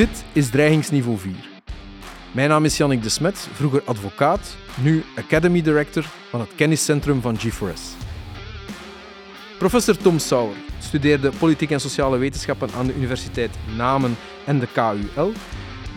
Dit 0.00 0.24
is 0.32 0.50
Dreigingsniveau 0.50 1.18
4. 1.18 1.32
Mijn 2.32 2.48
naam 2.48 2.64
is 2.64 2.76
Jannik 2.76 3.02
de 3.02 3.08
Smet, 3.08 3.48
vroeger 3.52 3.82
advocaat, 3.84 4.56
nu 4.82 5.04
Academy 5.16 5.62
Director 5.62 6.04
van 6.30 6.40
het 6.40 6.48
kenniscentrum 6.54 7.20
van 7.20 7.38
G4S. 7.38 7.80
Professor 9.58 9.96
Tom 9.96 10.18
Sauer 10.18 10.54
studeerde 10.78 11.30
politiek 11.38 11.70
en 11.70 11.80
sociale 11.80 12.18
wetenschappen 12.18 12.68
aan 12.76 12.86
de 12.86 12.94
Universiteit 12.94 13.50
Namen 13.76 14.16
en 14.46 14.58
de 14.58 14.68
KUL, 14.72 15.32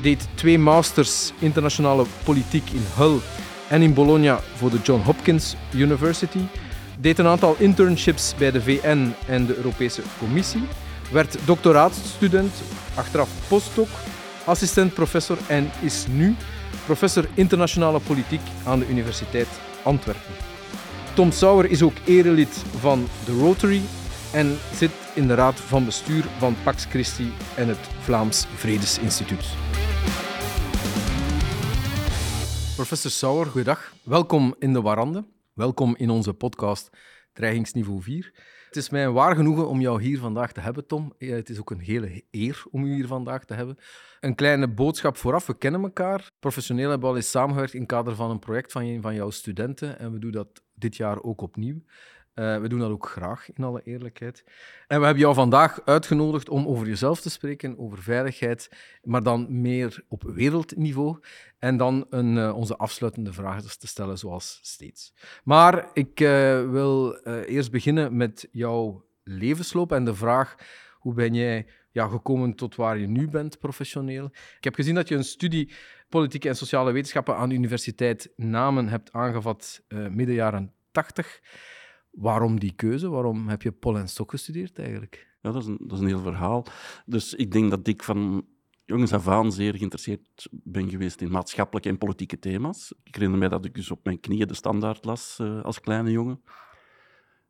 deed 0.02 0.28
twee 0.34 0.60
masters 0.60 1.34
internationale 1.40 2.06
politiek 2.24 2.70
in 2.70 2.86
Hull 2.96 3.20
en 3.70 3.82
in 3.82 3.94
Bologna 3.94 4.40
voor 4.56 4.70
de 4.70 4.80
John 4.84 5.02
Hopkins 5.02 5.56
University, 5.74 6.42
deed 7.00 7.20
een 7.20 7.28
aantal 7.28 7.56
internships 7.60 8.36
bij 8.38 8.52
de 8.52 8.62
VN 8.62 9.14
en 9.28 9.46
de 9.46 9.56
Europese 9.56 10.02
Commissie, 10.20 10.64
werd 11.12 11.38
doctoraatstudent, 11.46 12.54
achteraf 12.96 13.48
postdoc, 13.48 13.88
assistent-professor 14.46 15.38
en 15.48 15.72
is 15.82 16.06
nu 16.08 16.36
professor 16.86 17.28
internationale 17.34 18.00
politiek 18.00 18.42
aan 18.66 18.80
de 18.80 18.88
Universiteit 18.88 19.48
Antwerpen. 19.84 20.34
Tom 21.16 21.32
Sauer 21.32 21.70
is 21.70 21.82
ook 21.82 21.98
erelid 22.06 22.64
van 22.80 23.08
de 23.26 23.32
Rotary 23.32 23.82
en 24.34 24.58
zit 24.74 24.92
in 25.16 25.28
de 25.28 25.34
raad 25.34 25.60
van 25.60 25.86
bestuur 25.86 26.24
van 26.38 26.56
Pax 26.64 26.86
Christi 26.86 27.32
en 27.56 27.68
het 27.68 27.90
Vlaams 28.00 28.46
Vredesinstituut. 28.56 29.46
Professor 32.76 33.12
Sauer, 33.12 33.46
goeiedag. 33.46 33.94
Welkom 34.04 34.56
in 34.60 34.74
de 34.74 34.82
Warande. 34.82 35.26
Welkom 35.54 35.96
in 35.98 36.10
onze 36.10 36.34
podcast 36.34 36.90
Dreigingsniveau 37.34 38.02
4. 38.02 38.53
Het 38.74 38.82
is 38.84 38.90
mij 38.90 39.10
waar 39.10 39.36
genoegen 39.36 39.68
om 39.68 39.82
jou 39.82 40.02
hier 40.02 40.20
vandaag 40.20 40.52
te 40.52 40.60
hebben, 40.60 40.88
Tom. 40.88 41.14
Het 41.18 41.50
is 41.50 41.60
ook 41.60 41.72
een 41.72 41.80
hele 41.80 42.24
eer 42.32 42.64
om 42.72 42.84
u 42.84 42.94
hier 42.94 43.08
vandaag 43.08 43.46
te 43.46 43.54
hebben. 43.54 43.78
Een 44.20 44.36
kleine 44.36 44.68
boodschap 44.68 45.18
vooraf. 45.18 45.46
We 45.46 45.58
kennen 45.58 45.82
elkaar. 45.82 46.32
Professioneel 46.40 46.90
hebben 46.90 47.08
we 47.08 47.14
al 47.14 47.16
eens 47.16 47.30
samengewerkt 47.30 47.74
in 47.74 47.80
het 47.80 47.90
kader 47.90 48.16
van 48.16 48.30
een 48.30 48.40
project 48.40 48.72
van 48.72 49.02
van 49.02 49.16
jouw 49.16 49.30
studenten. 49.30 50.00
En 50.00 50.12
we 50.12 50.20
doen 50.20 50.32
dat 50.32 50.64
dit 50.74 50.96
jaar 50.96 51.24
ook 51.24 51.42
opnieuw. 51.42 51.84
Uh, 52.36 52.60
we 52.60 52.68
doen 52.68 52.80
dat 52.80 52.92
ook 52.92 53.08
graag, 53.08 53.54
in 53.54 53.64
alle 53.64 53.82
eerlijkheid. 53.84 54.44
En 54.88 55.00
we 55.00 55.06
hebben 55.06 55.24
jou 55.24 55.36
vandaag 55.36 55.82
uitgenodigd 55.86 56.50
om 56.50 56.68
over 56.68 56.88
jezelf 56.88 57.22
te 57.22 57.30
spreken, 57.30 57.80
over 57.80 58.02
veiligheid, 58.02 58.70
maar 59.04 59.24
dan 59.24 59.62
meer 59.62 60.04
op 60.08 60.24
wereldniveau. 60.24 61.20
En 61.60 61.78
dan 61.78 62.06
een, 62.10 62.36
uh, 62.36 62.56
onze 62.56 62.78
afsluitende 62.78 63.34
vragen 63.34 63.80
te 63.80 63.88
stellen, 63.88 64.18
zoals 64.18 64.60
steeds. 64.62 65.14
Maar 65.44 65.90
ik 65.94 66.20
uh, 66.20 66.70
wil 66.70 67.16
eerst 67.24 67.72
beginnen 67.72 68.18
met 68.18 68.48
jouw 68.52 69.06
levensloop 69.24 69.92
en 69.92 70.06
de 70.06 70.16
vraag: 70.16 70.56
hoe 70.98 71.14
ben 71.14 71.34
jij 71.34 71.68
gekomen 71.92 72.56
tot 72.56 72.76
waar 72.76 72.98
je 72.98 73.08
nu 73.08 73.30
bent 73.30 73.60
professioneel? 73.60 74.26
Ik 74.58 74.64
heb 74.64 74.76
gezien 74.76 74.96
dat 74.96 75.08
je 75.08 75.16
een 75.16 75.24
studie 75.24 75.74
politieke 76.10 76.50
en 76.50 76.56
sociale 76.56 76.92
wetenschappen 76.92 77.36
aan 77.36 77.50
de 77.50 77.56
Universiteit 77.56 78.32
Namen 78.36 78.88
hebt 78.88 79.12
aangevat 79.12 79.82
midden 79.88 80.36
jaren 80.36 80.74
80. 80.92 81.42
Waarom 82.14 82.60
die 82.60 82.74
keuze? 82.76 83.10
Waarom 83.10 83.48
heb 83.48 83.62
je 83.62 83.72
Pol 83.72 83.98
en 83.98 84.10
Stok 84.10 84.32
gestudeerd 84.32 84.80
eigenlijk? 84.80 85.28
Ja, 85.42 85.52
dat 85.52 85.62
is, 85.62 85.68
een, 85.68 85.78
dat 85.82 85.92
is 85.92 86.00
een 86.00 86.08
heel 86.08 86.20
verhaal. 86.20 86.66
Dus 87.06 87.34
ik 87.34 87.52
denk 87.52 87.70
dat 87.70 87.88
ik 87.88 88.04
van 88.04 88.46
jongens 88.86 89.14
af 89.14 89.28
aan 89.28 89.52
zeer 89.52 89.76
geïnteresseerd 89.76 90.48
ben 90.52 90.90
geweest 90.90 91.22
in 91.22 91.32
maatschappelijke 91.32 91.90
en 91.90 91.98
politieke 91.98 92.40
thema's. 92.40 92.94
Ik 93.04 93.16
herinner 93.16 93.40
mij 93.40 93.50
dat 93.50 93.66
ik 93.66 93.74
dus 93.74 93.92
op 93.92 94.04
mijn 94.04 94.20
knieën 94.20 94.48
de 94.48 94.54
standaard 94.54 95.06
las 95.06 95.38
uh, 95.42 95.62
als 95.62 95.80
kleine 95.80 96.12
jongen. 96.12 96.42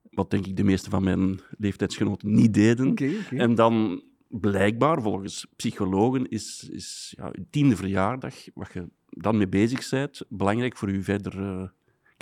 Wat 0.09 0.31
denk 0.31 0.45
ik 0.45 0.55
de 0.55 0.63
meeste 0.63 0.89
van 0.89 1.03
mijn 1.03 1.39
leeftijdsgenoten 1.57 2.33
niet 2.33 2.53
deden. 2.53 2.87
Okay, 2.87 3.15
okay. 3.17 3.39
En 3.39 3.55
dan 3.55 4.03
blijkbaar, 4.27 5.01
volgens 5.01 5.47
psychologen, 5.55 6.29
is, 6.29 6.69
is 6.69 7.13
ja, 7.17 7.29
je 7.31 7.45
tiende 7.49 7.75
verjaardag, 7.75 8.35
wat 8.53 8.73
je 8.73 8.89
dan 9.09 9.37
mee 9.37 9.47
bezig 9.47 9.89
bent, 9.89 10.21
belangrijk 10.29 10.77
voor 10.77 10.91
je 10.91 11.01
verder 11.01 11.39
uh, 11.39 11.63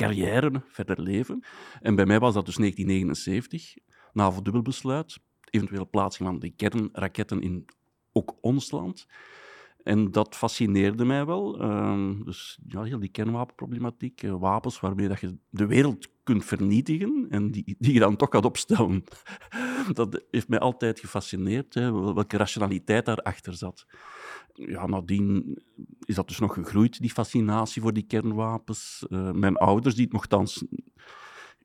carrière, 0.02 0.64
verder 0.68 1.02
leven. 1.02 1.44
En 1.80 1.96
bij 1.96 2.06
mij 2.06 2.20
was 2.20 2.34
dat 2.34 2.46
dus 2.46 2.56
1979, 2.56 3.74
NAVO-dubbelbesluit, 4.14 5.20
eventuele 5.50 5.86
plaatsing 5.86 6.30
van 6.30 6.40
de 6.40 6.50
kernraketten 6.50 7.42
in 7.42 7.66
ook 8.12 8.38
ons 8.42 8.72
land. 8.72 9.08
En 9.84 10.12
dat 10.12 10.36
fascineerde 10.36 11.06
mij 11.06 11.26
wel. 11.26 11.62
Uh, 11.62 12.26
dus 12.26 12.60
ja, 12.68 12.84
heel 12.84 13.00
die 13.00 13.10
kernwapenproblematiek, 13.10 14.24
uh, 14.24 14.36
wapens 14.40 14.80
waarmee 14.80 15.08
dat 15.08 15.20
je 15.20 15.38
de 15.50 15.66
wereld 15.66 16.08
kunt 16.24 16.46
vernietigen 16.46 17.26
en 17.30 17.52
die, 17.52 17.76
die 17.80 17.94
je 17.94 18.00
dan 18.00 18.16
toch 18.16 18.30
gaat 18.32 18.46
opstellen. 18.46 19.04
dat 19.94 20.24
heeft 20.32 20.48
mij 20.48 20.60
altijd 20.60 21.00
gefascineerd, 21.00 21.74
hè, 21.74 21.92
welke 21.92 22.38
rationaliteit 22.38 23.06
daarachter 23.06 23.54
zat 23.54 23.86
ja, 24.54 24.88
nadien 24.88 25.58
is 26.12 26.18
dat 26.18 26.28
dus 26.28 26.40
nog 26.40 26.54
gegroeid, 26.54 27.00
die 27.00 27.10
fascinatie 27.10 27.82
voor 27.82 27.94
die 27.94 28.06
kernwapens. 28.08 29.06
Uh, 29.10 29.32
mijn 29.32 29.56
ouders, 29.56 29.96
die 29.96 30.04
het 30.04 30.14
nogthans 30.14 30.64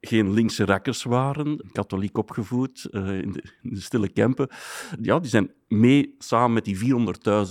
geen 0.01 0.33
linkse 0.33 0.65
rakkers 0.65 1.03
waren, 1.03 1.61
katholiek 1.73 2.19
opgevoed, 2.19 2.89
uh, 2.91 3.19
in, 3.19 3.33
de, 3.33 3.43
in, 3.63 3.75
de, 3.75 3.81
stille 3.81 4.09
Kempen. 4.09 4.49
Ja, 5.01 5.19
die 5.19 5.31
zijn 5.31 5.51
mee 5.69 6.15
samen 6.19 6.53
met 6.53 6.65
die 6.65 6.79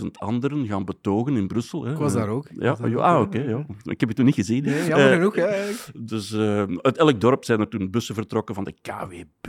400.000 0.02 0.06
anderen 0.12 0.68
gaan 0.68 0.86
betogen 0.86 1.36
in 1.36 1.48
Brussel. 1.48 1.86
Hè. 1.86 1.92
Ik 1.92 1.98
was 1.98 2.14
daar 2.14 2.28
ook. 2.28 2.48
Ja, 2.52 2.78
ja, 2.84 2.98
ah, 2.98 3.22
oké. 3.22 3.38
Okay, 3.38 3.50
ja. 3.50 3.66
Ik 3.84 4.00
heb 4.00 4.10
het 4.10 4.16
toen 4.18 4.26
niet 4.26 4.36
gezien. 4.36 4.64
Nee, 4.64 4.88
jammer 4.88 5.10
uh, 5.10 5.14
genoeg. 5.14 5.36
Ja, 5.36 5.66
dus 5.96 6.32
uh, 6.32 6.64
uit 6.82 6.98
elk 6.98 7.22
dorp 7.22 7.44
zijn 7.44 7.60
er 7.60 7.68
toen 7.68 7.92
bussen 7.92 8.16
vertrokken 8.16 8.56
van 8.56 8.64
de 8.64 8.74
KWB, 8.82 9.48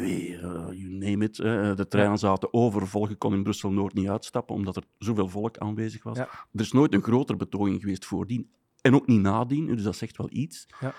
you 0.72 0.88
name 0.88 1.24
it. 1.24 1.36
de 1.36 1.86
treinen 1.88 2.18
zaten 2.18 2.52
overvol. 2.54 3.08
Je 3.08 3.14
kon 3.14 3.34
in 3.34 3.42
Brussel-Noord 3.42 3.94
niet 3.94 4.08
uitstappen, 4.08 4.54
omdat 4.54 4.76
er 4.76 4.84
zoveel 4.98 5.28
volk 5.28 5.58
aanwezig 5.58 6.02
was. 6.02 6.18
Er 6.18 6.28
is 6.52 6.72
nooit 6.72 6.94
een 6.94 7.02
groter 7.02 7.36
betoging 7.36 7.80
geweest 7.80 8.04
voordien. 8.04 8.50
En 8.80 8.94
ook 8.94 9.06
niet 9.06 9.20
nadien, 9.20 9.66
dus 9.66 9.82
dat 9.82 9.96
zegt 9.96 10.16
wel 10.16 10.28
iets. 10.30 10.66
Ja 10.80 10.94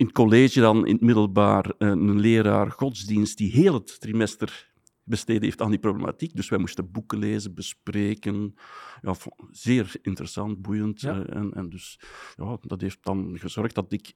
in 0.00 0.06
het 0.06 0.14
college 0.14 0.60
dan 0.60 0.86
in 0.86 0.92
het 0.92 1.02
middelbaar 1.02 1.72
een 1.78 2.20
leraar 2.20 2.70
godsdienst 2.70 3.38
die 3.38 3.50
heel 3.50 3.74
het 3.74 4.00
trimester 4.00 4.72
besteed 5.04 5.42
heeft 5.42 5.60
aan 5.60 5.70
die 5.70 5.78
problematiek. 5.78 6.36
Dus 6.36 6.48
wij 6.48 6.58
moesten 6.58 6.90
boeken 6.90 7.18
lezen, 7.18 7.54
bespreken. 7.54 8.54
Ja, 9.00 9.14
zeer 9.50 9.92
interessant, 10.02 10.62
boeiend. 10.62 11.00
Ja. 11.00 11.26
En, 11.26 11.52
en 11.52 11.68
dus 11.68 12.00
ja, 12.36 12.58
dat 12.60 12.80
heeft 12.80 12.98
dan 13.02 13.38
gezorgd 13.38 13.74
dat 13.74 13.92
ik 13.92 14.12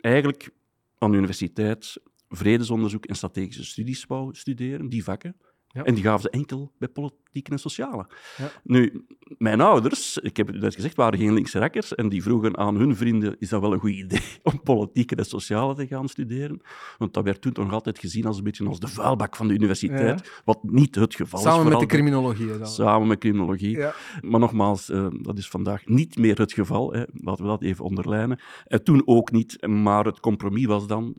eigenlijk 0.00 0.50
aan 0.98 1.10
de 1.10 1.16
universiteit 1.16 2.00
vredesonderzoek 2.28 3.06
en 3.06 3.16
strategische 3.16 3.64
studies 3.64 4.04
wou 4.04 4.34
studeren, 4.34 4.88
die 4.88 5.04
vakken. 5.04 5.36
Ja. 5.76 5.84
En 5.84 5.94
die 5.94 6.02
gaven 6.02 6.20
ze 6.20 6.30
enkel 6.30 6.72
bij 6.78 6.88
politiek 6.88 7.48
en 7.48 7.58
sociale. 7.58 8.06
Ja. 8.36 8.50
Nu, 8.62 9.06
mijn 9.38 9.60
ouders, 9.60 10.18
ik 10.18 10.36
heb 10.36 10.46
het 10.46 10.60
net 10.60 10.74
gezegd, 10.74 10.96
waren 10.96 11.18
geen 11.18 11.32
linkse 11.32 11.58
rakkers. 11.58 11.94
En 11.94 12.08
die 12.08 12.22
vroegen 12.22 12.56
aan 12.56 12.76
hun 12.76 12.96
vrienden, 12.96 13.36
is 13.38 13.48
dat 13.48 13.60
wel 13.60 13.72
een 13.72 13.78
goed 13.78 13.90
idee 13.90 14.20
om 14.42 14.62
politiek 14.62 15.12
en 15.12 15.24
sociale 15.24 15.74
te 15.74 15.86
gaan 15.86 16.08
studeren? 16.08 16.60
Want 16.98 17.14
dat 17.14 17.24
werd 17.24 17.40
toen 17.40 17.52
nog 17.54 17.72
altijd 17.72 17.98
gezien 17.98 18.26
als 18.26 18.38
een 18.38 18.44
beetje 18.44 18.68
als 18.68 18.80
de 18.80 18.88
vuilbak 18.88 19.36
van 19.36 19.48
de 19.48 19.54
universiteit. 19.54 20.20
Ja. 20.20 20.30
Wat 20.44 20.58
niet 20.62 20.94
het 20.94 21.14
geval 21.14 21.40
Samen 21.40 21.64
is. 21.64 21.70
met 21.70 21.80
de 21.80 21.86
criminologie. 21.86 22.58
Dan. 22.58 22.66
Samen 22.66 23.08
met 23.08 23.18
criminologie. 23.18 23.78
Maar 24.20 24.40
nogmaals, 24.40 24.90
uh, 24.90 25.06
dat 25.20 25.38
is 25.38 25.48
vandaag 25.48 25.86
niet 25.86 26.18
meer 26.18 26.38
het 26.38 26.52
geval. 26.52 26.92
Hè. 26.92 27.04
Laten 27.12 27.44
we 27.44 27.50
dat 27.50 27.62
even 27.62 27.84
onderlijnen. 27.84 28.40
En 28.64 28.84
toen 28.84 29.02
ook 29.04 29.32
niet. 29.32 29.66
Maar 29.66 30.04
het 30.04 30.20
compromis 30.20 30.66
was 30.66 30.86
dan 30.86 31.14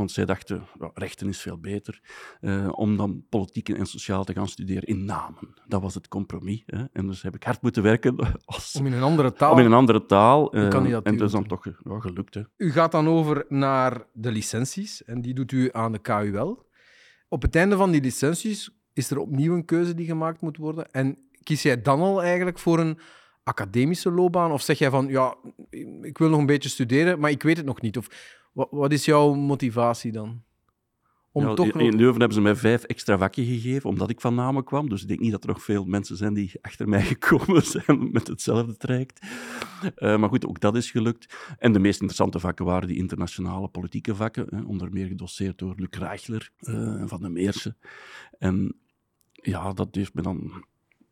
want 0.00 0.12
zij 0.12 0.24
dachten, 0.24 0.66
ja, 0.78 0.90
rechten 0.94 1.28
is 1.28 1.40
veel 1.40 1.58
beter, 1.58 2.00
uh, 2.40 2.68
om 2.70 2.96
dan 2.96 3.24
politiek 3.28 3.68
en 3.68 3.86
sociaal 3.86 4.24
te 4.24 4.32
gaan 4.32 4.48
studeren 4.48 4.82
in 4.82 5.04
Namen. 5.04 5.54
Dat 5.66 5.82
was 5.82 5.94
het 5.94 6.08
compromis. 6.08 6.62
Hè. 6.66 6.84
En 6.92 7.06
dus 7.06 7.22
heb 7.22 7.34
ik 7.34 7.42
hard 7.42 7.62
moeten 7.62 7.82
werken. 7.82 8.16
Als, 8.44 8.74
om 8.78 8.86
in 8.86 8.92
een 8.92 9.02
andere 9.02 9.32
taal. 9.32 9.52
Om 9.52 9.58
in 9.58 9.64
een 9.64 9.72
andere 9.72 10.06
taal. 10.06 10.56
Uh, 10.56 10.74
en 10.74 11.16
dat 11.16 11.20
is 11.20 11.32
dan 11.32 11.46
toch 11.46 11.64
ja, 11.64 12.00
gelukt. 12.00 12.34
Hè. 12.34 12.42
U 12.56 12.72
gaat 12.72 12.92
dan 12.92 13.08
over 13.08 13.44
naar 13.48 14.04
de 14.12 14.32
licenties, 14.32 15.04
en 15.04 15.20
die 15.20 15.34
doet 15.34 15.52
u 15.52 15.68
aan 15.72 15.92
de 15.92 15.98
KUL. 15.98 16.68
Op 17.28 17.42
het 17.42 17.56
einde 17.56 17.76
van 17.76 17.90
die 17.90 18.00
licenties 18.00 18.70
is 18.92 19.10
er 19.10 19.18
opnieuw 19.18 19.54
een 19.54 19.64
keuze 19.64 19.94
die 19.94 20.06
gemaakt 20.06 20.40
moet 20.40 20.56
worden. 20.56 20.90
En 20.90 21.18
kies 21.42 21.62
jij 21.62 21.82
dan 21.82 22.00
al 22.00 22.22
eigenlijk 22.22 22.58
voor 22.58 22.78
een 22.78 22.98
academische 23.44 24.10
loopbaan? 24.10 24.52
Of 24.52 24.62
zeg 24.62 24.78
jij 24.78 24.90
van, 24.90 25.08
ja, 25.08 25.34
ik 26.02 26.18
wil 26.18 26.28
nog 26.28 26.40
een 26.40 26.46
beetje 26.46 26.68
studeren, 26.68 27.18
maar 27.18 27.30
ik 27.30 27.42
weet 27.42 27.56
het 27.56 27.66
nog 27.66 27.80
niet? 27.80 27.96
Of 27.96 28.38
wat, 28.52 28.68
wat 28.70 28.92
is 28.92 29.04
jouw 29.04 29.34
motivatie 29.34 30.12
dan? 30.12 30.42
Om 31.32 31.42
ja, 31.42 31.54
toch 31.54 31.66
in, 31.66 31.80
in 31.80 31.96
Leuven 31.96 32.18
hebben 32.18 32.32
ze 32.32 32.40
mij 32.40 32.56
vijf 32.56 32.82
extra 32.82 33.18
vakken 33.18 33.44
gegeven, 33.44 33.90
omdat 33.90 34.10
ik 34.10 34.20
van 34.20 34.34
Namen 34.34 34.64
kwam. 34.64 34.88
Dus 34.88 35.02
ik 35.02 35.08
denk 35.08 35.20
niet 35.20 35.30
dat 35.30 35.42
er 35.42 35.48
nog 35.48 35.62
veel 35.62 35.84
mensen 35.84 36.16
zijn 36.16 36.34
die 36.34 36.52
achter 36.60 36.88
mij 36.88 37.02
gekomen 37.14 37.62
zijn 37.62 38.12
met 38.12 38.26
hetzelfde 38.26 38.76
traject. 38.76 39.26
Uh, 39.96 40.16
maar 40.16 40.28
goed, 40.28 40.46
ook 40.46 40.60
dat 40.60 40.76
is 40.76 40.90
gelukt. 40.90 41.54
En 41.58 41.72
de 41.72 41.78
meest 41.78 42.00
interessante 42.00 42.40
vakken 42.40 42.64
waren 42.64 42.88
die 42.88 42.96
internationale 42.96 43.68
politieke 43.68 44.14
vakken, 44.14 44.46
hè, 44.50 44.62
onder 44.62 44.92
meer 44.92 45.06
gedoseerd 45.06 45.58
door 45.58 45.74
Luc 45.76 45.88
Reichler 45.90 46.50
uh, 46.60 47.02
van 47.06 47.20
de 47.20 47.28
Meersen. 47.28 47.76
En 48.38 48.76
ja, 49.32 49.72
dat 49.72 49.94
heeft 49.94 50.14
me 50.14 50.22
dan 50.22 50.64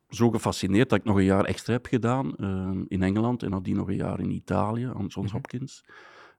zo 0.08 0.30
gefascineerd 0.30 0.90
dat 0.90 0.98
ik 0.98 1.04
nog 1.04 1.16
een 1.16 1.24
jaar 1.24 1.44
extra 1.44 1.72
heb 1.72 1.86
gedaan 1.86 2.34
uh, 2.36 2.70
in 2.88 3.02
Engeland 3.02 3.42
en 3.42 3.50
nadien 3.50 3.76
nog 3.76 3.88
een 3.88 3.96
jaar 3.96 4.20
in 4.20 4.30
Italië 4.30 4.84
aan 4.84 5.06
Johns 5.06 5.32
Hopkins. 5.32 5.84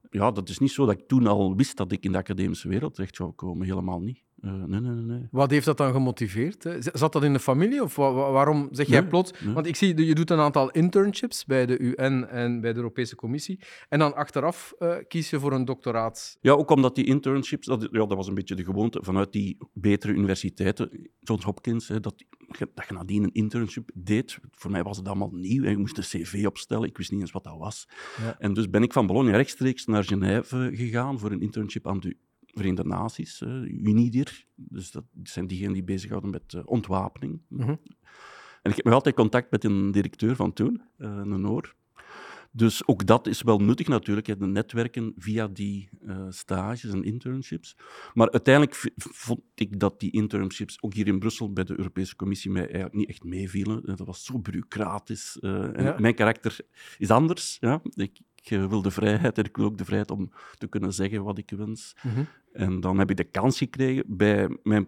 Ja, 0.09 0.31
dat 0.31 0.49
is 0.49 0.57
niet 0.59 0.71
zo 0.71 0.85
dat 0.85 0.99
ik 0.99 1.07
toen 1.07 1.27
al 1.27 1.55
wist 1.55 1.77
dat 1.77 1.91
ik 1.91 2.03
in 2.03 2.11
de 2.11 2.17
academische 2.17 2.67
wereld 2.67 2.93
terecht 2.93 3.15
zou 3.15 3.31
komen. 3.31 3.67
Helemaal 3.67 4.01
niet. 4.01 4.23
Uh, 4.41 4.51
nee, 4.53 4.79
nee, 4.79 4.91
nee. 4.91 5.27
Wat 5.31 5.51
heeft 5.51 5.65
dat 5.65 5.77
dan 5.77 5.91
gemotiveerd? 5.91 6.63
Hè? 6.63 6.77
Zat 6.81 7.13
dat 7.13 7.23
in 7.23 7.33
de 7.33 7.39
familie 7.39 7.83
of 7.83 7.95
wa 7.95 8.11
waarom 8.31 8.67
zeg 8.71 8.87
jij 8.87 8.99
Nee, 8.99 9.09
plots? 9.09 9.31
nee. 9.43 9.53
Want 9.53 9.65
ik 9.67 9.75
zie, 9.75 10.05
je 10.05 10.15
doet 10.15 10.29
een 10.29 10.39
aantal 10.39 10.69
internships 10.71 11.45
bij 11.45 11.65
de 11.65 11.79
UN 11.79 12.27
en 12.29 12.61
bij 12.61 12.71
de 12.71 12.77
Europese 12.77 13.15
Commissie. 13.15 13.59
En 13.89 13.99
dan 13.99 14.15
achteraf 14.15 14.73
eh, 14.79 14.95
kies 15.07 15.29
je 15.29 15.39
voor 15.39 15.53
een 15.53 15.65
doctoraat. 15.65 16.37
Ja, 16.41 16.51
ook 16.51 16.69
omdat 16.69 16.95
die 16.95 17.05
internships, 17.05 17.65
dat, 17.67 17.81
ja, 17.91 18.05
dat 18.05 18.13
was 18.13 18.27
een 18.27 18.33
beetje 18.33 18.55
de 18.55 18.63
gewoonte 18.63 18.99
vanuit 19.03 19.31
die 19.31 19.57
betere 19.73 20.13
universiteiten, 20.13 21.09
Johns 21.19 21.43
Hopkins, 21.45 21.87
hè, 21.87 21.99
dat, 21.99 22.13
je- 22.15 22.25
dat 22.75 22.85
je 22.87 22.93
nadien 22.93 23.23
een 23.23 23.33
internship 23.33 23.89
deed. 23.93 24.39
Voor 24.51 24.71
mij 24.71 24.83
was 24.83 24.97
het 24.97 25.07
allemaal 25.07 25.31
nieuw. 25.33 25.63
Hè. 25.63 25.69
Je 25.69 25.77
moest 25.77 25.97
een 25.97 26.03
cv 26.23 26.45
opstellen, 26.47 26.87
ik 26.89 26.97
wist 26.97 27.11
niet 27.11 27.21
eens 27.21 27.31
wat 27.31 27.43
dat 27.43 27.57
was. 27.57 27.87
Ja. 28.21 28.35
En 28.39 28.53
dus 28.53 28.69
ben 28.69 28.83
ik 28.83 28.93
van 28.93 29.07
Bologna 29.07 29.31
rechtstreeks 29.35 29.85
naar 29.85 30.03
Genève 30.03 30.69
gegaan 30.73 31.19
voor 31.19 31.31
een 31.31 31.41
internship 31.41 31.87
aan 31.87 31.99
de 31.99 32.15
Verenigde 32.53 32.83
Naties, 32.83 33.41
eh, 33.41 33.61
UNIDIR. 33.61 34.45
Dus 34.55 34.91
dat 34.91 35.03
zijn 35.23 35.47
diegenen 35.47 35.73
die 35.73 35.83
bezighouden 35.83 36.29
met 36.29 36.53
eh, 36.53 36.61
ontwapening. 36.65 37.41
Mhm. 37.47 37.75
En 38.61 38.69
ik 38.71 38.75
heb 38.75 38.85
nog 38.85 38.93
altijd 38.93 39.15
contact 39.15 39.51
met 39.51 39.63
een 39.63 39.91
directeur 39.91 40.35
van 40.35 40.53
toen, 40.53 40.81
eh 40.97 41.07
een 41.07 41.41
Noor. 41.41 41.75
Dus 42.51 42.87
ook 42.87 43.05
dat 43.05 43.27
is 43.27 43.41
wel 43.41 43.59
nuttig 43.59 43.87
natuurlijk, 43.87 44.39
de 44.39 44.45
netwerken 44.45 45.13
via 45.17 45.47
die 45.47 45.89
stages 46.29 46.91
en 46.91 47.03
internships. 47.03 47.77
Maar 48.13 48.31
uiteindelijk 48.31 48.91
vond 48.95 49.41
ik 49.55 49.79
dat 49.79 49.99
die 49.99 50.11
internships, 50.11 50.81
ook 50.81 50.93
hier 50.93 51.07
in 51.07 51.19
Brussel 51.19 51.53
bij 51.53 51.63
de 51.63 51.77
Europese 51.77 52.15
Commissie, 52.15 52.51
mij 52.51 52.61
eigenlijk 52.61 52.93
niet 52.93 53.09
echt 53.09 53.23
meevielen. 53.23 53.85
Dat 53.85 53.99
was 53.99 54.25
zo 54.25 54.39
bureaucratisch. 54.39 55.37
en 55.39 55.83
Ja. 55.83 55.95
Mijn 55.99 56.15
karakter 56.15 56.59
is 56.97 57.11
anders. 57.11 57.57
Ja. 57.59 57.81
Ik, 57.93 58.19
wil 58.49 58.81
de 58.81 58.91
vrijheid 58.91 59.37
en 59.37 59.43
ik 59.43 59.57
wil 59.57 59.65
ook 59.65 59.77
de 59.77 59.85
vrijheid 59.85 60.11
om 60.11 60.31
te 60.57 60.67
kunnen 60.67 60.93
zeggen 60.93 61.23
wat 61.23 61.37
ik 61.37 61.51
wens. 61.57 61.95
Mhm. 62.01 62.23
En 62.53 62.79
dan 62.79 62.99
heb 62.99 63.09
ik 63.09 63.17
de 63.17 63.23
kans 63.23 63.57
gekregen 63.57 64.03
bij 64.07 64.57
mijn, 64.63 64.87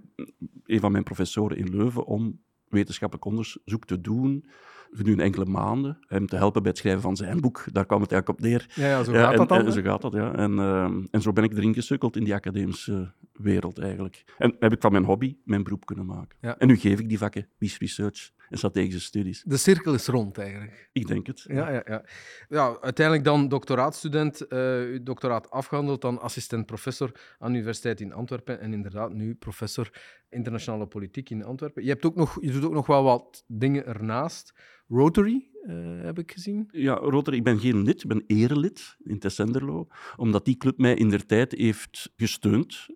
een 0.66 0.80
van 0.80 0.92
mijn 0.92 1.04
professoren 1.04 1.58
in 1.58 1.70
Leuven 1.70 2.06
om 2.06 2.40
wetenschappelijk 2.68 3.26
onderzoek 3.26 3.86
te 3.86 4.02
doen 4.02 4.46
gedurende 4.92 5.24
enkele 5.24 5.46
maanden. 5.46 5.98
Hem 6.08 6.28
te 6.28 6.36
helpen 6.36 6.62
bij 6.62 6.72
het 6.72 6.80
schrijven 6.80 7.02
van 7.02 7.16
zijn 7.16 7.42
boek. 7.42 7.64
Daar 7.72 7.86
kwam 7.86 8.02
het 8.02 8.12
eigenlijk 8.12 8.42
op 8.42 8.48
neer. 8.50 8.72
Ja, 8.76 8.88
ja, 8.88 9.04
zo 9.04 9.12
Ja, 9.12 9.22
gaat 9.22 9.32
en, 9.32 9.38
dat 9.38 9.50
dan. 9.50 9.60
en 9.60 9.66
hè? 9.66 9.72
zo 9.72 9.82
gaat 9.82 10.02
dat, 10.02 10.14
ja. 10.14 10.34
En, 10.34 10.60
ehm, 10.60 11.04
en 11.12 11.22
zo 11.22 11.34
ben 11.34 11.44
ik 11.44 11.52
erin 11.52 11.74
gesukkeld 11.74 12.16
in 12.16 12.24
die 12.24 12.34
academische 12.34 13.12
wereld 13.34 13.80
eigenlijk. 13.80 14.24
En 14.38 14.56
heb 14.60 14.72
ik 14.72 14.82
van 14.82 14.92
mijn 14.92 15.04
hobby 15.04 15.38
mijn 15.44 15.64
beroep 15.64 15.86
kunnen 15.86 16.06
maken. 16.06 16.38
Ja. 16.42 16.58
En 16.58 16.68
nu 16.68 16.76
geef 16.76 17.00
ik 17.00 17.10
die 17.10 17.18
vakken, 17.18 17.48
peace 17.58 17.78
research 17.80 18.32
en 18.52 18.58
strategische 18.64 19.00
studies. 19.00 19.44
De 19.46 19.58
cirkel 19.58 19.94
is 19.94 20.08
rond 20.08 20.38
eigenlijk. 20.38 20.90
Ik 20.92 21.08
denk 21.08 21.28
het. 21.28 21.44
Ja, 21.48 21.70
ja, 21.70 21.84
ja. 21.86 22.04
ja 22.50 22.78
uiteindelijk 22.82 23.26
dan 23.26 23.48
doctoraatstudent, 23.48 24.50
uw 24.50 25.04
doctoraat 25.04 25.50
afgehandeld, 25.50 26.02
dan 26.02 26.20
assistent-professor 26.20 27.12
aan 27.40 27.52
de 27.52 27.58
Universiteit 27.58 28.02
in 28.02 28.14
Antwerpen 28.14 28.60
en 28.60 28.74
inderdaad 28.74 29.14
nu 29.14 29.36
professor 29.36 29.92
internationale 30.30 30.88
politiek 30.88 31.30
in 31.30 31.44
Antwerpen. 31.44 31.84
Je, 31.84 31.90
hebt 31.90 32.06
ook 32.06 32.16
nog, 32.16 32.38
je 32.42 32.52
doet 32.52 32.64
ook 32.64 32.74
nog 32.74 32.88
wel 32.88 33.04
wat 33.04 33.44
dingen 33.48 33.86
ernaast. 33.86 34.54
Rotary 34.88 35.50
eh, 35.62 36.02
heb 36.02 36.20
ik 36.20 36.32
gezien. 36.32 36.70
Ja, 36.72 36.94
Rotary, 36.94 37.38
ik 37.38 37.44
ben 37.44 37.60
geen 37.60 37.84
lid, 37.84 38.04
ik 38.04 38.08
ben 38.08 38.24
erelid 38.28 38.98
in 39.04 39.20
Tessenderlo, 39.20 39.88
omdat 40.16 40.46
die 40.46 40.58
club 40.58 40.78
mij 40.78 40.94
in 40.94 41.10
der 41.10 41.26
tijd 41.26 41.52
heeft 41.52 42.12
gesteund 42.16 42.88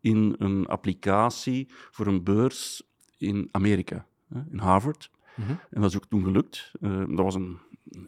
in 0.00 0.34
een 0.38 0.66
applicatie 0.66 1.68
voor 1.90 2.06
een 2.06 2.24
beurs 2.24 2.82
in 3.16 3.48
Amerika, 3.50 4.06
in 4.50 4.58
Harvard. 4.58 5.10
Mhm. 5.34 5.50
En 5.50 5.80
dat 5.80 5.90
is 5.90 5.96
ook 5.96 6.06
toen 6.06 6.24
gelukt. 6.24 6.72
Eh, 6.80 6.98
dat 6.98 7.18
was 7.18 7.34
een 7.34 7.58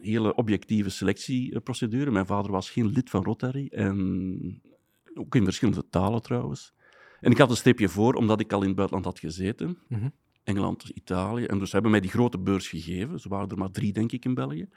hele 0.01 0.35
objectieve 0.35 0.89
selectieprocedure. 0.89 2.11
Mijn 2.11 2.25
vader 2.25 2.51
was 2.51 2.69
geen 2.69 2.87
lid 2.87 3.09
van 3.09 3.23
Rotary, 3.23 3.67
en 3.67 4.61
ook 5.13 5.35
in 5.35 5.43
verschillende 5.43 5.89
talen 5.89 6.21
trouwens. 6.21 6.73
En 7.19 7.31
ik 7.31 7.37
had 7.37 7.49
een 7.49 7.55
streepje 7.55 7.89
voor, 7.89 8.13
omdat 8.13 8.39
ik 8.39 8.53
al 8.53 8.61
in 8.61 8.67
het 8.67 8.75
buitenland 8.75 9.05
had 9.07 9.19
gezeten. 9.19 9.77
Mhm. 9.87 10.09
Engeland, 10.43 10.89
Italië. 10.89 11.45
En 11.45 11.59
dus 11.59 11.71
hebben 11.71 11.91
mij 11.91 11.99
die 11.99 12.09
grote 12.09 12.39
beurs 12.39 12.67
gegeven. 12.67 13.19
Ze 13.19 13.29
waren 13.29 13.49
er 13.49 13.57
maar 13.57 13.71
drie, 13.71 13.93
denk 13.93 14.11
ik, 14.11 14.25
in 14.25 14.33
België. 14.33 14.69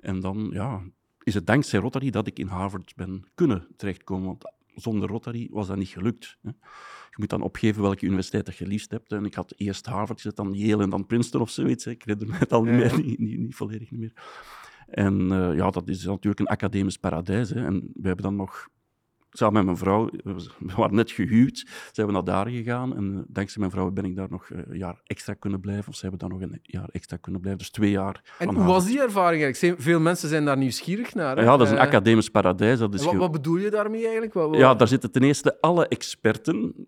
En 0.00 0.20
dan 0.20 0.50
ja, 0.52 0.82
is 1.22 1.34
het 1.34 1.46
dankzij 1.46 1.80
Rotary 1.80 2.10
dat 2.10 2.26
ik 2.26 2.38
in 2.38 2.46
Harvard 2.46 2.92
ben 2.96 3.24
kunnen 3.34 3.66
terechtkomen. 3.76 4.26
Want 4.26 4.52
zonder 4.74 5.08
Rotary 5.08 5.48
was 5.50 5.66
dat 5.66 5.76
niet 5.76 5.88
gelukt. 5.88 6.38
Hè. 6.42 6.50
Je 7.10 7.16
moet 7.18 7.30
dan 7.30 7.42
opgeven 7.42 7.82
welke 7.82 8.06
universiteit 8.06 8.46
dat 8.46 8.56
je 8.56 8.66
liefst 8.66 8.90
hebt. 8.90 9.12
En 9.12 9.24
ik 9.24 9.34
had 9.34 9.54
eerst 9.56 9.86
Harvard 9.86 10.20
gezet, 10.20 10.36
dan 10.36 10.52
Yale 10.52 10.82
en 10.82 10.90
dan 10.90 11.06
Princeton 11.06 11.40
of 11.40 11.50
zoiets. 11.50 11.84
hè. 11.84 11.90
Ik 11.90 12.02
herinner 12.02 12.28
me 12.28 12.38
het 12.38 12.52
al 12.52 12.62
niet 12.62 12.74
meer, 12.74 12.90
ja. 12.90 12.96
niet, 12.96 13.18
niet, 13.18 13.38
niet 13.38 13.54
volledig 13.54 13.90
niet 13.90 14.00
meer. 14.00 14.12
En 14.86 15.32
eh, 15.32 15.56
ja, 15.56 15.70
dat 15.70 15.88
is 15.88 16.04
natuurlijk 16.04 16.40
een 16.40 16.46
academisch 16.46 16.96
paradijs. 16.96 17.50
Hè. 17.50 17.64
En 17.64 17.90
we 17.94 18.06
hebben 18.06 18.24
dan 18.24 18.36
nog, 18.36 18.68
samen 19.32 19.54
met 19.54 19.64
mijn 19.64 19.76
vrouw, 19.76 20.10
we 20.58 20.72
waren 20.76 20.94
net 20.94 21.10
gehuwd, 21.10 21.66
zijn 21.92 22.06
we 22.06 22.12
naar 22.12 22.24
daar 22.24 22.46
gegaan. 22.48 22.96
En 22.96 23.12
eh, 23.14 23.20
dankzij 23.26 23.60
mijn 23.60 23.70
vrouw 23.72 23.90
ben 23.90 24.04
ik 24.04 24.16
daar 24.16 24.30
nog 24.30 24.50
eh, 24.50 24.58
een 24.68 24.78
jaar 24.78 25.00
extra 25.04 25.34
kunnen 25.34 25.60
blijven. 25.60 25.88
Of 25.88 25.94
ze 25.94 26.00
hebben 26.00 26.18
daar 26.28 26.38
nog 26.38 26.40
een 26.50 26.58
jaar 26.62 26.88
extra 26.92 27.16
kunnen 27.16 27.40
blijven. 27.40 27.60
Dus 27.62 27.70
twee 27.70 27.90
jaar. 27.90 28.34
En 28.38 28.54
hoe 28.54 28.64
was 28.64 28.86
die 28.86 29.00
ervaring 29.00 29.42
eigenlijk? 29.42 29.80
Veel 29.82 30.00
mensen 30.00 30.28
zijn 30.28 30.44
daar 30.44 30.56
nieuwsgierig 30.58 31.14
naar. 31.14 31.36
hè? 31.36 31.42
Ja, 31.42 31.56
dat 31.56 31.66
is 31.66 31.72
een 31.72 31.78
Eh, 31.78 31.82
academisch 31.86 32.28
paradijs. 32.30 32.78
Dat 32.78 32.94
is 32.94 33.04
wat, 33.04 33.14
wat 33.14 33.32
bedoel 33.32 33.56
je 33.56 33.70
daarmee 33.70 34.02
eigenlijk? 34.02 34.32
Wat- 34.34 34.48
wat- 34.48 34.58
Ja, 34.58 34.74
daar 34.74 34.88
zitten 34.88 35.10
ten 35.10 35.22
eerste 35.22 35.60
alle 35.60 35.88
experten 35.88 36.86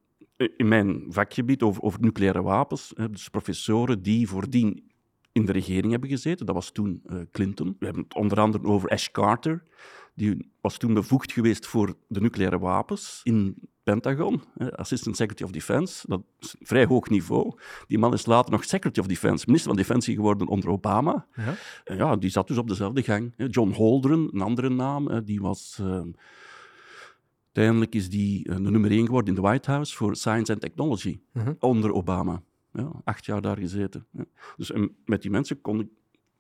in 0.57 0.69
mijn 0.69 1.05
vakgebied 1.09 1.63
over, 1.63 1.83
over 1.83 2.01
nucleaire 2.01 2.43
wapens. 2.43 2.93
hè, 2.97 3.11
Dus 3.11 3.29
professoren 3.29 4.03
die 4.03 4.29
voordien 4.29 4.93
in 5.35 5.45
de 5.47 5.53
regering 5.53 5.91
hebben 5.91 6.09
gezeten. 6.11 6.47
Dat 6.47 6.55
was 6.55 6.71
toen 6.71 7.03
eh, 7.07 7.17
Clinton. 7.31 7.77
We 7.79 7.85
hebben 7.85 8.03
het 8.03 8.15
onder 8.15 8.41
andere 8.41 8.65
over 8.65 8.89
Ash 8.91 9.09
Carter. 9.11 9.63
Die 10.15 10.51
was 10.61 10.77
toen 10.77 10.95
bevoegd 10.95 11.33
geweest 11.33 11.67
voor 11.67 11.95
de 12.09 12.21
nucleaire 12.21 12.59
wapens 12.59 13.21
in 13.23 13.57
Pentagon, 13.83 14.43
Assistant 14.71 15.17
Secretary 15.17 15.45
of 15.51 15.51
Defense. 15.57 16.05
Dat 16.09 16.23
is 16.41 16.55
een 16.61 16.67
vrij 16.67 16.85
hoog 16.87 17.09
niveau. 17.09 17.59
Die 17.87 17.99
man 17.99 18.13
is 18.13 18.27
later 18.27 18.51
nog 18.51 18.65
Secretary 18.65 19.01
of 19.01 19.07
Defense, 19.07 19.45
minister 19.47 19.71
van 19.71 19.79
Defensie 19.81 20.15
geworden 20.15 20.47
onder 20.47 20.71
Obama. 20.71 21.27
Ja. 21.37 21.55
En 21.85 21.97
ja, 21.97 22.17
die 22.17 22.31
zat 22.31 22.49
dus 22.49 22.59
op 22.59 22.69
dezelfde 22.69 23.03
gang. 23.03 23.33
John 23.37 23.71
Holdren, 23.71 24.29
een 24.33 24.41
andere 24.41 24.69
naam, 24.69 25.25
die 25.25 25.41
was... 25.41 25.77
ehm, 25.81 26.09
uiteindelijk 27.53 27.95
is 27.95 28.09
die 28.11 28.49
eh, 28.49 28.55
de 28.57 28.71
nummer 28.71 28.91
één 28.91 29.07
geworden 29.07 29.29
in 29.35 29.41
de 29.43 29.49
White 29.49 29.71
House 29.71 29.97
voor 29.97 30.17
Science 30.17 30.53
and 30.53 30.61
Technology, 30.61 31.21
Mhm. 31.33 31.53
onder 31.59 31.93
Obama. 31.93 32.43
Ja, 32.77 32.91
acht 33.05 33.25
jaar 33.25 33.41
daar 33.41 33.57
gezeten. 33.59 34.07
Dus 34.57 34.73
en 34.73 34.97
met 35.05 35.23
die 35.23 35.31
mensen 35.31 35.61
kon 35.61 35.81
ik 35.81 35.89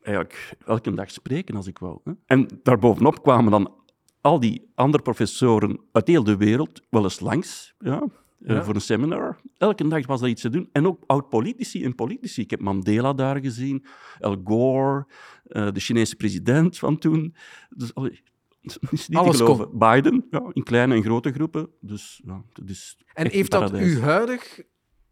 eigenlijk 0.02 0.56
elke 0.66 0.94
dag 0.94 1.10
spreken 1.10 1.56
als 1.56 1.66
ik 1.66 1.78
wou. 1.78 1.98
hè. 2.04 2.12
En 2.26 2.48
daarbovenop 2.62 3.22
kwamen 3.22 3.50
dan 3.50 3.74
al 4.20 4.40
die 4.40 4.70
andere 4.74 5.02
professoren 5.02 5.80
uit 5.92 6.06
heel 6.08 6.24
de 6.24 6.36
wereld 6.36 6.82
wel 6.90 7.02
eens 7.02 7.20
langs. 7.20 7.74
Ja, 7.78 8.00
eh, 8.00 8.54
Ja. 8.54 8.64
voor 8.64 8.74
een 8.74 8.80
seminar. 8.80 9.40
Elke 9.56 9.88
dag 9.88 10.06
was 10.06 10.22
er 10.22 10.28
iets 10.28 10.42
te 10.42 10.48
doen. 10.48 10.68
En 10.72 10.86
ook 10.86 11.02
oud-politici 11.06 11.84
en 11.84 11.94
politici. 11.94 12.40
Ik 12.42 12.50
heb 12.50 12.60
Mandela 12.60 13.12
daar 13.12 13.40
gezien, 13.40 13.84
Al 14.20 14.40
Gore, 14.44 15.06
eh, 15.44 15.72
de 15.72 15.80
Chinese 15.80 16.16
president 16.16 16.78
van 16.78 16.98
toen. 16.98 17.34
Dus 17.70 17.94
allee, 17.94 18.22
is 18.90 19.08
niet 19.08 19.18
Alles 19.18 19.36
te 19.36 19.44
geloven. 19.44 19.78
Biden, 19.78 20.26
ja, 20.30 20.50
in 20.52 20.62
kleine 20.62 20.94
en 20.94 21.02
grote 21.02 21.32
groepen. 21.32 21.68
Dus 21.80 22.20
ja, 22.24 22.42
dat 22.52 22.68
is 22.68 22.98
En 23.14 23.30
heeft 23.30 23.50
dat 23.50 23.60
paradijs. 23.60 23.94
uw 23.94 24.00
huidig 24.00 24.60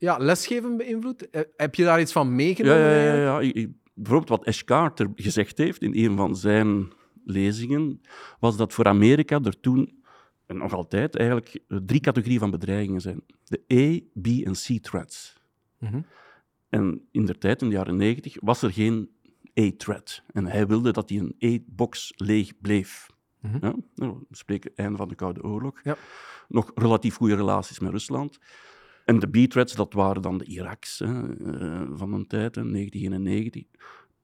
ja, 0.03 0.17
lesgeven 0.19 0.77
beïnvloed? 0.77 1.31
Eh, 1.31 1.41
Heb 1.57 1.75
je 1.75 1.85
daar 1.85 2.01
iets 2.01 2.13
van 2.13 2.35
meegenomen? 2.35 2.79
ja, 2.81 3.05
ja. 3.05 3.15
ja. 3.15 3.41
Ik- 3.41 3.55
ik- 3.55 3.71
bijvoorbeeld 3.95 4.39
wat 4.39 4.47
Ash 4.49 4.63
Carter 4.63 5.11
gezegd 5.15 5.59
heeft 5.59 5.83
in 5.83 5.95
een 6.11 6.17
van 6.17 6.37
zijn 6.37 6.93
lezingen, 7.25 8.01
was 8.41 8.57
dat 8.57 8.73
voor 8.73 8.85
Amerika 8.87 9.41
er 9.43 9.61
toen, 9.61 10.03
en 10.47 10.57
nog 10.57 10.73
altijd, 10.73 11.17
eigenlijk 11.17 11.59
drie 11.67 12.01
categorieën 12.01 12.39
van 12.41 12.51
bedreigingen 12.51 13.01
zijn. 13.01 13.21
De 13.45 13.61
A, 13.73 14.21
B 14.21 14.27
en 14.47 14.53
C 14.53 14.83
threats. 14.83 15.37
Mhm. 15.79 16.01
En 16.69 17.09
in 17.11 17.25
de 17.27 17.39
tijd, 17.39 17.63
in 17.63 17.69
de 17.69 17.75
jaren 17.75 17.97
negentig, 17.97 18.37
was 18.41 18.63
er 18.63 18.73
geen 18.73 19.11
A-threat. 19.61 20.23
En 20.33 20.47
hij 20.47 20.67
wilde 20.67 20.93
dat 20.93 21.09
die 21.09 21.21
een 21.21 21.37
A-box 21.55 22.13
leeg 22.17 22.53
bleef. 22.61 23.07
Mhm. 23.41 23.59
Ja? 23.67 23.75
Nou, 23.95 24.19
we 24.29 24.37
spreken 24.37 24.71
einde 24.75 24.97
van 24.97 25.09
de 25.09 25.15
Koude 25.15 25.43
Oorlog. 25.43 25.81
Ja. 25.85 25.97
Nog 26.49 26.71
relatief 26.75 27.15
goede 27.15 27.35
relaties 27.35 27.79
met 27.79 27.91
Rusland. 27.91 28.39
En 29.13 29.19
de 29.19 29.27
B-threats, 29.47 29.75
dat 29.75 29.93
waren 29.93 30.23
dan 30.23 30.39
de 30.39 30.45
Iraks 30.45 30.99
hè, 30.99 31.37
eh, 31.37 31.89
van 31.93 32.13
een 32.13 32.27
tijd, 32.27 32.55
hè, 32.55 32.65
1991. 32.65 33.65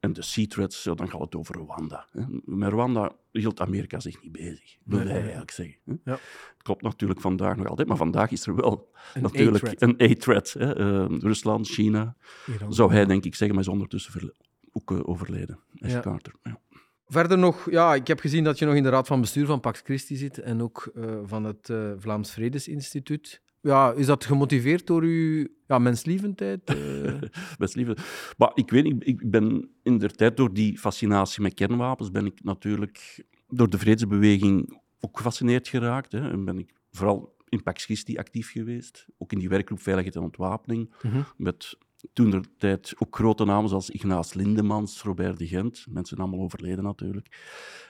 En 0.01 0.13
de 0.13 0.21
C-threats, 0.21 0.83
ja, 0.85 0.95
dan 0.95 1.11
gaat 1.11 1.21
het 1.21 1.35
over 1.37 1.55
Rwanda. 1.57 2.07
Hè. 2.13 2.23
Met 2.45 2.71
Rwanda 2.73 3.13
hield 3.33 3.61
Amerika 3.61 4.01
zich 4.01 4.23
niet 4.23 4.33
bezig, 4.33 4.77
Nee, 4.85 5.01
hij 5.01 5.21
eigenlijk 5.21 5.51
zeggen. 5.51 5.77
Hè. 5.85 5.95
Ja. 6.05 6.19
Klopt 6.63 6.83
natuurlijk 6.83 7.21
vandaag 7.21 7.57
nog 7.57 7.67
altijd, 7.67 7.89
maar 7.89 7.97
vandaag 7.97 8.31
is 8.31 8.47
er 8.47 8.55
wel 8.55 8.91
Een 9.15 9.23
natuurlijk 9.23 9.81
een 9.83 10.01
A-threat. 10.11 10.53
hè. 10.59 10.75
Eh, 10.77 11.19
Rusland, 11.19 11.67
China, 11.69 12.17
Iran. 12.47 12.73
zou 12.73 12.93
hij 12.93 13.05
denk 13.05 13.25
ik 13.25 13.35
zeggen, 13.35 13.57
maar 13.57 13.65
is 13.67 13.71
ondertussen 13.73 14.13
verle- 14.13 14.35
ook 14.73 14.93
eh, 14.93 14.99
overleden. 15.09 15.59
Ash 15.81 15.93
Ja. 15.93 16.01
Carter. 16.01 16.33
Ja. 16.43 16.61
Verder 17.07 17.39
nog, 17.39 17.71
ja, 17.71 17.95
ik 17.95 18.07
heb 18.07 18.21
gezien 18.21 18.45
dat 18.45 18.59
je 18.59 18.65
nog 18.67 18.75
in 18.75 18.83
de 18.83 18.89
raad 18.89 19.07
van 19.07 19.21
bestuur 19.21 19.47
van 19.47 19.61
Pax 19.61 19.81
Christi 19.85 20.17
zit 20.17 20.39
en 20.39 20.63
ook 20.63 20.91
eh, 20.95 21.19
van 21.25 21.45
het 21.45 21.69
eh, 21.71 21.93
Vlaams 21.97 22.31
Vredesinstituut. 22.33 23.43
Ja, 23.61 23.93
is 23.93 24.07
dat 24.07 24.25
gemotiveerd 24.25 24.87
door 24.87 25.03
uw 25.03 25.47
ja, 25.67 25.79
menslievendheid? 25.79 26.61
eh? 26.65 27.85
Maar 28.39 28.51
ik 28.55 28.71
weet 28.71 28.85
niet, 28.85 29.07
ik 29.07 29.31
ben 29.31 29.71
in 29.83 29.99
der 29.99 30.15
tijd 30.15 30.37
door 30.37 30.55
die 30.55 30.79
fascinatie 30.79 31.43
met 31.43 31.55
kernwapens, 31.55 32.11
ben 32.11 32.27
ik 32.27 32.43
natuurlijk 32.45 33.25
door 33.49 33.71
de 33.71 33.79
vredesbeweging 33.79 34.81
ook 35.01 35.17
gefascineerd 35.17 35.69
geraakt. 35.69 36.13
Hè, 36.13 36.31
en 36.31 36.45
ben 36.45 36.59
ik 36.59 36.73
vooral 36.91 37.37
in 37.49 37.63
Pax 37.63 37.85
Christi 37.85 38.17
actief 38.17 38.51
geweest, 38.51 39.07
ook 39.19 39.33
in 39.33 39.39
die 39.39 39.49
werkgroep 39.49 39.81
Veiligheid 39.81 40.17
en 40.17 40.23
Ontwapening, 40.23 40.93
Mhm. 41.03 41.21
met 41.37 41.79
toen 42.13 42.31
de 42.31 42.41
tijd 42.59 42.95
ook 42.99 43.17
grote 43.17 43.45
namen 43.45 43.69
zoals 43.69 43.91
Ignaas 43.91 44.35
Lindemans, 44.35 45.03
Robert 45.03 45.39
de 45.39 45.47
Gent, 45.47 45.87
mensen 45.91 46.19
allemaal 46.19 46.41
overleden 46.41 46.85
natuurlijk. 46.85 47.37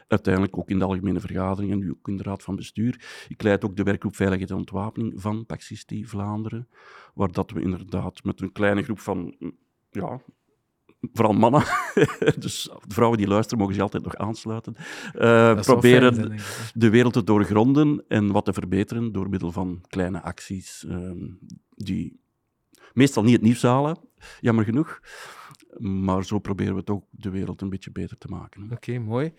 Uiteindelijk 0.09 0.59
ook 0.59 0.71
in 0.71 0.79
de 0.79 0.85
algemene 0.85 1.21
vergadering 1.21 1.73
en 1.73 1.79
nu 1.79 1.91
ook 1.91 2.09
in 2.09 2.17
de 2.17 2.23
raad 2.23 2.43
van 2.43 2.57
bestuur. 2.57 3.25
Ik 3.29 3.43
leid 3.43 3.65
ook 3.65 3.77
de 3.77 3.83
werkgroep 3.83 4.17
Veiligheid 4.17 4.51
en 4.51 4.57
Ontwapening 4.57 5.21
van 5.21 5.47
Pax 5.47 5.67
Christi 5.67 6.07
Vlaanderen, 6.07 6.69
waar 7.15 7.33
dat 7.33 7.51
we 7.51 7.61
inderdaad 7.61 8.25
met 8.25 8.41
een 8.41 8.53
kleine 8.53 8.83
groep 8.83 8.99
van, 8.99 9.37
ja, 9.91 10.21
vooral 11.13 11.35
mannen, 11.35 11.63
dus 12.39 12.71
vrouwen 12.89 13.19
die 13.19 13.29
luisteren 13.29 13.59
mogen 13.59 13.75
zich 13.75 13.83
altijd 13.83 14.03
nog 14.03 14.17
aansluiten, 14.17 14.77
zou 15.13 15.61
proberen 15.61 16.15
fijn 16.15 16.41
de 16.75 16.91
wereld 16.91 17.13
te 17.13 17.25
doorgronden 17.25 18.05
en 18.09 18.33
wat 18.33 18.45
te 18.45 18.53
verbeteren 18.53 19.13
door 19.13 19.29
middel 19.29 19.53
van 19.53 19.81
kleine 19.89 20.23
acties 20.23 20.85
ehm, 20.89 21.27
die 21.75 22.21
meestal 22.99 23.23
niet 23.23 23.33
het 23.33 23.43
nieuws 23.43 23.63
halen, 23.63 23.99
jammer 24.41 24.65
genoeg. 24.65 25.01
Maar 25.79 26.25
zo 26.25 26.39
proberen 26.39 26.75
we 26.75 26.85
toch 26.85 27.03
de 27.11 27.31
wereld 27.31 27.63
een 27.63 27.69
beetje 27.69 27.91
beter 27.91 28.19
te 28.19 28.29
maken. 28.29 28.69
Oké, 28.73 28.99
mooi. 28.99 29.33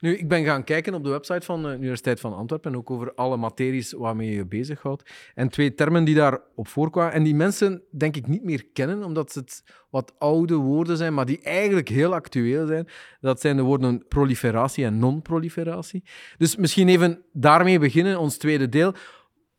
Nu, 0.00 0.16
ik 0.16 0.28
ben 0.28 0.44
gaan 0.44 0.64
kijken 0.64 0.94
op 0.94 1.04
de 1.04 1.10
website 1.10 1.46
van 1.46 1.62
de 1.62 1.74
Universiteit 1.74 2.20
van 2.20 2.34
Antwerpen 2.34 2.72
en 2.72 2.78
ook 2.78 2.90
over 2.90 3.14
alle 3.14 3.36
materies 3.36 3.92
waarmee 3.92 4.28
je 4.28 4.34
je 4.34 4.46
bezighoudt. 4.46 5.10
En 5.34 5.48
twee 5.48 5.74
termen 5.74 6.04
die 6.04 6.14
daarop 6.14 6.68
voorkwamen 6.68 7.12
en 7.12 7.22
die 7.22 7.34
mensen 7.34 7.82
denk 7.90 8.16
ik 8.16 8.26
niet 8.26 8.44
meer 8.44 8.66
kennen, 8.72 9.04
omdat 9.04 9.34
het 9.34 9.64
wat 9.90 10.14
oude 10.18 10.54
woorden 10.54 10.96
zijn, 10.96 11.14
maar 11.14 11.26
die 11.26 11.42
eigenlijk 11.42 11.88
heel 11.88 12.14
actueel 12.14 12.66
zijn. 12.66 12.88
Dat 13.20 13.40
zijn 13.40 13.56
de 13.56 13.62
woorden 13.62 14.06
proliferatie 14.08 14.84
en 14.84 14.98
non-proliferatie. 14.98 16.04
Dus 16.38 16.56
misschien 16.56 16.88
even 16.88 17.22
daarmee 17.32 17.78
beginnen, 17.78 18.18
ons 18.18 18.36
tweede 18.36 18.68
deel. 18.68 18.94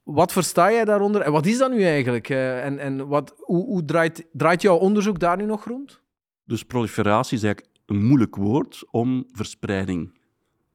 Wat 0.05 0.31
versta 0.31 0.71
jij 0.71 0.85
daaronder 0.85 1.21
en 1.21 1.31
wat 1.31 1.45
is 1.45 1.57
dat 1.57 1.71
nu 1.71 1.83
eigenlijk? 1.83 2.29
Eh, 2.29 2.65
En, 2.65 2.79
en 2.79 3.07
wat, 3.07 3.33
hoe, 3.38 3.65
hoe 3.65 3.85
draait, 3.85 4.27
draait 4.31 4.62
jouw 4.62 4.77
onderzoek 4.77 5.19
daar 5.19 5.38
nu 5.38 5.45
nog 5.45 5.65
rond? 5.65 6.01
Dus 6.43 6.63
proliferatie 6.63 7.38
is 7.38 7.43
eigenlijk 7.43 7.74
een 7.85 8.05
moeilijk 8.05 8.35
woord 8.35 8.83
om 8.91 9.24
verspreiding 9.31 10.19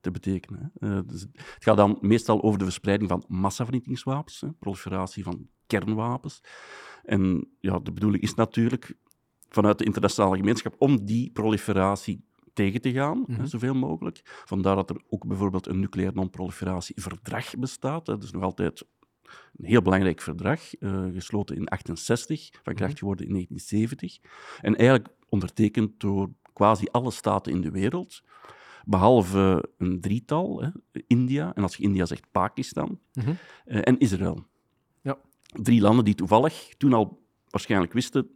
te 0.00 0.10
betekenen. 0.10 0.72
hè. 0.80 0.96
Eh, 0.96 1.02
dus 1.06 1.20
het 1.30 1.64
gaat 1.64 1.76
dan 1.76 1.98
meestal 2.00 2.42
over 2.42 2.58
de 2.58 2.64
verspreiding 2.64 3.10
van 3.10 3.24
massavernietigingswapens, 3.28 4.40
hè, 4.40 4.52
proliferatie 4.52 5.22
van 5.22 5.48
kernwapens. 5.66 6.40
En 7.04 7.48
ja, 7.60 7.78
de 7.78 7.92
bedoeling 7.92 8.22
is 8.22 8.34
natuurlijk 8.34 8.94
vanuit 9.48 9.78
de 9.78 9.84
internationale 9.84 10.36
gemeenschap 10.36 10.74
om 10.78 11.04
die 11.04 11.30
proliferatie 11.32 12.24
tegen 12.52 12.80
te 12.80 12.92
gaan, 12.92 13.24
hè, 13.26 13.32
Mhm. 13.32 13.46
zoveel 13.46 13.74
mogelijk. 13.74 14.20
Vandaar 14.24 14.76
dat 14.76 14.90
er 14.90 15.02
ook 15.08 15.26
bijvoorbeeld 15.26 15.66
een 15.66 15.80
nucleair 15.80 16.14
non-proliferatieverdrag 16.14 17.56
bestaat. 17.58 18.06
hè. 18.06 18.12
Dat 18.14 18.22
is 18.22 18.30
nog 18.30 18.42
altijd 18.42 18.84
een 19.56 19.64
heel 19.64 19.82
belangrijk 19.82 20.20
verdrag, 20.20 20.74
eh, 20.74 21.04
gesloten 21.12 21.56
in 21.56 21.68
68, 21.68 22.48
van 22.62 22.74
kracht 22.74 22.98
geworden 22.98 23.26
in 23.26 23.32
1970. 23.32 24.18
En 24.60 24.76
eigenlijk 24.76 25.08
ondertekend 25.28 26.00
door 26.00 26.30
quasi 26.52 26.86
alle 26.90 27.10
staten 27.10 27.52
in 27.52 27.60
de 27.60 27.70
wereld, 27.70 28.22
behalve 28.84 29.70
een 29.78 30.00
drietal, 30.00 30.62
hè, 30.62 30.68
India, 31.06 31.54
en 31.54 31.62
als 31.62 31.76
je 31.76 31.82
India 31.82 32.06
zegt 32.06 32.30
Pakistan, 32.30 32.98
Mhm. 33.12 33.32
eh, 33.64 33.80
en 33.84 33.98
Israël. 33.98 34.46
Ja. 35.02 35.18
Drie 35.40 35.80
landen 35.80 36.04
die 36.04 36.14
toevallig 36.14 36.74
toen 36.78 36.92
al 36.92 37.22
waarschijnlijk 37.50 37.92
wisten, 37.92 38.30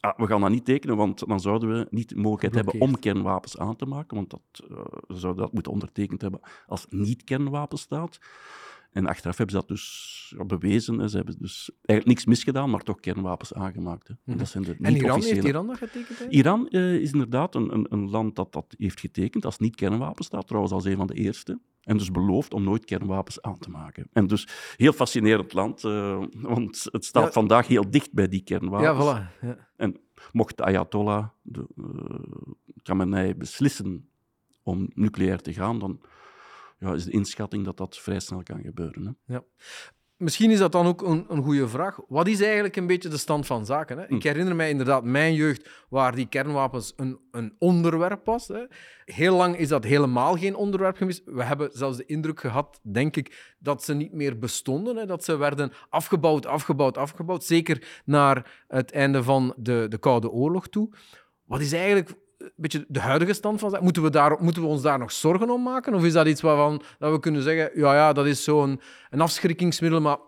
ah, 0.00 0.18
we 0.18 0.26
gaan 0.26 0.40
dat 0.40 0.50
niet 0.50 0.64
tekenen, 0.64 0.96
want 0.96 1.28
dan 1.28 1.40
zouden 1.40 1.68
we 1.72 1.86
niet 1.90 2.08
de 2.08 2.16
mogelijkheid 2.16 2.54
hebben 2.54 2.80
om 2.88 2.98
kernwapens 2.98 3.58
aan 3.58 3.76
te 3.76 3.86
maken, 3.86 4.16
want 4.16 4.30
dat, 4.30 4.42
eh, 4.70 4.76
ze 5.08 5.16
zouden 5.18 5.42
dat 5.42 5.52
moeten 5.52 5.72
ondertekend 5.72 6.20
hebben 6.20 6.40
als 6.66 6.86
niet-kernwapenstaat. 6.88 8.18
En 8.92 9.06
achteraf 9.06 9.36
hebben 9.36 9.54
ze 9.54 9.60
dat 9.60 9.68
dus 9.68 10.34
ja, 10.38 10.44
bewezen. 10.44 10.98
Hè. 10.98 11.08
Ze 11.08 11.16
hebben 11.16 11.36
dus 11.38 11.70
eigenlijk 11.74 12.06
niks 12.06 12.24
misgedaan, 12.24 12.70
maar 12.70 12.82
toch 12.82 13.00
kernwapens 13.00 13.54
aangemaakt. 13.54 14.08
Hè. 14.08 14.14
En 14.24 14.38
dat 14.38 14.48
zijn 14.48 14.64
de 14.64 14.76
En 14.80 14.96
Iran, 14.96 15.22
heeft. 15.22 15.44
Iran 15.44 15.66
dat 15.66 15.76
getekend? 15.76 16.32
Iran 16.32 16.68
eh, 16.68 16.94
is 16.94 17.12
inderdaad 17.12 17.54
een, 17.54 17.74
een, 17.74 17.86
een 17.88 18.10
land 18.10 18.36
dat 18.36 18.52
dat 18.52 18.74
heeft 18.78 19.00
getekend 19.00 19.44
als 19.44 19.58
niet-kernwapenstaat, 19.58 20.46
trouwens 20.46 20.72
als 20.74 20.84
een 20.84 20.96
van 20.96 21.06
de 21.06 21.14
eerste. 21.14 21.60
En 21.80 21.96
dus 21.96 22.10
beloofd 22.10 22.54
om 22.54 22.64
nooit 22.64 22.84
kernwapens 22.84 23.42
aan 23.42 23.58
te 23.58 23.70
maken. 23.70 24.08
En 24.12 24.26
dus 24.26 24.48
heel 24.76 24.92
fascinerend 24.92 25.52
land, 25.52 25.84
eh, 25.84 26.22
want 26.54 26.86
het 26.90 27.04
staat 27.04 27.24
Ja. 27.24 27.30
vandaag 27.32 27.66
heel 27.66 27.90
dicht 27.90 28.12
bij 28.12 28.28
die 28.28 28.42
Ja, 28.44 28.44
kernwapens. 28.44 29.04
voilà. 29.18 29.40
Ja. 29.46 29.68
En 29.76 29.96
mocht 30.32 30.56
de 30.56 30.64
Ayatollah, 30.64 31.26
de 31.42 31.66
eh 31.76 32.52
Khamenei, 32.82 33.34
beslissen 33.34 34.08
om 34.62 34.88
nucleair 34.94 35.40
te 35.40 35.52
gaan, 35.52 35.78
dan 35.78 36.00
ja, 36.80 36.94
is 36.94 37.04
de 37.04 37.10
inschatting 37.10 37.64
dat 37.64 37.76
dat 37.76 37.98
vrij 37.98 38.20
snel 38.20 38.42
kan 38.42 38.62
gebeuren. 38.62 39.18
Hè. 39.26 39.38
Misschien 40.16 40.50
is 40.50 40.58
dat 40.58 40.72
dan 40.72 40.86
ook 40.86 41.02
een, 41.02 41.24
een 41.28 41.42
goede 41.42 41.68
vraag. 41.68 42.00
Wat 42.08 42.28
is 42.28 42.40
eigenlijk 42.40 42.76
een 42.76 42.86
beetje 42.86 43.08
de 43.08 43.16
stand 43.16 43.46
van 43.46 43.66
zaken? 43.66 43.98
Hè? 43.98 44.06
Hm. 44.06 44.14
Ik 44.14 44.22
herinner 44.22 44.56
mij 44.56 44.70
inderdaad 44.70 45.04
mijn 45.04 45.34
jeugd, 45.34 45.68
waar 45.88 46.14
die 46.14 46.28
kernwapens 46.28 46.92
een, 46.96 47.18
een 47.30 47.54
onderwerp 47.58 48.24
was. 48.24 48.48
Hè? 48.48 48.64
Heel 49.04 49.36
lang 49.36 49.56
is 49.56 49.68
dat 49.68 49.84
helemaal 49.84 50.36
geen 50.36 50.54
onderwerp 50.54 50.96
geweest. 50.96 51.22
We 51.24 51.44
hebben 51.44 51.70
zelfs 51.72 51.96
de 51.96 52.06
indruk 52.06 52.40
gehad, 52.40 52.80
denk 52.82 53.16
ik, 53.16 53.54
dat 53.58 53.84
ze 53.84 53.94
niet 53.94 54.12
meer 54.12 54.38
bestonden. 54.38 54.96
Hè? 54.96 55.06
Dat 55.06 55.24
ze 55.24 55.36
werden 55.36 55.72
afgebouwd, 55.88 56.46
afgebouwd, 56.46 56.98
afgebouwd. 56.98 57.44
Zeker 57.44 58.02
naar 58.04 58.64
het 58.68 58.92
einde 58.92 59.22
van 59.22 59.54
de, 59.56 59.86
de 59.88 59.98
Koude 59.98 60.30
Oorlog 60.30 60.68
toe. 60.68 60.90
Wat 61.44 61.60
is 61.60 61.72
eigenlijk 61.72 62.14
een 62.40 62.52
beetje 62.56 62.84
de 62.88 63.00
huidige 63.00 63.32
stand 63.32 63.60
van 63.60 63.68
zaken? 63.70 63.84
Moeten 63.84 64.02
we, 64.02 64.10
daar, 64.10 64.42
moeten 64.42 64.62
we 64.62 64.68
ons 64.68 64.82
daar 64.82 64.98
nog 64.98 65.12
zorgen 65.12 65.50
om 65.50 65.62
maken? 65.62 65.94
Of 65.94 66.04
is 66.04 66.12
dat 66.12 66.26
iets 66.26 66.40
waarvan 66.40 66.82
dat 66.98 67.12
we 67.12 67.20
kunnen 67.20 67.42
zeggen, 67.42 67.80
ja, 67.80 67.94
ja 67.94 68.12
dat 68.12 68.26
is 68.26 68.44
zo'n 68.44 68.80
een 69.10 69.20
afschrikkingsmiddel, 69.20 70.00
maar 70.00 70.18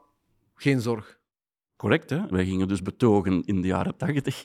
geen 0.54 0.80
zorg? 0.80 1.20
Correct, 1.76 2.10
hè? 2.10 2.26
Wij 2.26 2.44
gingen 2.44 2.68
dus 2.68 2.82
betogen 2.82 3.42
in 3.44 3.60
de 3.60 3.66
jaren 3.66 3.96
tachtig. 3.96 4.44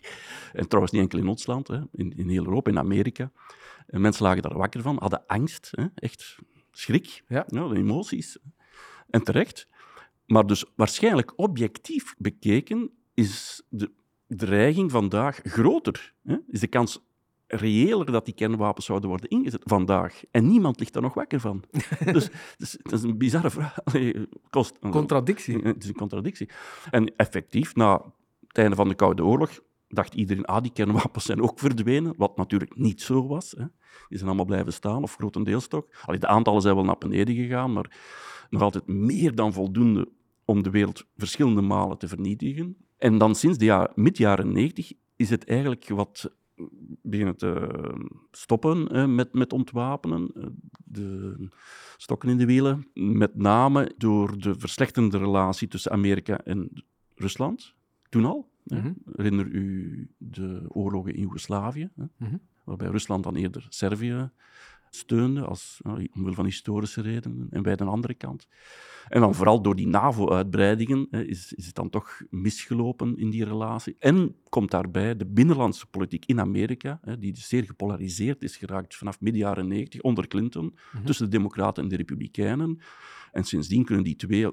En 0.54 0.68
trouwens 0.68 0.94
niet 0.94 1.02
enkel 1.02 1.20
in 1.20 1.28
ons 1.28 1.46
land, 1.46 1.68
hè? 1.68 1.80
In, 1.92 2.14
in 2.18 2.30
heel 2.30 2.46
Europa, 2.46 2.70
in 2.72 2.80
Amerika. 2.80 3.32
En 3.88 4.02
mensen 4.02 4.24
lagen 4.26 4.42
daar 4.42 4.58
wakker 4.58 4.82
van, 4.82 4.98
hadden 5.00 5.24
angst, 5.28 5.72
hè? 5.72 5.86
echt 5.96 6.38
schrik, 6.72 7.24
Ja. 7.28 7.46
de 7.48 7.76
emoties. 7.76 8.38
En 9.10 9.24
terecht. 9.24 9.68
Maar 10.26 10.46
dus 10.46 10.66
waarschijnlijk 10.76 11.34
objectief 11.36 12.16
bekeken 12.18 12.92
is 13.14 13.62
de 13.70 13.92
dreiging 14.28 14.92
vandaag 14.92 15.40
groter. 15.44 16.14
Hè? 16.24 16.38
Is 16.48 16.60
de 16.60 16.68
kans 16.68 17.06
reëler 17.48 18.12
dat 18.12 18.26
die 18.26 18.34
kernwapens 18.34 18.86
zouden 18.86 19.10
worden 19.10 19.30
ingezet 19.30 19.62
vandaag. 19.66 20.22
En 20.32 20.48
niemand 20.48 20.80
ligt 20.80 20.94
daar 20.94 21.02
nog 21.02 21.14
wakker 21.14 21.40
van. 21.40 21.64
dus, 22.14 22.30
dus 22.58 22.78
dat 22.82 22.94
is 22.94 23.04
een 23.04 23.18
bizarre 23.18 23.50
vraag. 23.50 23.78
Kost, 24.50 24.80
Contradictie. 24.80 25.58
het 25.58 25.84
is 25.84 25.90
een 25.90 25.96
contradictie. 25.96 26.50
En 26.92 27.16
effectief, 27.16 27.76
na 27.76 28.02
het 28.48 28.58
einde 28.58 28.76
van 28.76 28.88
de 28.88 28.96
Koude 28.96 29.24
Oorlog, 29.24 29.60
dacht 29.88 30.14
iedereen, 30.14 30.46
ah, 30.46 30.62
die 30.62 30.72
kernwapens 30.72 31.26
zijn 31.26 31.42
ook 31.42 31.60
verdwenen, 31.60 32.14
wat 32.18 32.38
natuurlijk 32.38 32.76
niet 32.76 33.02
zo 33.02 33.28
was. 33.28 33.52
Hè. 33.52 33.66
Die 34.08 34.18
zijn 34.18 34.28
allemaal 34.28 34.46
blijven 34.46 34.74
staan, 34.74 35.04
of 35.04 35.16
grotendeels 35.16 35.68
toch. 35.68 35.86
Allee, 36.06 36.20
de 36.20 36.28
aantallen 36.28 36.62
zijn 36.62 36.76
wel 36.76 36.84
naar 36.84 36.98
beneden 36.98 37.36
gegaan, 37.36 37.74
maar 37.74 37.98
nog 38.50 38.62
altijd 38.62 38.88
meer 38.88 39.36
dan 39.36 39.54
voldoende 39.54 40.10
om 40.46 40.64
de 40.64 40.70
wereld 40.70 41.06
verschillende 41.18 41.62
malen 41.62 41.98
te 41.98 42.08
vernietigen. 42.08 42.78
En 42.98 43.18
dan 43.18 43.36
sinds 43.36 43.58
de 43.58 43.66
jaar, 43.66 43.92
mid 43.96 44.18
jaren 44.18 44.52
90 44.52 44.94
is 45.16 45.30
het 45.30 45.46
eigenlijk 45.46 45.90
wat 45.90 46.32
beginnen 47.02 47.36
te 47.38 47.70
stoppen 48.32 48.94
hè, 48.94 49.08
met, 49.08 49.34
met 49.34 49.54
ontwapenen. 49.54 50.32
Eh, 50.36 50.44
De 50.90 51.50
stokken 51.98 52.30
in 52.30 52.38
de 52.38 52.46
wielen. 52.46 52.88
Met 52.94 53.36
name 53.36 53.94
door 53.98 54.38
de 54.40 54.60
verslechterende 54.60 55.18
relatie 55.18 55.68
tussen 55.68 55.92
Amerika 55.92 56.40
en 56.44 56.84
Rusland. 57.16 57.74
Toen 58.10 58.26
al. 58.26 58.50
Mhm. 58.64 58.94
Herinner 59.16 59.46
u 59.46 60.10
de 60.18 60.66
oorlogen 60.68 61.14
in 61.14 61.22
Joegoslavië, 61.22 61.90
hè, 61.96 62.04
Mhm. 62.18 62.38
waarbij 62.64 62.88
Rusland 62.90 63.24
dan 63.24 63.36
eerder 63.36 63.66
Servië 63.70 64.32
steunde, 64.98 65.42
als, 65.42 65.80
ja, 65.84 65.92
omwille 65.92 66.36
van 66.36 66.46
historische 66.46 67.02
redenen, 67.02 67.48
en 67.50 67.64
wij 67.64 67.76
de 67.76 67.84
andere 67.84 68.14
kant. 68.14 68.48
En 69.08 69.22
dan 69.22 69.36
vooral 69.36 69.62
door 69.62 69.76
die 69.76 69.88
NAVO-uitbreidingen 69.88 71.10
is, 71.10 71.54
is 71.54 71.66
het 71.66 71.76
dan 71.76 71.90
toch 71.90 72.22
misgelopen 72.30 73.18
in 73.18 73.30
die 73.30 73.46
relatie. 73.46 73.96
En 74.00 74.36
komt 74.50 74.72
daarbij 74.72 75.18
de 75.18 75.26
binnenlandse 75.26 75.88
politiek 75.88 76.26
in 76.26 76.40
Amerika, 76.40 77.00
hè, 77.02 77.20
die 77.20 77.34
dus 77.34 77.48
zeer 77.48 77.64
gepolariseerd 77.64 78.44
is 78.44 78.58
geraakt 78.58 78.96
vanaf 78.96 79.22
midden 79.22 79.42
jaren 79.42 79.68
90 79.68 80.02
onder 80.02 80.28
Clinton, 80.28 80.78
tussen 81.06 81.26
de 81.26 81.38
Democraten 81.38 81.84
en 81.84 81.90
de 81.90 81.96
Republikeinen. 81.96 82.80
En 83.32 83.44
sindsdien 83.44 83.86
kunnen 83.86 84.04
die 84.04 84.16
twee 84.16 84.48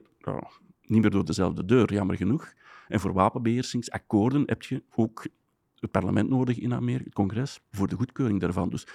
niet 0.86 1.00
meer 1.00 1.10
door 1.10 1.24
dezelfde 1.24 1.64
deur, 1.64 1.92
jammer 1.92 2.16
genoeg. 2.16 2.52
En 2.88 3.00
voor 3.00 3.12
wapenbeheersingsakkoorden 3.12 4.42
heb 4.46 4.62
je 4.62 4.82
ook 4.94 5.26
het 5.78 5.90
parlement 5.90 6.28
nodig 6.28 6.58
in 6.58 6.74
Amerika, 6.74 7.04
het 7.04 7.14
congres, 7.14 7.60
voor 7.70 7.88
de 7.88 7.96
goedkeuring 7.96 8.40
daarvan. 8.40 8.68
Dus 8.68 8.86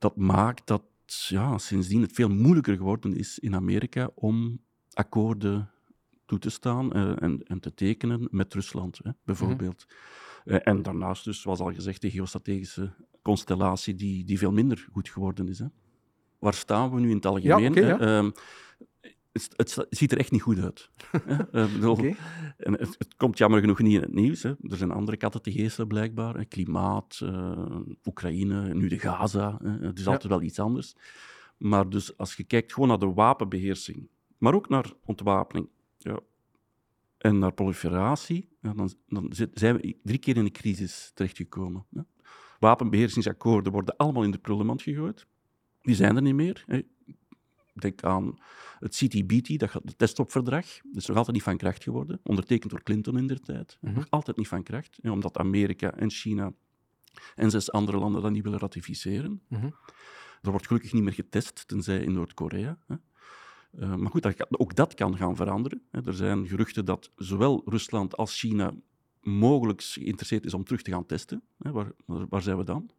dat 0.00 0.16
maakt 0.16 0.66
dat 0.66 0.82
ja, 1.28 1.58
sindsdien 1.58 2.02
het 2.02 2.12
veel 2.12 2.28
moeilijker 2.28 2.76
geworden 2.76 3.16
is 3.16 3.38
in 3.38 3.54
Amerika 3.54 4.10
om 4.14 4.60
akkoorden 4.92 5.70
toe 6.26 6.38
te 6.38 6.50
staan 6.50 6.92
eh, 6.92 7.22
en, 7.22 7.42
en 7.46 7.60
te 7.60 7.74
tekenen 7.74 8.28
met 8.30 8.54
Rusland, 8.54 9.00
hè, 9.02 9.10
bijvoorbeeld. 9.24 9.86
Eh, 10.44 10.58
en 10.62 10.82
daarnaast 10.82 11.24
dus, 11.24 11.40
zoals 11.40 11.60
al 11.60 11.72
gezegd, 11.72 12.00
de 12.00 12.10
geostrategische 12.10 12.90
constellatie 13.22 13.94
die, 13.94 14.24
die 14.24 14.38
veel 14.38 14.52
minder 14.52 14.88
goed 14.92 15.08
geworden 15.08 15.48
is. 15.48 15.58
Hè. 15.58 15.66
Waar 16.38 16.54
staan 16.54 16.94
we 16.94 17.00
nu 17.00 17.08
in 17.08 17.16
het 17.16 17.26
algemeen? 17.26 17.74
ja. 17.74 17.98
Ehm, 17.98 18.30
het, 19.32 19.52
het, 19.56 19.86
ziet 19.90 20.12
er 20.12 20.18
echt 20.18 20.30
niet 20.30 20.42
goed 20.42 20.58
uit. 20.58 20.90
bedoel, 21.52 21.98
en 22.56 22.72
het, 22.72 22.94
het, 22.98 23.16
komt 23.16 23.38
jammer 23.38 23.60
genoeg 23.60 23.78
niet 23.78 23.94
in 23.94 24.00
het 24.00 24.14
nieuws. 24.14 24.42
Hè. 24.42 24.48
Er 24.48 24.76
zijn 24.76 24.90
andere 24.90 25.16
katten 25.16 25.42
te 25.42 25.52
geesten 25.52 25.86
blijkbaar. 25.86 26.44
Klimaat, 26.44 27.20
uh, 27.22 27.80
Oekraïne, 28.04 28.74
nu 28.74 28.88
de 28.88 28.98
Gaza. 28.98 29.58
Hè. 29.62 29.86
Het 29.86 29.98
is 29.98 30.06
altijd 30.06 30.32
wel 30.32 30.42
iets 30.42 30.58
anders. 30.58 30.94
Maar 31.56 31.88
dus 31.88 32.16
als 32.16 32.34
je 32.34 32.44
kijkt 32.44 32.72
gewoon 32.72 32.88
naar 32.88 32.98
de 32.98 33.12
wapenbeheersing, 33.12 34.08
maar 34.38 34.54
ook 34.54 34.68
naar 34.68 34.92
ontwapening 35.04 35.68
ja, 35.98 36.20
en 37.18 37.38
naar 37.38 37.52
proliferatie, 37.52 38.48
ja, 38.60 38.72
dan, 38.72 38.92
dan, 39.08 39.32
zijn 39.52 39.76
we 39.76 39.96
drie 40.02 40.18
keer 40.18 40.36
in 40.36 40.44
de 40.44 40.50
crisis 40.50 41.10
terechtgekomen. 41.14 41.86
Wapenbeheersingsakkoorden 42.58 43.72
worden 43.72 43.96
allemaal 43.96 44.22
in 44.22 44.30
de 44.30 44.38
prullenmand 44.38 44.82
gegooid. 44.82 45.26
Die 45.82 45.94
zijn 45.94 46.16
er 46.16 46.22
niet 46.22 46.34
meer. 46.34 46.64
Hè. 46.66 46.80
Denk 47.72 48.02
aan 48.02 48.38
het 48.78 48.96
CTBT, 48.96 49.58
dat 49.58 49.72
het 49.72 49.98
testopverdrag. 49.98 50.66
Dat 50.66 50.96
is 50.96 51.06
nog 51.06 51.16
altijd 51.16 51.36
niet 51.36 51.44
van 51.44 51.56
kracht 51.56 51.82
geworden. 51.82 52.20
Ondertekend 52.22 52.70
door 52.70 52.82
Clinton 52.82 53.18
in 53.18 53.26
der 53.26 53.40
tijd. 53.40 53.78
Mhm. 53.80 53.94
Nog 53.94 54.06
altijd 54.10 54.36
niet 54.36 54.48
van 54.48 54.62
kracht. 54.62 54.98
Hè, 55.02 55.10
omdat 55.10 55.38
Amerika 55.38 55.94
en 55.94 56.10
China 56.10 56.52
en 57.34 57.50
zes 57.50 57.72
andere 57.72 57.98
landen 57.98 58.22
dat 58.22 58.30
niet 58.30 58.42
willen 58.42 58.58
ratificeren. 58.58 59.42
Mhm. 59.48 59.70
Er 60.42 60.50
wordt 60.50 60.66
gelukkig 60.66 60.92
niet 60.92 61.02
meer 61.02 61.12
getest, 61.12 61.68
tenzij 61.68 61.98
in 61.98 62.12
Noord-Korea. 62.12 62.78
Uh, 63.78 63.94
maar 63.94 64.10
goed, 64.10 64.22
dat, 64.22 64.60
ook 64.60 64.74
dat 64.74 64.94
kan 64.94 65.16
gaan 65.16 65.36
veranderen. 65.36 65.82
Er 65.90 66.14
zijn 66.14 66.46
geruchten 66.46 66.84
dat 66.84 67.10
zowel 67.16 67.62
Rusland 67.64 68.16
als 68.16 68.38
China 68.38 68.74
mogelijk 69.20 69.82
geïnteresseerd 69.82 70.44
is 70.44 70.54
om 70.54 70.64
terug 70.64 70.82
te 70.82 70.90
gaan 70.90 71.06
testen. 71.06 71.42
Waar, 71.56 71.92
waar 72.06 72.42
zijn 72.42 72.56
we 72.56 72.64
dan? 72.64 72.90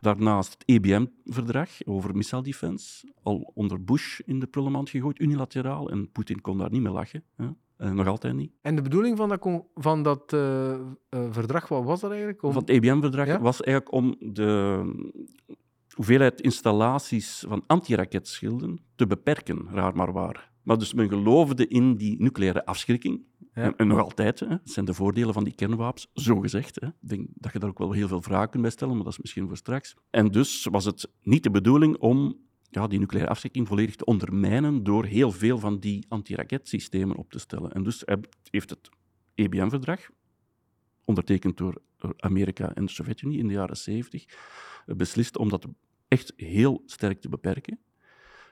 Daarnaast 0.00 0.52
het 0.52 0.62
EBM-verdrag 0.66 1.70
over 1.84 2.16
missile 2.16 2.42
defense, 2.42 3.12
al 3.22 3.50
onder 3.54 3.84
Bush 3.84 4.18
in 4.18 4.40
de 4.40 4.46
prullenmand 4.46 4.90
gegooid, 4.90 5.20
unilateraal. 5.20 5.90
En 5.90 6.10
Poetin 6.12 6.40
kon 6.40 6.58
daar 6.58 6.70
niet 6.70 6.82
mee 6.82 6.92
lachen. 6.92 7.24
Hè. 7.36 7.46
En 7.76 7.94
nog 7.94 8.06
altijd 8.06 8.34
niet. 8.34 8.52
En 8.62 8.76
de 8.76 8.82
bedoeling 8.82 9.16
van 9.16 9.28
dat, 9.28 9.64
van 9.74 10.02
dat 10.02 10.32
uh, 10.32 10.40
uh, 10.70 10.78
verdrag, 11.30 11.68
wat 11.68 11.84
was 11.84 12.00
dat 12.00 12.10
eigenlijk? 12.10 12.42
Om... 12.42 12.52
Van 12.52 12.60
het 12.60 12.70
EBM-verdrag 12.70 13.38
was 13.38 13.62
eigenlijk 13.62 13.96
om 13.96 14.16
de 14.18 14.82
hoeveelheid 15.94 16.40
installaties 16.40 17.44
van 17.48 17.64
antiraketschilden 17.66 18.78
te 18.94 19.06
beperken, 19.06 19.68
raar 19.72 19.96
maar 19.96 20.12
waar. 20.12 20.50
Maar 20.68 20.78
dus 20.78 20.94
men 20.94 21.08
geloofde 21.08 21.66
in 21.66 21.96
die 21.96 22.22
nucleaire 22.22 22.64
afschrikking. 22.64 23.22
En, 23.52 23.76
en, 23.76 23.86
nog 23.86 24.00
altijd, 24.00 24.40
hè, 24.40 24.48
dat 24.48 24.60
zijn 24.64 24.84
de 24.84 24.94
voordelen 24.94 25.34
van 25.34 25.44
die 25.44 25.54
kernwapens, 25.54 26.10
zo 26.14 26.40
gezegd. 26.40 26.80
Hè. 26.80 26.86
Ik 26.86 27.08
denk 27.08 27.28
dat 27.34 27.52
je 27.52 27.58
daar 27.58 27.68
ook 27.68 27.78
wel 27.78 27.92
heel 27.92 28.08
veel 28.08 28.22
vragen 28.22 28.50
kunt 28.50 28.62
bij 28.62 28.70
stellen, 28.70 28.94
maar 28.94 29.04
dat 29.04 29.12
is 29.12 29.18
misschien 29.18 29.46
voor 29.46 29.56
straks. 29.56 29.96
En 30.10 30.28
dus 30.30 30.66
was 30.70 30.84
het 30.84 31.10
niet 31.22 31.42
de 31.42 31.50
bedoeling 31.50 31.96
om 31.96 32.36
ja, 32.70 32.86
die 32.86 32.98
nucleaire 32.98 33.30
afschrikking 33.30 33.68
volledig 33.68 33.96
te 33.96 34.04
ondermijnen 34.04 34.84
door 34.84 35.04
heel 35.04 35.32
veel 35.32 35.58
van 35.58 35.78
die 35.78 36.06
antiraketsystemen 36.08 37.16
op 37.16 37.30
te 37.30 37.38
stellen. 37.38 37.72
En 37.72 37.82
dus 37.82 38.02
heeft 38.50 38.70
het 38.70 38.88
EBM-verdrag, 39.34 40.00
ondertekend 41.04 41.56
door 41.56 41.82
Amerika 42.16 42.74
en 42.74 42.84
de 42.84 42.92
Sovjet-Unie 42.92 43.38
in 43.38 43.46
de 43.46 43.54
jaren 43.54 43.76
70, 43.76 44.24
beslist 44.86 45.38
om 45.38 45.48
dat 45.48 45.66
echt 46.08 46.32
heel 46.36 46.82
sterk 46.86 47.20
te 47.20 47.28
beperken. 47.28 47.78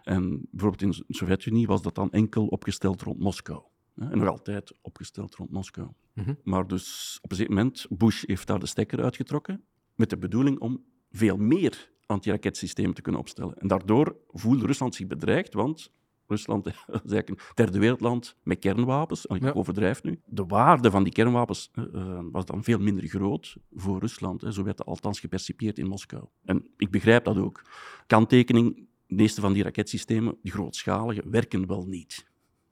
En 0.06 0.48
bijvoorbeeld 0.50 0.82
in 0.82 1.04
de 1.06 1.14
Sovjet-Unie 1.14 1.66
was 1.66 1.82
dat 1.82 1.94
dan 1.94 2.10
enkel 2.10 2.46
opgesteld 2.46 3.02
rond 3.02 3.18
Moskou. 3.18 3.62
En 3.94 4.18
nog 4.18 4.28
altijd 4.28 4.72
opgesteld 4.82 5.34
rond 5.34 5.50
Moskou. 5.50 5.88
Mhm. 6.12 6.34
Maar 6.42 6.66
dus 6.66 7.18
op 7.22 7.30
een 7.30 7.36
gegeven 7.36 7.56
moment, 7.56 7.86
Bush 7.90 8.24
heeft 8.26 8.46
daar 8.46 8.58
de 8.58 8.66
stekker 8.66 9.02
uitgetrokken 9.02 9.64
met 9.94 10.10
de 10.10 10.18
bedoeling 10.18 10.58
om 10.58 10.84
veel 11.10 11.36
meer 11.36 11.90
antiraketsystemen 12.06 12.94
te 12.94 13.02
kunnen 13.02 13.20
opstellen. 13.20 13.58
En 13.58 13.68
daardoor 13.68 14.16
voelde 14.28 14.66
Rusland 14.66 14.94
zich 14.94 15.06
bedreigd, 15.06 15.54
want 15.54 15.90
Rusland 16.26 16.66
is 16.66 16.74
eigenlijk 16.88 17.28
een 17.28 17.38
derde 17.54 17.78
wereldland 17.78 18.36
met 18.42 18.58
kernwapens. 18.58 19.26
Ik 19.26 19.42
ja. 19.42 19.50
overdrijf 19.52 20.02
nu. 20.02 20.20
De 20.24 20.44
waarde 20.46 20.90
van 20.90 21.02
die 21.02 21.12
kernwapens 21.12 21.70
uh, 21.74 22.18
was 22.32 22.44
dan 22.44 22.64
veel 22.64 22.78
minder 22.78 23.06
groot 23.06 23.56
voor 23.74 23.98
Rusland. 23.98 24.40
Hè. 24.40 24.52
Zo 24.52 24.62
werd 24.62 24.78
het 24.78 24.86
althans 24.86 25.20
gepercipieerd 25.20 25.78
in 25.78 25.86
Moskou. 25.86 26.24
En 26.44 26.66
ik 26.76 26.90
begrijp 26.90 27.24
dat 27.24 27.36
ook. 27.36 27.62
Kanttekening, 28.06 28.86
de 29.06 29.14
meeste 29.14 29.40
van 29.40 29.52
die 29.52 29.62
raketsystemen, 29.62 30.36
die 30.42 30.52
grootschalige, 30.52 31.22
werken 31.30 31.66
wel 31.66 31.86
niet. 31.86 32.26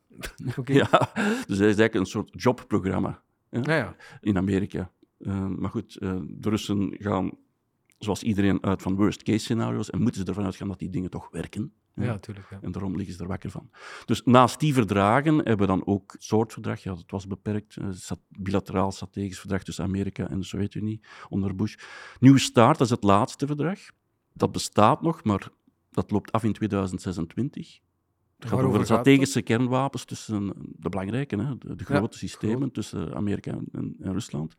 Okay. 0.57 0.77
Ja, 0.77 1.11
dus 1.47 1.47
dat 1.47 1.49
is 1.49 1.59
eigenlijk 1.59 1.95
een 1.95 2.07
soort 2.07 2.43
jobprogramma 2.43 3.23
ja, 3.51 3.75
ja. 3.77 3.97
in 4.21 4.37
Amerika. 4.37 4.91
Uh, 5.19 5.47
maar 5.47 5.71
goed, 5.71 5.97
uh, 6.01 6.21
de 6.29 6.49
Russen 6.49 6.97
gaan 6.99 7.33
zoals 7.99 8.23
iedereen 8.23 8.63
uit 8.63 8.83
van 8.83 8.97
worst-case 8.97 9.39
scenario's 9.39 9.91
en 9.91 10.03
moeten 10.03 10.21
ze 10.21 10.27
ervan 10.27 10.45
uitgaan 10.45 10.69
dat 10.69 10.79
die 10.79 10.91
dingen 10.91 11.11
toch 11.11 11.29
werken. 11.31 11.73
Ja, 11.95 12.05
natuurlijk. 12.05 12.51
Ja. 12.51 12.59
En 12.63 12.73
daarom 12.73 12.97
liggen 12.97 13.15
ze 13.15 13.23
er 13.23 13.29
wakker 13.29 13.51
van. 13.51 13.71
Dus 14.05 14.23
naast 14.25 14.61
die 14.61 14.75
verdragen 14.75 15.35
hebben 15.37 15.59
we 15.59 15.67
dan 15.67 15.87
ook 15.87 16.15
soortverdrag. 16.19 16.83
Ja, 16.83 16.95
dat 16.95 17.11
was 17.11 17.27
beperkt. 17.27 17.77
Eh, 17.77 17.89
bilateraal 18.29 18.93
strategisch 18.93 19.39
verdrag 19.39 19.63
tussen 19.63 19.85
Amerika 19.85 20.29
en 20.29 20.39
de 20.39 20.45
Sovjet-Unie 20.45 21.01
onder 21.29 21.55
Bush. 21.55 21.77
New 22.21 22.39
START, 22.39 22.79
dat 22.79 22.87
is 22.87 22.93
het 22.93 23.03
laatste 23.03 23.47
verdrag. 23.47 23.79
Dat 24.33 24.53
bestaat 24.53 25.03
nog, 25.03 25.25
maar 25.25 25.49
dat 25.95 26.11
loopt 26.11 26.33
af 26.33 26.45
in 26.45 26.53
2026. 26.53 27.81
Het 28.39 28.49
gaat 28.49 28.61
over 28.61 28.85
strategische 28.85 29.43
kernwapens 29.43 30.05
tussen 30.05 30.53
de 30.77 30.89
belangrijke, 30.89 31.37
hè, 31.37 31.59
de, 31.59 31.85
grote 31.85 32.19
systemen 32.19 32.71
tussen 32.71 33.15
Amerika 33.15 33.51
en, 33.51 33.97
en 34.01 34.13
Rusland. 34.13 34.57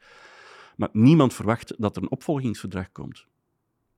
Maar 0.76 0.90
niemand 0.92 1.34
verwacht 1.34 1.74
dat 1.78 1.96
er 1.96 2.02
een 2.02 2.12
opvolgingsverdrag 2.12 2.92
komt. 2.92 3.26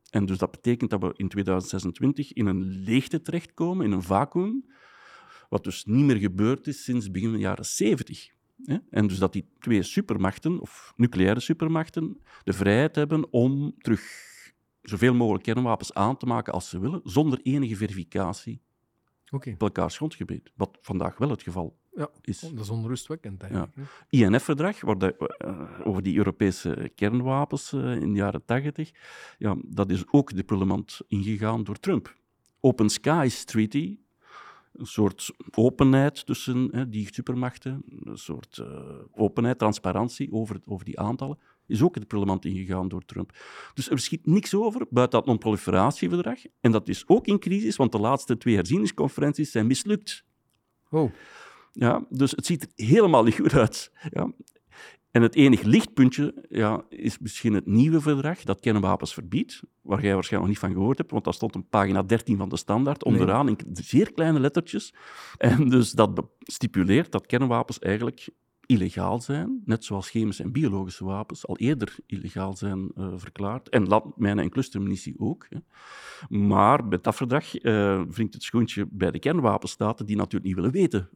En 0.09 0.25
dus 0.25 0.37
dat 0.37 0.51
betekent 0.51 0.89
dat 0.89 1.01
we 1.01 1.13
in 1.15 1.27
2026 1.27 2.33
in 2.33 2.45
een 2.45 2.63
leegte 2.63 3.21
terechtkomen, 3.21 3.85
in 3.85 3.91
een 3.91 4.03
vacuüm, 4.03 4.65
wat 5.49 5.63
dus 5.63 5.85
niet 5.85 6.05
meer 6.05 6.17
gebeurd 6.17 6.67
is 6.67 6.83
sinds 6.83 7.11
begin 7.11 7.29
van 7.29 7.37
de 7.37 7.43
jaren 7.43 7.65
70. 7.65 8.29
En 8.89 9.07
dus 9.07 9.17
dat 9.17 9.33
die 9.33 9.45
twee 9.59 9.83
supermachten, 9.83 10.59
of 10.59 10.93
nucleaire 10.95 11.39
supermachten, 11.39 12.21
de 12.43 12.53
vrijheid 12.53 12.95
hebben 12.95 13.31
om 13.31 13.75
terug 13.77 14.01
zoveel 14.89 15.13
mogelijk 15.13 15.43
kernwapens 15.43 15.93
aan 15.93 16.17
te 16.17 16.25
maken 16.25 16.53
als 16.53 16.69
ze 16.69 16.79
willen, 16.79 17.01
zonder 17.03 17.39
enige 17.43 17.75
verificatie 17.75 18.61
okay. 19.31 19.53
op 19.53 19.61
elkaars 19.61 19.95
grondgebied. 19.95 20.51
Wat 20.55 20.77
vandaag 20.81 21.17
wel 21.17 21.29
het 21.29 21.43
geval 21.43 21.77
ja, 21.95 22.09
is. 22.21 22.39
Dat 22.39 22.59
is 22.59 22.69
onrustwekkend 22.69 23.41
eigenlijk. 23.41 23.75
Ja. 24.09 24.25
INF-verdrag, 24.25 24.81
uh, 24.81 25.09
over 25.83 26.03
die 26.03 26.17
Europese 26.17 26.91
kernwapens 26.95 27.71
uh, 27.71 27.95
in 27.95 28.13
de 28.13 28.19
jaren 28.19 28.45
tachtig, 28.45 28.91
ja, 29.37 29.55
dat 29.65 29.89
is 29.89 30.03
ook 30.11 30.35
de 30.35 30.43
parlement 30.43 30.99
ingegaan 31.07 31.63
door 31.63 31.79
Trump. 31.79 32.15
Open 32.59 32.89
Skies 32.89 33.43
Treaty, 33.45 33.99
een 34.73 34.85
soort 34.85 35.31
openheid 35.51 36.25
tussen 36.25 36.89
die 36.89 37.13
supermachten, 37.13 37.83
een 38.03 38.17
soort 38.17 38.57
uh, 38.57 38.67
openheid, 39.11 39.57
transparantie 39.57 40.31
over, 40.31 40.59
over 40.65 40.85
die 40.85 40.99
aantallen, 40.99 41.39
is 41.67 41.81
ook 41.81 41.95
het 41.95 42.07
parlement 42.07 42.45
ingegaan 42.45 42.87
door 42.87 43.05
Trump. 43.05 43.37
Dus 43.73 43.89
er 43.89 43.99
schiet 43.99 44.25
niks 44.25 44.53
over 44.55 44.85
buiten 44.89 45.19
dat 45.19 45.27
non-proliferatieverdrag. 45.27 46.39
En 46.59 46.71
dat 46.71 46.89
is 46.89 47.03
ook 47.07 47.27
in 47.27 47.39
crisis, 47.39 47.75
want 47.75 47.91
de 47.91 47.99
laatste 47.99 48.37
twee 48.37 48.55
herzieningsconferenties 48.55 49.51
zijn 49.51 49.67
mislukt. 49.67 50.25
Oh. 50.89 51.11
Ja, 51.71 52.05
dus 52.09 52.31
het 52.31 52.45
ziet 52.45 52.61
er 52.61 52.85
helemaal 52.85 53.23
niet 53.23 53.35
goed 53.35 53.53
uit. 53.53 53.91
Ja. 54.09 54.31
En 55.11 55.21
het 55.21 55.35
enige 55.35 55.67
lichtpuntje 55.67 56.45
ja, 56.49 56.85
is 56.89 57.19
misschien 57.19 57.53
het 57.53 57.65
nieuwe 57.65 58.01
verdrag 58.01 58.43
dat 58.43 58.59
kernwapens 58.59 59.13
verbiedt, 59.13 59.61
waar 59.81 60.01
jij 60.01 60.13
waarschijnlijk 60.13 60.51
nog 60.51 60.61
niet 60.61 60.71
van 60.71 60.79
gehoord 60.81 60.97
hebt, 60.97 61.11
want 61.11 61.23
dat 61.23 61.35
stond 61.35 61.55
op 61.55 61.69
pagina 61.69 62.03
13 62.03 62.37
van 62.37 62.49
de 62.49 62.57
standaard, 62.57 63.03
onderaan 63.03 63.47
in 63.47 63.57
zeer 63.73 64.11
kleine 64.11 64.39
lettertjes. 64.39 64.93
En 65.37 65.69
dus 65.69 65.91
dat 65.91 66.21
stipuleert 66.39 67.11
dat 67.11 67.25
kernwapens 67.25 67.79
eigenlijk 67.79 68.29
illegaal 68.67 69.21
zijn, 69.21 69.61
net 69.65 69.85
zoals 69.85 70.09
chemische 70.09 70.43
en 70.43 70.51
biologische 70.51 71.05
wapens 71.05 71.47
al 71.47 71.57
eerder 71.57 71.95
illegaal 72.05 72.55
zijn 72.55 72.91
uh, 72.95 73.13
verklaard. 73.15 73.69
En 73.69 73.87
landmijnen 73.87 74.43
en 74.43 74.49
clustermunitie 74.49 75.19
ook. 75.19 75.47
Hè. 75.49 75.57
Maar 76.37 76.85
met 76.85 77.03
dat 77.03 77.15
verdrag 77.15 77.63
uh, 77.63 78.01
wringt 78.09 78.33
het 78.33 78.43
schoentje 78.43 78.87
bij 78.89 79.11
de 79.11 79.19
kernwapenstaten, 79.19 80.05
die 80.05 80.15
natuurlijk 80.15 80.45
niet 80.45 80.55
willen 80.55 80.71
weten 80.71 81.09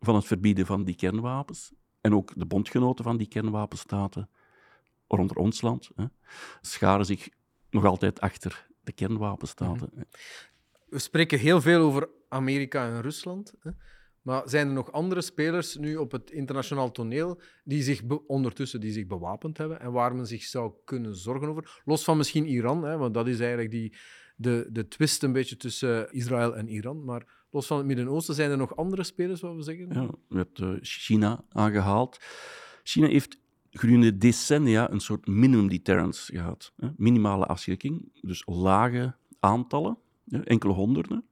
van 0.00 0.14
het 0.14 0.24
verbieden 0.24 0.66
van 0.66 0.84
die 0.84 0.94
kernwapens. 0.94 1.72
En 2.00 2.14
ook 2.14 2.32
de 2.36 2.46
bondgenoten 2.46 3.04
van 3.04 3.16
die 3.16 3.28
kernwapenstaten, 3.28 4.28
waaronder 5.06 5.36
ons 5.36 5.60
land, 5.60 5.90
hè, 5.94 6.04
scharen 6.60 7.06
zich 7.06 7.28
nog 7.70 7.84
altijd 7.84 8.20
achter 8.20 8.66
de 8.80 8.92
kernwapenstaten. 8.92 9.90
Mhm. 9.92 10.02
We 10.88 10.98
spreken 10.98 11.38
heel 11.38 11.60
veel 11.60 11.80
over 11.80 12.08
Amerika 12.28 12.86
en 12.86 13.02
Rusland. 13.02 13.54
Hè. 13.60 13.70
Maar 14.26 14.42
zijn 14.44 14.66
er 14.66 14.72
nog 14.72 14.92
andere 14.92 15.20
spelers 15.20 15.76
nu 15.76 15.96
op 15.96 16.12
het 16.12 16.30
internationaal 16.30 16.90
toneel 16.90 17.40
die 17.64 17.82
zich 17.82 18.02
ondertussen 18.26 18.80
die 18.80 18.92
zich 18.92 19.06
bewapend 19.06 19.58
hebben 19.58 19.80
en 19.80 19.92
waar 19.92 20.14
men 20.14 20.26
zich 20.26 20.42
zou 20.42 20.72
kunnen 20.84 21.16
zorgen 21.16 21.48
over? 21.48 21.80
Los 21.84 22.04
van 22.04 22.16
misschien 22.16 22.46
Iran, 22.46 22.84
hè, 22.84 22.96
want 22.96 23.14
dat 23.14 23.26
is 23.26 23.40
eigenlijk 23.40 23.70
die, 23.70 23.92
de, 24.36 24.68
de 24.70 24.88
twist 24.88 25.22
een 25.22 25.32
beetje 25.32 25.56
tussen 25.56 26.12
Israël 26.12 26.56
en 26.56 26.68
Iran. 26.68 27.04
Maar 27.04 27.46
los 27.50 27.66
van 27.66 27.76
het 27.76 27.86
Midden-Oosten 27.86 28.34
zijn 28.34 28.50
er 28.50 28.56
nog 28.56 28.76
andere 28.76 29.04
spelers, 29.04 29.40
wat 29.40 29.54
we 29.54 29.62
zeggen? 29.62 29.88
Ja, 29.92 30.06
we 30.28 30.36
hebben 30.36 30.74
uh, 30.74 30.78
China 30.82 31.44
aangehaald. 31.48 32.18
China 32.82 33.06
heeft 33.06 33.40
gedurende 33.70 34.18
decennia 34.18 34.90
een 34.90 35.00
soort 35.00 35.26
minimum 35.26 35.68
deterrence 35.68 36.32
gehad. 36.32 36.72
Minimale 36.96 37.46
afschrikking, 37.46 38.08
dus 38.20 38.42
lage 38.46 39.14
aantallen, 39.40 39.98
enkele 40.44 40.72
honderden 40.72 41.24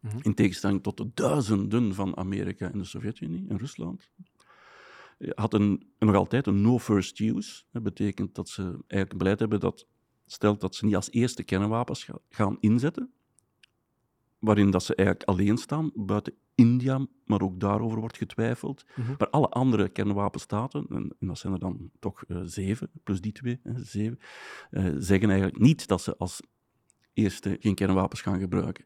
Mhm. 0.00 0.18
In 0.22 0.34
tegenstelling 0.34 0.82
tot 0.82 0.96
de 0.96 1.10
duizenden 1.14 1.94
van 1.94 2.16
Amerika 2.16 2.70
en 2.72 2.78
de 2.78 2.84
Sovjet-Unie 2.84 3.48
en 3.48 3.58
Rusland. 3.58 4.10
Had 5.34 5.54
een, 5.54 5.86
nog 5.98 6.14
altijd 6.14 6.46
een 6.46 6.60
no 6.60 6.78
first 6.78 7.20
use. 7.20 7.62
Dat 7.72 7.82
betekent 7.82 8.34
dat 8.34 8.48
ze 8.48 8.62
eigenlijk 8.62 9.12
een 9.12 9.18
beleid 9.18 9.38
hebben 9.38 9.60
dat 9.60 9.86
stelt 10.26 10.60
dat 10.60 10.74
ze 10.74 10.84
niet 10.84 10.96
als 10.96 11.10
eerste 11.10 11.42
kernwapens 11.42 12.04
ga- 12.04 12.18
gaan 12.28 12.56
inzetten. 12.60 13.12
Waarin 14.38 14.70
dat 14.70 14.82
ze 14.82 14.94
eigenlijk 14.94 15.28
alleen 15.28 15.56
staan, 15.56 15.90
buiten 15.94 16.34
India, 16.54 17.06
maar 17.24 17.40
ook 17.40 17.60
daarover 17.60 18.00
wordt 18.00 18.16
getwijfeld. 18.16 18.84
Mhm. 18.96 19.14
Maar 19.18 19.30
alle 19.30 19.48
andere 19.48 19.88
kernwapenstaten, 19.88 20.86
en, 20.88 21.16
en 21.20 21.26
dat 21.26 21.38
zijn 21.38 21.52
er 21.52 21.58
dan 21.58 21.90
toch 21.98 22.24
eh, 22.24 22.40
zeven, 22.44 22.90
plus 23.02 23.20
die 23.20 23.32
twee, 23.32 23.60
hè, 23.62 23.84
zeven, 23.84 24.18
eh, 24.70 24.94
zeggen 24.98 25.28
eigenlijk 25.30 25.58
niet 25.58 25.86
dat 25.86 26.02
ze 26.02 26.16
als 26.16 26.40
eerste 27.12 27.56
geen 27.60 27.74
kernwapens 27.74 28.20
gaan 28.20 28.38
gebruiken. 28.40 28.84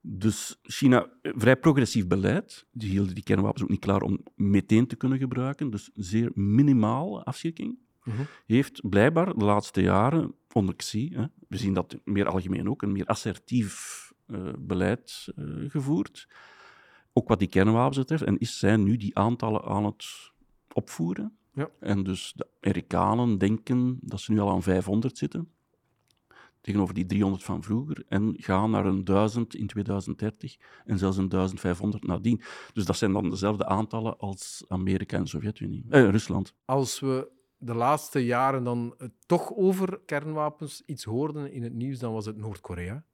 Dus 0.00 0.58
China, 0.62 1.06
eh, 1.22 1.32
vrij 1.36 1.56
progressief 1.56 2.06
beleid. 2.06 2.66
Die 2.72 2.90
hielden 2.90 3.14
die 3.14 3.24
kernwapens 3.24 3.62
ook 3.62 3.68
niet 3.68 3.80
klaar 3.80 4.02
om 4.02 4.20
meteen 4.34 4.86
te 4.86 4.96
kunnen 4.96 5.18
gebruiken. 5.18 5.70
Dus 5.70 5.90
zeer 5.94 6.30
minimaal 6.34 7.24
afschrikking. 7.24 7.78
Mhm. 8.04 8.22
Heeft 8.46 8.88
blijkbaar 8.88 9.34
de 9.38 9.44
laatste 9.44 9.82
jaren 9.82 10.34
onder 10.52 10.76
Xi, 10.76 11.10
hè, 11.14 11.24
we 11.48 11.56
zien 11.56 11.74
dat 11.74 11.98
meer 12.04 12.28
algemeen 12.28 12.70
ook, 12.70 12.82
een 12.82 12.92
meer 12.92 13.06
assertief 13.06 14.12
eh, 14.26 14.52
beleid 14.58 15.28
eh, 15.36 15.44
gevoerd. 15.68 16.28
Ook 17.12 17.28
wat 17.28 17.38
die 17.38 17.48
kernwapens 17.48 17.98
betreft. 17.98 18.22
En 18.22 18.38
is 18.38 18.58
zij 18.58 18.76
nu 18.76 18.96
die 18.96 19.18
aantallen 19.18 19.64
aan 19.64 19.84
het 19.84 20.32
opvoeren. 20.72 21.36
Ja. 21.54 21.70
En 21.80 22.02
dus 22.02 22.32
de 22.36 22.48
Amerikanen 22.60 23.38
denken 23.38 23.98
dat 24.00 24.20
ze 24.20 24.32
nu 24.32 24.38
al 24.38 24.50
aan 24.50 24.62
500 24.62 25.18
zitten 25.18 25.48
tegenover 26.60 26.94
die 26.94 27.06
300 27.06 27.44
van 27.44 27.62
vroeger, 27.62 28.04
en 28.08 28.34
gaan 28.36 28.70
naar 28.70 28.86
een 28.86 29.04
1000 29.04 29.54
in 29.54 29.66
2030 29.66 30.56
en 30.84 30.98
zelfs 30.98 31.16
een 31.16 31.28
1500 31.28 32.06
nadien. 32.06 32.42
Dus 32.72 32.84
dat 32.84 32.96
zijn 32.96 33.12
dan 33.12 33.30
dezelfde 33.30 33.66
aantallen 33.66 34.18
als 34.18 34.64
Amerika 34.68 35.16
en 35.16 35.26
Sovjet-Unie. 35.26 35.84
Eh, 35.88 36.10
Rusland. 36.10 36.54
Als 36.64 37.00
we 37.00 37.30
de 37.56 37.74
laatste 37.74 38.24
jaren 38.24 38.64
dan 38.64 38.96
toch 39.26 39.52
over 39.54 40.00
kernwapens 40.06 40.82
iets 40.86 41.04
hoorden 41.04 41.52
in 41.52 41.62
het 41.62 41.74
nieuws, 41.74 41.98
dan 41.98 42.12
was 42.12 42.26
het 42.26 42.36
Noord-Korea. 42.36 43.04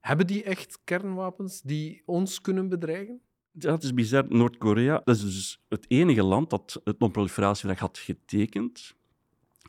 Hebben 0.00 0.26
die 0.26 0.42
echt 0.42 0.80
kernwapens 0.84 1.60
die 1.60 2.02
ons 2.04 2.40
kunnen 2.40 2.68
bedreigen? 2.68 3.20
Ja, 3.52 3.72
het 3.72 3.82
is 3.82 3.94
bizar. 3.94 4.24
Noord-Korea, 4.28 5.00
dat 5.04 5.16
is 5.16 5.22
dus 5.22 5.64
het 5.68 5.84
enige 5.88 6.22
land 6.22 6.50
dat 6.50 6.80
het 6.84 6.98
non-proliferatieverdrag 6.98 7.78
had 7.78 7.98
getekend 7.98 8.96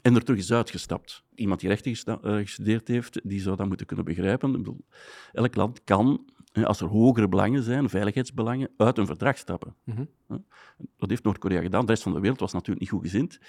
en 0.01 0.15
er 0.15 0.23
terug 0.23 0.39
is 0.39 0.51
uitgestapt. 0.51 1.23
Iemand 1.35 1.59
die 1.59 1.69
rechten 1.69 2.21
eh, 2.21 2.35
gestudeerd 2.35 2.87
heeft, 2.87 3.19
die 3.23 3.41
zou 3.41 3.55
dat 3.55 3.67
moeten 3.67 3.85
kunnen 3.85 4.05
begrijpen. 4.05 4.49
Ik 4.49 4.57
bedoel, 4.57 4.85
elk 5.31 5.55
land 5.55 5.83
kan, 5.83 6.25
als 6.63 6.81
er 6.81 6.87
hogere 6.87 7.27
belangen 7.27 7.63
zijn, 7.63 7.89
veiligheidsbelangen, 7.89 8.69
uit 8.77 8.97
een 8.97 9.05
verdrag 9.05 9.37
stappen. 9.37 9.75
Mhm. 9.83 10.03
Dat 10.97 11.09
heeft 11.09 11.23
Noord-Korea 11.23 11.61
gedaan. 11.61 11.85
De 11.85 11.91
rest 11.91 12.03
van 12.03 12.13
de 12.13 12.19
wereld 12.19 12.39
was 12.39 12.53
natuurlijk 12.53 12.79
niet 12.79 12.89
goed 12.89 13.01
gezind. 13.01 13.39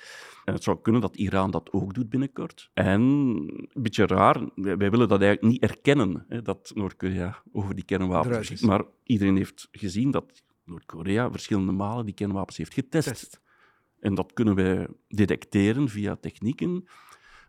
En 0.45 0.55
het 0.55 0.63
zou 0.63 0.81
kunnen 0.83 1.01
dat 1.01 1.17
Iran 1.17 1.51
dat 1.51 1.73
ook 1.73 1.95
doet 1.95 2.09
binnenkort. 2.09 2.71
En, 2.75 3.01
een 3.01 3.83
beetje 3.83 4.07
raar, 4.07 4.49
wij, 4.55 4.91
willen 4.91 5.09
dat 5.09 5.23
eigenlijk 5.23 5.53
niet 5.53 5.63
erkennen, 5.63 6.27
dat 6.43 6.73
Noord-Korea 6.75 7.43
over 7.53 7.75
die 7.75 7.85
kernwapens. 7.85 8.61
Maar 8.61 8.85
iedereen 9.05 9.37
heeft 9.37 9.69
gezien 9.73 10.11
dat 10.11 10.43
Noord-Korea 10.65 11.31
verschillende 11.31 11.73
malen 11.73 12.05
die 12.05 12.15
kernwapens 12.15 12.57
heeft 12.57 12.75
getest. 12.75 13.09
Test. 13.09 13.41
En 14.01 14.15
dat 14.15 14.33
kunnen 14.33 14.55
wij 14.55 14.89
detecteren 15.09 15.89
via 15.89 16.17
technieken 16.17 16.85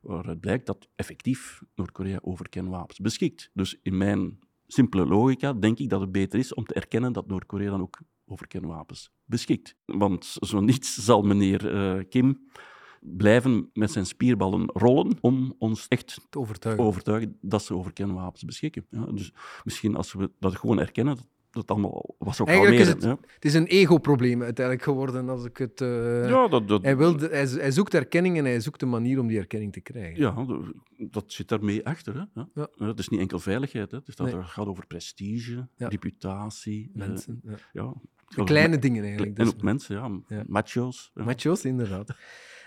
waaruit 0.02 0.40
blijkt 0.40 0.66
dat 0.66 0.90
effectief 0.96 1.62
Noord-Korea 1.76 2.20
over 2.22 2.50
kernwapens 2.50 3.00
beschikt. 3.00 3.50
Dus 3.54 3.80
in 3.82 3.98
mijn 3.98 4.40
simpele 4.68 5.06
logica 5.06 5.54
denk 5.54 5.80
ik 5.80 5.90
dat 5.90 6.02
het 6.02 6.12
beter 6.12 6.40
is 6.40 6.54
om 6.54 6.66
te 6.66 6.74
erkennen 6.74 7.14
dat 7.14 7.28
Noord-Korea 7.28 7.70
dan 7.70 7.82
ook 7.82 8.00
over 8.26 8.48
kernwapens 8.48 9.12
beschikt. 9.26 9.76
Want 9.86 10.26
zo 10.40 10.60
niets 10.60 10.96
zal 11.06 11.22
meneer 11.22 11.74
eh, 11.74 12.04
Kim 12.10 12.50
blijven 13.02 13.70
met 13.74 13.92
zijn 13.92 14.06
spierballen 14.06 14.66
rollen 14.66 15.18
om 15.22 15.56
ons 15.58 15.88
echt 15.88 16.28
Te 16.30 16.40
overtuigen. 16.40 16.84
overtuigen 16.86 17.38
dat 17.42 17.64
ze 17.64 17.74
over 17.76 17.94
kernwapens 17.94 18.44
beschikken. 18.44 18.86
Ja, 18.90 19.06
dus 19.06 19.34
misschien 19.64 19.96
als 19.96 20.14
we 20.14 20.32
dat 20.40 20.56
gewoon 20.56 20.80
erkennen, 20.80 21.18
dat 21.52 21.68
allemaal 21.72 22.16
was 22.18 22.42
ook 22.42 22.48
Eigenlijk 22.48 22.80
is 22.82 22.88
het, 22.88 23.04
het 23.04 23.46
is 23.46 23.54
een 23.54 23.66
ego-probleem 23.66 24.42
uiteindelijk 24.44 24.86
geworden 24.86 25.30
als 25.30 25.46
ik 25.46 25.58
het... 25.58 25.82
eh, 25.82 26.30
ja. 26.30 26.48
dat, 26.48 26.68
dat, 26.68 26.82
hij, 26.84 26.98
wil 26.98 27.18
de- 27.18 27.28
hij, 27.32 27.46
hij 27.48 27.72
zoekt 27.72 27.94
erkenning 27.94 28.38
en 28.38 28.46
hij 28.46 28.60
zoekt 28.60 28.82
een 28.82 28.90
manier 28.90 29.20
om 29.20 29.28
die 29.28 29.38
erkenning 29.38 29.74
te 29.74 29.82
krijgen. 29.82 30.20
Ja, 30.20 30.46
dat 31.10 31.24
zit 31.28 31.48
daarmee 31.48 31.86
achter. 31.86 32.28
Hè? 32.34 32.42
Ja. 32.54 32.68
Het 32.88 33.00
is 33.00 33.08
niet 33.10 33.20
enkel 33.20 33.40
veiligheid, 33.40 33.92
hè? 33.92 33.98
Het, 33.98 34.08
is 34.08 34.16
dat 34.16 34.28
Nee. 34.28 34.36
het 34.36 34.46
gaat 34.46 34.66
over 34.68 34.88
prestige, 34.88 35.68
Ja. 35.76 35.88
reputatie. 35.88 36.92
eh, 36.94 37.08
Mensen. 37.08 37.42
ja. 37.74 37.94
De 38.36 38.44
kleine 38.44 38.80
dingen 38.80 39.04
eigenlijk. 39.04 39.38
En 39.38 39.44
dus. 39.46 39.54
ook 39.54 39.62
mensen, 39.62 40.24
ja. 40.28 40.44
Macho's. 40.48 41.12
Macho's, 41.14 41.64
inderdaad. 41.66 42.16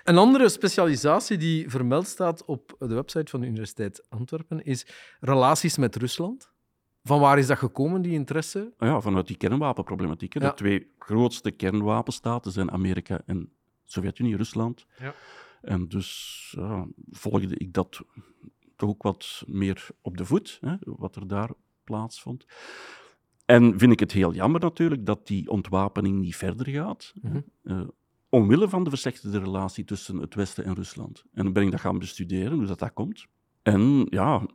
Een 0.05 0.17
andere 0.19 0.49
specialisatie 0.49 1.37
die 1.37 1.71
vermeld 1.71 2.07
staat 2.07 2.45
op 2.45 2.77
de 2.79 2.95
website 2.95 3.31
van 3.31 3.41
de 3.41 3.47
Universiteit 3.47 4.07
Antwerpen 4.09 4.65
is 4.65 4.87
relaties 5.21 5.77
met 5.79 5.97
Rusland. 5.97 6.53
Van 7.07 7.21
waar 7.21 7.39
is 7.39 7.47
dat 7.47 7.59
gekomen, 7.59 8.03
die 8.03 8.13
interesse? 8.13 8.73
Ah 8.79 8.89
ja, 8.89 9.01
vanuit 9.01 9.27
die 9.27 9.37
kernwapenproblematiek. 9.37 10.41
De 10.41 10.55
twee 10.55 10.91
grootste 10.99 11.51
kernwapenstaten 11.51 12.53
zijn 12.53 12.71
Amerika 12.71 13.21
en 13.27 13.51
Sovjet-Unie, 13.85 14.37
Rusland. 14.37 14.87
Ja. 14.99 15.15
En 15.63 15.89
dus 15.89 16.53
ja, 16.57 16.87
volgde 17.11 17.57
ik 17.57 17.73
dat 17.73 18.01
toch 18.77 18.89
ook 18.89 19.03
wat 19.03 19.43
meer 19.47 19.87
op 20.01 20.17
de 20.17 20.25
voet, 20.25 20.59
hè, 20.61 20.77
wat 20.81 21.17
er 21.17 21.29
daar 21.29 21.51
plaatsvond. 21.85 22.45
En 23.45 23.79
vind 23.79 23.93
ik 23.93 24.01
het 24.01 24.13
heel 24.13 24.33
jammer 24.33 24.61
natuurlijk 24.61 25.07
dat 25.07 25.27
die 25.27 25.51
ontwapening 25.51 26.21
niet 26.21 26.37
verder 26.37 26.69
gaat. 26.69 27.13
Eh, 27.63 27.81
omwille 28.29 28.69
van 28.69 28.85
de 28.85 28.91
verslechterde 28.91 29.39
relatie 29.39 29.85
tussen 29.85 30.17
het 30.17 30.35
Westen 30.35 30.65
en 30.65 30.75
Rusland. 30.75 31.25
En 31.33 31.45
dan 31.45 31.53
ben 31.53 31.63
ik 31.63 31.71
dat 31.71 31.81
gaan 31.81 31.99
bestuderen, 31.99 32.59
hoe 32.59 32.67
dat, 32.67 32.79
dat 32.79 32.93
komt. 32.93 33.27
En 33.63 34.07
ja, 34.11 34.47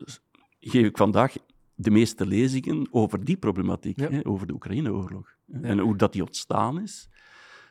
geef 0.59 0.85
ik 0.85 0.97
vandaag 0.97 1.35
de 1.81 1.91
meeste 1.91 2.25
lezingen 2.25 2.87
over 2.91 3.25
die 3.25 3.37
problematiek, 3.37 3.99
Ja. 3.99 4.09
hè, 4.09 4.25
over 4.25 4.47
de 4.47 4.53
Oekraïne-oorlog. 4.53 5.35
Ja. 5.45 5.61
En 5.61 5.79
hoe 5.79 5.95
dat 5.95 6.13
die 6.13 6.21
ontstaan 6.21 6.81
is. 6.81 7.09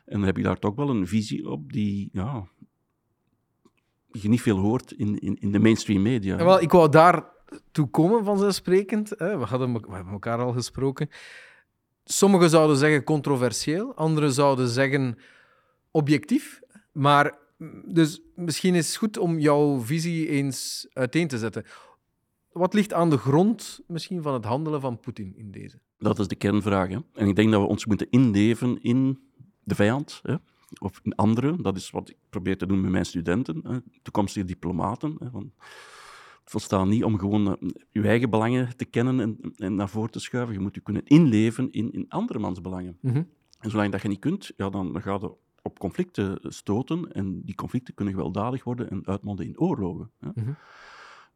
En 0.05 0.17
dan 0.17 0.23
heb 0.23 0.37
ik 0.37 0.43
daar 0.43 0.59
toch 0.59 0.75
wel 0.75 0.89
een 0.89 1.07
visie 1.07 1.49
op 1.49 1.73
die 1.73 2.09
ja, 2.11 2.47
je 4.11 4.29
niet 4.29 4.41
veel 4.41 4.57
hoort 4.57 4.91
in, 4.91 5.19
in, 5.19 5.35
in 5.39 5.51
de 5.51 5.59
mainstream 5.59 6.01
media. 6.01 6.37
Ja, 6.37 6.43
wel, 6.43 6.61
ik 6.61 6.71
wou 6.71 6.89
daar 6.89 7.23
toe 7.71 7.87
komen, 7.89 8.23
vanzelfsprekend. 8.23 9.09
Hè. 9.17 9.37
We, 9.37 9.45
hadden, 9.45 9.73
we 9.73 9.95
hebben 9.95 10.13
elkaar 10.13 10.39
al 10.39 10.51
gesproken. 10.53 11.09
Sommigen 12.03 12.49
zouden 12.49 12.77
zeggen 12.77 13.03
controversieel, 13.03 13.95
anderen 13.95 14.31
zouden 14.31 14.67
zeggen 14.67 15.17
objectief. 15.91 16.59
Maar 16.91 17.37
dus 17.85 18.21
misschien 18.35 18.75
is 18.75 18.87
het 18.87 18.95
goed 18.95 19.17
om 19.17 19.39
jouw 19.39 19.79
visie 19.79 20.27
eens 20.27 20.87
uiteen 20.93 21.27
te 21.27 21.37
zetten. 21.37 21.65
Wat 22.51 22.73
ligt 22.73 22.93
aan 22.93 23.09
de 23.09 23.17
grond 23.17 23.81
misschien 23.87 24.21
van 24.21 24.33
het 24.33 24.45
handelen 24.45 24.81
van 24.81 24.99
Poetin 24.99 25.33
in 25.35 25.51
deze? 25.51 25.79
Dat 25.97 26.19
is 26.19 26.27
de 26.27 26.35
kernvraag. 26.35 26.89
Hè. 26.89 26.97
En 27.13 27.27
ik 27.27 27.35
denk 27.35 27.51
dat 27.51 27.61
we 27.61 27.67
ons 27.67 27.85
moeten 27.85 28.09
inleven 28.09 28.81
in 28.81 29.19
de 29.63 29.75
vijand, 29.75 30.19
hè, 30.23 30.35
of 30.79 30.99
in 31.03 31.15
anderen. 31.15 31.61
Dat 31.61 31.75
is 31.75 31.89
wat 31.89 32.09
ik 32.09 32.17
probeer 32.29 32.57
te 32.57 32.65
doen 32.65 32.81
met 32.81 32.91
mijn 32.91 33.05
studenten, 33.05 33.61
hè, 33.63 33.77
toekomstige 34.01 34.45
diplomaten. 34.45 35.15
Hè, 35.19 35.29
van, 35.29 35.51
het 36.49 36.61
volstaat 36.61 36.87
niet 36.87 37.03
om 37.03 37.19
gewoon 37.19 37.57
eh, 37.57 37.69
je 37.91 38.01
eigen 38.01 38.29
belangen 38.29 38.77
te 38.77 38.85
kennen 38.85 39.19
en, 39.19 39.53
en 39.55 39.75
naar 39.75 39.89
voren 39.89 40.11
te 40.11 40.19
schuiven. 40.19 40.53
Je 40.53 40.59
moet 40.59 40.75
je 40.75 40.81
kunnen 40.81 41.05
inleven 41.05 41.71
in, 41.71 41.91
in 41.91 42.05
andermans 42.09 42.61
belangen. 42.61 42.97
Mhm. 43.01 43.23
En 43.59 43.69
zolang 43.69 43.91
dat 43.91 44.01
je 44.01 44.07
niet 44.07 44.19
kunt, 44.19 44.51
ja, 44.57 44.69
dan, 44.69 44.93
dan 44.93 45.01
ga 45.01 45.13
je 45.13 45.33
op 45.61 45.79
conflicten 45.79 46.39
stoten. 46.41 47.13
En 47.13 47.41
die 47.41 47.55
conflicten 47.55 47.93
kunnen 47.93 48.13
gewelddadig 48.13 48.63
worden 48.63 48.89
en 48.89 49.05
uitmonden 49.05 49.45
in 49.45 49.59
oorlogen. 49.59 50.11
Hè. 50.19 50.29
Mhm. 50.35 50.51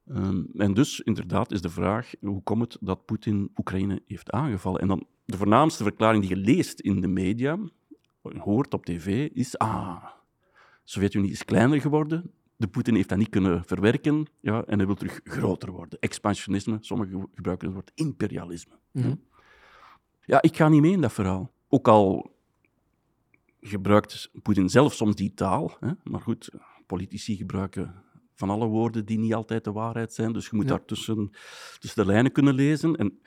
Ehm, 0.08 0.44
en 0.58 0.74
dus 0.74 1.00
inderdaad 1.00 1.52
is 1.52 1.62
de 1.62 1.70
vraag, 1.70 2.13
hoe 2.20 2.44
komt 2.44 2.74
het 2.74 2.78
dat 2.82 3.06
Poetin 3.06 3.52
Oekraïne 3.58 4.02
heeft 4.08 4.32
aangevallen? 4.32 4.82
En 4.82 4.88
dan 4.88 5.08
de 5.26 5.38
voornaamste 5.38 5.84
verklaring 5.84 6.22
die 6.28 6.36
je 6.36 6.42
leest 6.42 6.80
in 6.80 7.02
de 7.02 7.08
media, 7.08 7.60
hoort 8.22 8.74
op 8.74 8.86
tv, 8.86 9.30
is 9.34 9.58
ah, 9.58 10.04
de 10.04 10.10
Sovjet-Unie 10.84 11.32
is 11.32 11.46
kleiner 11.46 11.82
geworden, 11.82 12.32
de 12.56 12.68
Poetin 12.68 12.96
heeft 12.96 13.10
dat 13.10 13.18
niet 13.18 13.30
kunnen 13.30 13.63
verwerken 13.66 14.26
ja, 14.39 14.63
en 14.63 14.78
hij 14.78 14.86
wil 14.86 14.96
terug 14.96 15.22
groter 15.24 15.72
worden. 15.72 16.00
Expansionisme, 16.00 16.78
sommigen 16.82 17.30
gebruiken 17.34 17.68
het 17.68 17.76
woord 17.76 17.92
imperialisme. 17.96 18.74
Mhm. 18.92 19.16
Ja, 20.26 20.42
ik 20.42 20.56
ga 20.56 20.70
niet 20.70 20.82
mee 20.82 20.92
in 20.92 21.02
dat 21.02 21.13
verhaal. 21.13 21.52
Ook 21.68 21.88
al 21.88 22.36
gebruikt 23.62 24.32
Poetin 24.42 24.70
zelf 24.70 24.94
soms 24.94 25.16
die 25.16 25.34
taal, 25.34 25.78
hè, 25.80 25.92
maar 26.04 26.22
goed, 26.22 26.50
politici 26.86 27.36
gebruiken 27.36 28.03
van 28.36 28.50
alle 28.50 28.65
woorden 28.67 29.06
die 29.06 29.19
niet 29.19 29.34
altijd 29.34 29.63
de 29.63 29.72
waarheid 29.72 30.13
zijn, 30.13 30.34
dus 30.34 30.46
je 30.46 30.56
moet 30.56 30.63
Ja. 30.65 30.69
daar 30.69 30.86
tussen, 30.86 31.30
tussen 31.80 32.06
de 32.06 32.12
lijnen 32.12 32.32
kunnen 32.32 32.54
lezen. 32.54 32.96
En 32.96 33.19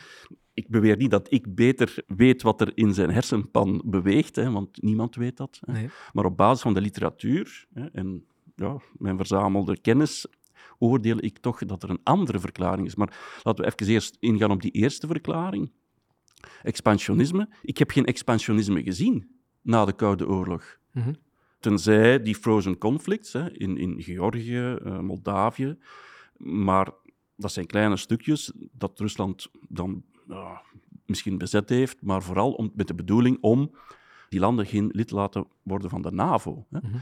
ik 0.54 0.68
beweer 0.68 0.96
niet 0.96 1.10
dat 1.10 1.32
ik 1.32 1.54
beter 1.54 2.02
weet 2.06 2.42
wat 2.42 2.60
er 2.60 2.72
in 2.74 2.94
zijn 2.94 3.10
hersenpan 3.10 3.82
beweegt, 3.84 4.36
hè, 4.36 4.50
want 4.50 4.82
niemand 4.82 5.14
weet 5.14 5.36
dat. 5.36 5.60
Hè. 5.64 5.72
Nee. 5.72 5.88
Maar 6.12 6.24
op 6.24 6.36
basis 6.36 6.62
van 6.62 6.74
de 6.74 6.80
literatuur 6.80 7.66
hè, 7.74 7.86
en 7.86 8.24
ja, 8.54 8.76
mijn 8.98 9.16
verzamelde 9.16 9.80
kennis 9.80 10.26
oordeel 10.78 11.16
ik 11.24 11.38
toch 11.38 11.58
dat 11.64 11.82
er 11.82 11.90
een 11.90 12.00
andere 12.02 12.40
verklaring 12.40 12.86
is. 12.86 12.94
Maar 12.94 13.40
laten 13.42 13.64
we 13.64 13.70
even 13.70 13.92
eerst 13.92 14.16
ingaan 14.20 14.50
op 14.50 14.62
die 14.62 14.70
eerste 14.70 15.06
verklaring. 15.06 15.70
Expansionisme. 16.62 17.48
Ik 17.62 17.78
heb 17.78 17.90
geen 17.90 18.04
expansionisme 18.04 18.82
gezien 18.82 19.28
na 19.62 19.84
de 19.84 19.92
Koude 19.92 20.28
Oorlog. 20.28 20.78
Mhm. 20.92 21.12
Tenzij 21.66 22.22
die 22.22 22.34
frozen 22.34 22.78
conflicts 22.78 23.32
hè, 23.32 23.52
in, 23.52 23.76
in 23.76 24.02
Georgië, 24.02 24.76
uh, 24.84 24.98
Moldavië. 24.98 25.76
Maar 26.36 26.90
dat 27.36 27.52
zijn 27.52 27.66
kleine 27.66 27.96
stukjes 27.96 28.52
dat 28.72 28.98
Rusland 28.98 29.50
dan 29.68 30.04
misschien 31.06 31.38
bezet 31.38 31.68
heeft, 31.68 32.02
maar 32.02 32.22
vooral 32.22 32.52
om, 32.52 32.70
met 32.74 32.86
de 32.86 32.94
bedoeling 32.94 33.38
om 33.40 33.74
die 34.28 34.40
landen 34.40 34.66
geen 34.66 34.88
lid 34.92 35.10
laten 35.10 35.46
worden 35.62 35.90
van 35.90 36.02
de 36.02 36.10
NAVO. 36.10 36.66
Hè. 36.70 36.78
Mhm. 36.82 36.96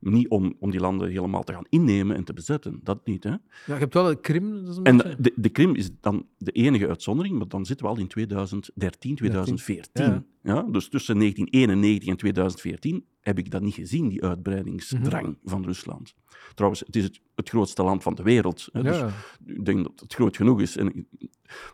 Niet 0.00 0.28
om, 0.28 0.54
om 0.58 0.70
die 0.70 0.80
landen 0.80 1.10
helemaal 1.10 1.42
te 1.42 1.52
gaan 1.52 1.66
innemen 1.68 2.16
en 2.16 2.24
te 2.24 2.32
bezetten, 2.32 2.80
dat 2.82 3.06
niet. 3.06 3.24
Hè. 3.24 3.30
Ja, 3.30 3.38
je 3.66 3.72
hebt 3.72 3.94
wel 3.94 4.04
de 4.04 4.20
Krim. 4.20 4.64
Dat 4.64 4.68
is 4.68 4.76
een 4.76 4.84
En 4.84 4.96
beetje... 4.96 5.16
de, 5.20 5.32
de 5.36 5.48
Krim 5.48 5.74
is 5.74 5.90
dan 6.00 6.26
de 6.38 6.50
enige 6.52 6.88
uitzondering, 6.88 7.38
maar 7.38 7.48
dan 7.48 7.66
zitten 7.66 7.86
we 7.86 7.92
al 7.92 7.98
in 7.98 8.06
2013, 8.08 9.14
2014. 9.16 10.04
Ja. 10.04 10.24
Ja. 10.42 10.62
dus 10.62 10.88
tussen 10.88 11.18
1991 11.18 12.08
en 12.08 12.16
2014 12.16 13.04
heb 13.20 13.38
ik 13.38 13.50
dat 13.50 13.62
niet 13.62 13.74
gezien, 13.74 14.08
die 14.08 14.24
uitbreidingsdrang 14.24 15.26
Mhm. 15.26 15.34
van 15.50 15.64
Rusland. 15.64 16.14
Trouwens, 16.54 16.82
het 16.86 16.96
is 16.96 17.04
het, 17.04 17.20
het 17.34 17.48
grootste 17.48 17.82
land 17.82 18.02
van 18.02 18.14
de 18.14 18.22
wereld. 18.22 18.68
Hè, 18.72 18.82
dus 18.82 18.96
ja. 18.98 19.10
ik 19.46 19.64
denk 19.64 19.82
dat 19.82 20.00
het 20.00 20.14
groot 20.14 20.36
genoeg 20.36 20.60
is. 20.60 20.76
En, 20.76 21.08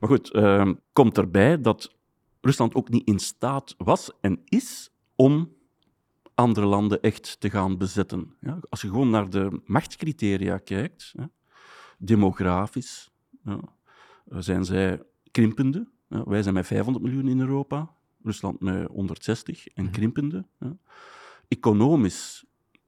maar 0.00 0.08
goed, 0.10 0.30
ehm, 0.30 0.74
komt 0.92 1.18
erbij 1.18 1.60
dat 1.60 1.94
Rusland 2.40 2.74
ook 2.74 2.88
niet 2.88 3.06
in 3.08 3.18
staat 3.18 3.74
was 3.78 4.10
en 4.20 4.40
is 4.44 4.90
om 5.16 5.52
andere 6.35 6.66
landen 6.66 7.01
echt 7.01 7.40
te 7.40 7.51
gaan 7.51 7.79
bezetten. 7.79 8.35
Ja, 8.40 8.59
als 8.68 8.81
je 8.81 8.88
gewoon 8.88 9.11
naar 9.11 9.31
de 9.31 9.61
machtscriteria 9.64 10.59
kijkt, 10.59 11.14
demografisch, 11.99 13.11
ja, 13.44 13.59
zijn 14.29 14.64
zij 14.64 15.03
krimpende. 15.31 15.88
Wij 16.09 16.42
zijn 16.42 16.55
met 16.55 16.66
500 16.66 17.05
miljoen 17.05 17.29
in 17.29 17.40
Europa, 17.40 17.94
Rusland 18.23 18.61
met 18.61 18.87
160 18.88 19.66
en 19.66 19.85
Mhm. 19.85 19.92
krimpende. 19.92 20.44
Economisch, 21.49 22.44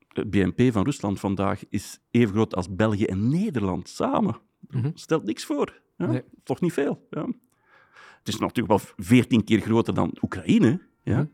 het 0.09 0.31
BNP 0.31 0.73
van 0.73 0.85
Rusland 0.85 1.21
vandaag 1.21 1.63
is 1.69 1.99
even 2.11 2.35
groot 2.35 2.55
als 2.55 2.75
België 2.75 3.05
en 3.05 3.29
Nederland 3.29 3.89
samen. 3.89 4.37
Mhm. 4.69 4.91
Stelt 4.95 5.25
niks 5.25 5.45
voor. 5.45 5.81
Nee. 5.97 6.23
Toch 6.43 6.61
niet 6.61 6.73
veel. 6.73 7.07
Ja? 7.11 7.27
Het 8.19 8.29
is 8.35 8.39
natuurlijk 8.39 8.69
wel 8.69 8.81
veertien 8.97 9.45
keer 9.45 9.61
groter 9.61 9.95
dan 9.95 10.17
Oekraïne. 10.23 10.81
Ja? 11.03 11.17
Mhm. 11.19 11.27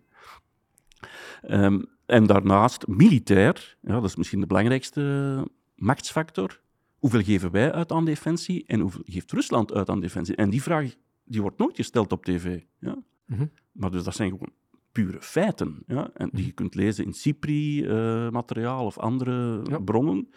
Ehm, 1.42 1.83
en 2.06 2.26
daarnaast 2.26 2.86
militair, 2.86 3.76
ja, 3.80 3.92
dat 3.94 4.04
is 4.04 4.16
misschien 4.16 4.40
de 4.40 4.46
belangrijkste 4.46 5.46
machtsfactor. 5.76 6.60
Hoeveel 6.98 7.22
geven 7.22 7.50
wij 7.50 7.72
uit 7.72 7.92
aan 7.92 8.04
defensie 8.04 8.64
en 8.66 8.80
hoeveel 8.80 9.02
geeft 9.04 9.32
Rusland 9.32 9.72
uit 9.72 9.88
aan 9.88 10.00
defensie? 10.00 10.36
En 10.36 10.50
die 10.50 10.62
vraag 10.62 10.94
die 11.24 11.40
wordt 11.40 11.58
nooit 11.58 11.76
gesteld 11.76 12.12
op 12.12 12.24
tv. 12.24 12.60
Ja? 12.78 12.96
Mhm. 13.26 13.46
Maar 13.72 13.90
dus 13.90 14.04
dat 14.04 14.14
zijn 14.14 14.30
gewoon 14.30 14.52
pure 14.92 15.20
feiten. 15.20 15.82
Ja? 15.86 16.10
En 16.14 16.30
die 16.32 16.46
je 16.46 16.52
kunt 16.52 16.74
lezen 16.74 17.04
in 17.04 17.12
CIPRI-materiaal 17.12 18.84
of 18.86 18.98
andere 18.98 19.60
Ja. 19.70 19.78
bronnen. 19.78 20.28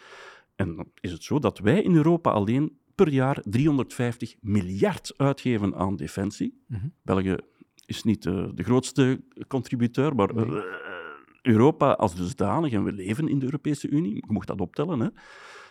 En 0.56 0.76
dan 0.76 0.88
is 1.00 1.12
het 1.12 1.24
zo 1.24 1.40
dat 1.40 1.60
wij 1.60 1.82
in 1.82 1.96
Europa 1.96 2.32
alleen 2.32 2.78
per 2.96 3.10
jaar 3.10 3.42
350 3.44 4.36
miljard 4.42 5.14
uitgeven 5.18 5.76
aan 5.76 5.96
defensie. 5.96 6.64
Mhm. 6.68 6.88
België 7.04 7.36
is 7.86 8.04
niet 8.04 8.26
eh, 8.26 8.48
de 8.54 8.64
grootste 8.64 9.22
contributeur, 9.48 10.16
maar 10.16 10.36
Nee. 10.36 10.46
eh, 10.46 10.64
Europa 11.46 11.92
als 11.92 12.16
dusdanig, 12.16 12.74
en 12.74 12.84
we 12.84 12.92
leven 12.92 13.28
in 13.28 13.40
de 13.40 13.46
Europese 13.46 13.88
Unie, 13.90 14.16
je 14.16 14.24
mocht 14.28 14.48
dat 14.48 14.62
optellen. 14.62 15.00
Hè. 15.00 15.08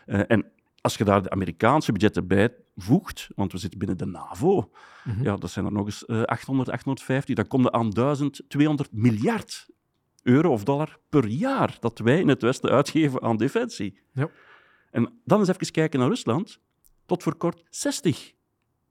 Eh, 0.07 0.25
en 0.29 0.47
als 0.81 0.97
je 0.97 1.05
daar 1.05 1.23
de 1.23 1.31
Amerikaanse 1.31 1.93
budgetten 1.93 2.27
bij 2.27 2.55
voegt, 2.77 3.29
want 3.35 3.53
we 3.53 3.59
zitten 3.59 3.79
binnen 3.79 3.99
de 3.99 4.07
NAVO, 4.07 4.71
Mhm. 5.05 5.23
ja, 5.23 5.37
dat 5.37 5.51
zijn 5.51 5.65
er 5.65 5.73
nog 5.73 5.85
eens 5.85 6.05
eh, 6.05 6.23
800, 6.23 6.69
850, 6.71 7.35
dan 7.35 7.47
kom 7.47 7.63
je 7.63 7.73
aan 7.73 7.91
1200 7.91 8.93
miljard 8.93 9.69
euro 10.23 10.53
of 10.53 10.65
dollar 10.65 10.99
per 11.09 11.27
jaar 11.27 11.77
dat 11.81 11.99
wij 11.99 12.21
in 12.21 12.29
het 12.29 12.43
Westen 12.43 12.71
uitgeven 12.71 13.23
aan 13.23 13.37
defensie. 13.37 14.01
Ja. 14.13 14.29
En 14.91 15.21
dan 15.25 15.39
eens 15.39 15.49
even 15.49 15.71
kijken 15.71 15.99
naar 15.99 16.09
Rusland. 16.09 16.59
Tot 17.07 17.23
voor 17.23 17.35
kort 17.37 17.63
60. 17.71 18.33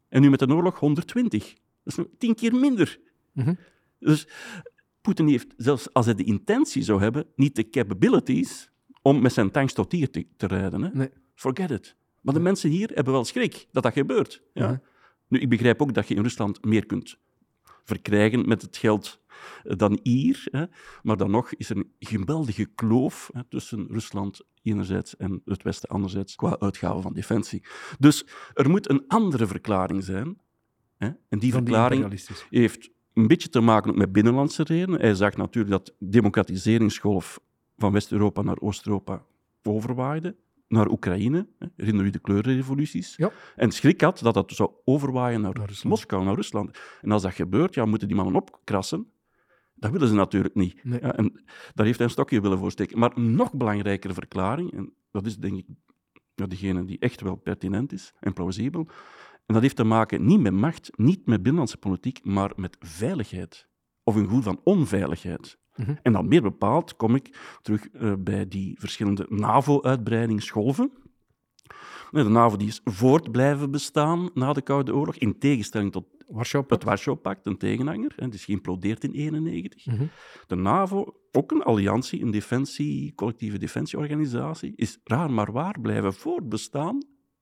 En 0.10 0.22
nu 0.22 0.30
met 0.30 0.40
de 0.40 0.54
oorlog 0.54 0.80
120. 0.80 1.48
Dat 1.54 1.58
is 1.84 1.96
nog 1.96 2.08
tien 2.18 2.36
keer 2.36 2.56
minder. 2.56 3.00
Mhm. 3.32 3.54
Dus 4.00 4.28
Poetin 5.04 5.28
heeft, 5.28 5.54
zelfs 5.58 5.94
als 5.94 6.06
hij 6.06 6.16
de 6.16 6.24
intentie 6.24 6.84
zou 6.84 7.02
hebben, 7.02 7.26
niet 7.36 7.56
de 7.56 7.70
capabilities 7.70 8.72
om 9.02 9.22
met 9.22 9.34
zijn 9.34 9.52
tanks 9.52 9.74
tot 9.74 9.92
hier 9.92 10.10
te, 10.10 10.28
te 10.38 10.48
rijden. 10.48 10.82
Hè? 10.82 10.90
Nee. 10.94 11.10
Forget 11.36 11.72
it. 11.72 11.96
Maar 12.22 12.34
de 12.34 12.40
mensen 12.40 12.70
hier 12.70 12.92
hebben 12.94 13.14
wel 13.14 13.26
schrik 13.26 13.68
dat 13.72 13.84
dat 13.84 13.94
gebeurt. 13.94 14.44
Ja? 14.54 14.82
Nu, 15.28 15.40
ik 15.40 15.50
begrijp 15.50 15.82
ook 15.82 15.94
dat 15.94 16.08
je 16.08 16.16
in 16.16 16.22
Rusland 16.22 16.66
meer 16.66 16.86
kunt 16.86 17.18
verkrijgen 17.84 18.48
met 18.48 18.62
het 18.62 18.78
geld 18.78 19.22
eh, 19.64 19.78
dan 19.78 20.00
hier. 20.04 20.48
Hè? 20.52 20.66
Maar 21.02 21.18
dan 21.18 21.32
nog 21.32 21.54
is 21.54 21.70
er 21.70 21.78
een 21.78 21.92
geweldige 22.00 22.66
kloof 22.66 23.30
hè, 23.34 23.44
tussen 23.44 23.88
Rusland 23.90 24.42
enerzijds 24.62 25.18
en 25.18 25.42
het 25.46 25.64
Westen 25.64 25.90
anderzijds 25.90 26.36
qua 26.36 26.60
uitgaven 26.60 27.02
van 27.02 27.14
defensie. 27.14 27.64
Dus 28.00 28.26
er 28.54 28.70
moet 28.70 28.90
een 28.90 29.04
andere 29.08 29.48
verklaring 29.48 30.04
zijn. 30.04 30.38
Hè? 30.98 31.10
En 31.30 31.40
die 31.40 31.52
Van 31.52 31.62
verklaring 31.62 32.22
heeft 32.50 32.92
een 33.14 33.28
beetje 33.28 33.50
te 33.50 33.60
maken 33.60 33.92
ook 33.92 33.98
met 33.98 34.12
binnenlandse 34.12 34.64
redenen. 34.64 35.00
Hij 35.00 35.16
zag 35.16 35.36
natuurlijk 35.36 35.72
dat 35.72 35.86
de 35.86 35.94
democratiseringsgolf 36.10 37.40
van 37.78 37.92
West-Europa 37.92 38.42
naar 38.42 38.60
Oost-Europa 38.60 39.26
overwaaide. 39.64 40.36
Naar 40.68 40.90
Oekraïne, 40.90 41.48
herinner 41.76 42.06
u 42.06 42.10
de 42.10 42.20
kleurenrevoluties? 42.20 43.16
Ja. 43.16 43.32
En 43.56 43.72
schrik 43.72 44.02
had 44.02 44.20
dat 44.20 44.34
dat 44.34 44.52
zou 44.52 44.72
overwaaien 44.86 45.42
naar. 45.42 45.72
Moskou, 45.84 46.24
naar 46.24 46.36
Rusland. 46.36 46.78
En 47.02 47.12
als 47.12 47.22
dat 47.22 47.34
gebeurt, 47.34 47.74
ja, 47.74 47.86
moeten 47.86 48.08
die 48.08 48.18
mannen 48.18 48.36
opkrassen. 48.36 49.08
Dat 49.76 49.92
willen 49.92 50.08
ze 50.08 50.14
natuurlijk 50.14 50.56
niet. 50.56 50.84
Nee. 50.84 51.00
Ja, 51.02 51.16
en 51.16 51.44
daar 51.74 51.86
heeft 51.86 51.98
hij 51.98 52.08
een 52.08 52.14
stokje 52.14 52.42
willen 52.42 52.58
voor 52.58 52.72
steken. 52.72 53.00
Maar 53.00 53.12
een 53.16 53.36
nog 53.36 53.54
belangrijkere 53.54 54.14
verklaring, 54.14 54.74
en 54.74 54.94
dat 55.12 55.26
is 55.26 55.38
denk 55.38 55.58
ik 55.58 55.66
ja, 56.36 56.46
degene 56.46 56.86
die 56.86 57.00
echt 57.00 57.22
wel 57.22 57.36
pertinent 57.36 57.92
is 57.92 58.14
en 58.20 58.34
plausibel, 58.34 58.88
en 59.46 59.54
dat 59.54 59.62
heeft 59.62 59.76
te 59.76 59.84
maken 59.84 60.26
niet 60.26 60.40
met 60.40 60.54
macht, 60.54 60.92
niet 60.96 61.26
met 61.26 61.42
binnenlandse 61.42 61.78
politiek, 61.78 62.26
maar 62.26 62.52
met 62.56 62.78
veiligheid. 62.80 63.68
Of 64.04 64.16
een 64.16 64.24
gevoel 64.24 64.42
van 64.42 64.62
onveiligheid. 64.64 65.58
Mhm. 65.76 65.96
En 66.02 66.14
dan 66.14 66.28
meer 66.28 66.42
bepaald 66.42 66.96
kom 66.96 67.16
ik 67.16 67.58
terug 67.62 67.90
eh, 67.90 68.14
bij 68.20 68.48
die 68.48 68.80
verschillende 68.80 69.26
NAVO-uitbreidingsgolven. 69.30 70.92
De 72.12 72.24
NAVO 72.24 72.58
die 72.58 72.68
is 72.68 72.82
voort 72.84 73.32
blijven 73.32 73.72
bestaan 73.72 74.30
na 74.34 74.54
de 74.54 74.62
Koude 74.62 74.96
Oorlog, 74.96 75.16
in 75.16 75.40
tegenstelling 75.40 75.92
tot 75.92 76.06
Warschau. 76.28 76.66
het 76.68 76.84
Warschau-pact, 76.84 77.46
een 77.46 77.58
tegenhanger. 77.58 78.14
Het 78.16 78.34
is 78.34 78.46
geïmplodeerd 78.46 79.04
in 79.04 79.12
1991. 79.12 79.86
Mhm. 79.86 80.06
De 80.48 80.56
NAVO, 80.56 81.14
ook 81.32 81.52
een 81.52 81.64
alliantie, 81.64 82.22
een 82.22 82.32
defensie, 82.32 83.14
collectieve 83.16 83.58
defensieorganisatie, 83.58 84.74
is 84.76 85.00
raar 85.04 85.32
maar 85.32 85.52
waar 85.52 85.80
blijven 85.82 86.14
voortbestaan 86.14 86.98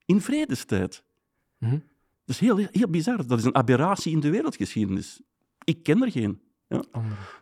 in 0.05 0.21
vredestijd. 0.21 1.03
Mhm. 1.57 1.79
Dat 2.25 2.35
is 2.35 2.39
heel, 2.39 2.57
heel 2.57 2.89
bizar. 2.89 3.27
Dat 3.27 3.39
is 3.39 3.45
een 3.45 3.55
aberratie 3.55 4.11
in 4.11 4.19
de 4.19 4.29
wereldgeschiedenis. 4.29 5.21
Ik 5.63 5.83
ken 5.83 6.01
er 6.01 6.11
geen. 6.11 6.41
Ja. 6.67 6.83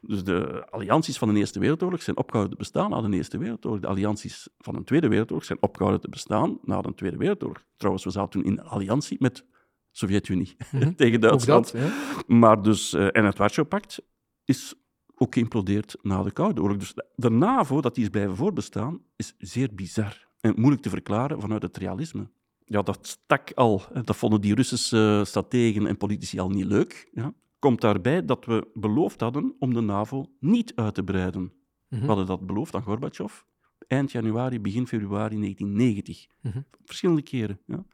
Dus 0.02 0.24
de 0.24 0.65
allianties 0.70 1.18
van 1.18 1.34
de 1.34 1.39
Eerste 1.39 1.60
Wereldoorlog 1.60 2.02
zijn 2.02 2.18
opgehouden 2.18 2.58
te 2.58 2.63
bestaan 2.63 2.89
na 2.89 3.02
de 3.02 3.15
Eerste 3.15 3.38
Wereldoorlog. 3.38 3.80
De 3.80 3.88
allianties 3.88 4.48
van 4.58 4.74
de 4.74 4.84
Tweede 4.84 5.08
Wereldoorlog 5.08 5.46
zijn 5.46 5.62
opgehouden 5.62 6.02
te 6.02 6.10
bestaan 6.10 6.60
na 6.63 6.82
de 6.82 6.94
Tweede 6.94 7.18
Wereldoorlog. 7.18 7.63
Trouwens, 7.78 8.06
we 8.06 8.12
zaten 8.12 8.30
toen 8.30 8.44
in 8.44 8.62
alliantie 8.62 9.18
met 9.20 9.36
de 9.36 9.44
Sovjet-Unie 9.92 10.56
Mhm. 10.72 10.94
tegen 11.02 11.22
Duitsland. 11.22 11.72
dat. 11.72 11.92
Maar 12.28 12.62
dus, 12.62 12.94
eh, 12.94 13.08
en 13.12 13.26
het 13.26 13.38
Warschau-pact 13.38 14.02
is 14.46 14.74
ook 15.15 15.34
geïmplodeerd 15.34 15.98
na 16.02 16.24
de 16.24 16.32
Koude 16.32 16.62
Oorlog. 16.62 16.78
Dus 16.78 16.94
de, 16.94 17.06
de 17.15 17.30
NAVO, 17.30 17.82
dat 17.82 17.96
die 17.96 18.04
is 18.04 18.10
blijven 18.10 18.36
voortbestaan, 18.36 19.02
is 19.15 19.34
zeer 19.38 19.70
bizar. 19.76 20.28
En 20.39 20.54
moeilijk 20.56 20.82
te 20.82 20.89
verklaren 20.89 21.42
vanuit 21.42 21.62
het 21.62 21.78
realisme. 21.78 22.30
Ja, 22.69 22.82
dat 22.82 23.08
stak 23.08 23.51
al. 23.53 23.82
Dat 24.03 24.15
vonden 24.15 24.41
die 24.41 24.55
Russische 24.55 25.21
strategen 25.25 25.88
en 25.88 25.97
politici 25.97 26.39
al 26.39 26.49
niet 26.49 26.65
leuk. 26.65 27.10
Ja. 27.12 27.34
Komt 27.60 27.82
daarbij 27.82 28.25
dat 28.25 28.45
we 28.45 28.67
beloofd 28.73 29.21
hadden 29.21 29.55
om 29.60 29.73
de 29.73 29.82
NAVO 29.82 30.25
niet 30.39 30.71
uit 30.75 30.93
te 30.93 31.03
breiden. 31.03 31.53
Mhm. 31.88 32.01
We 32.01 32.08
hadden 32.08 32.25
dat 32.25 32.45
beloofd 32.45 32.75
aan 32.75 32.82
Gorbachev 32.82 33.41
eind 33.89 34.12
januari, 34.12 34.60
begin 34.60 34.88
februari 34.88 35.38
1990. 35.38 36.27
Mhm. 36.41 36.62
Verschillende 36.86 37.21
keren. 37.21 37.60
Ja. 37.65 37.86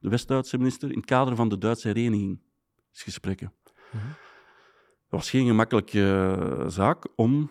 De 0.00 0.08
West-Duitse 0.08 0.58
minister 0.58 0.90
in 0.90 0.96
het 0.96 1.06
kader 1.06 1.36
van 1.36 1.48
de 1.48 1.58
Duitse 1.58 1.88
herenigingsgesprekken. 1.88 3.52
Mhm. 3.92 4.06
Het 4.06 5.22
was 5.22 5.30
geen 5.30 5.46
gemakkelijke 5.46 6.00
eh, 6.00 6.68
zaak 6.68 7.06
om 7.16 7.50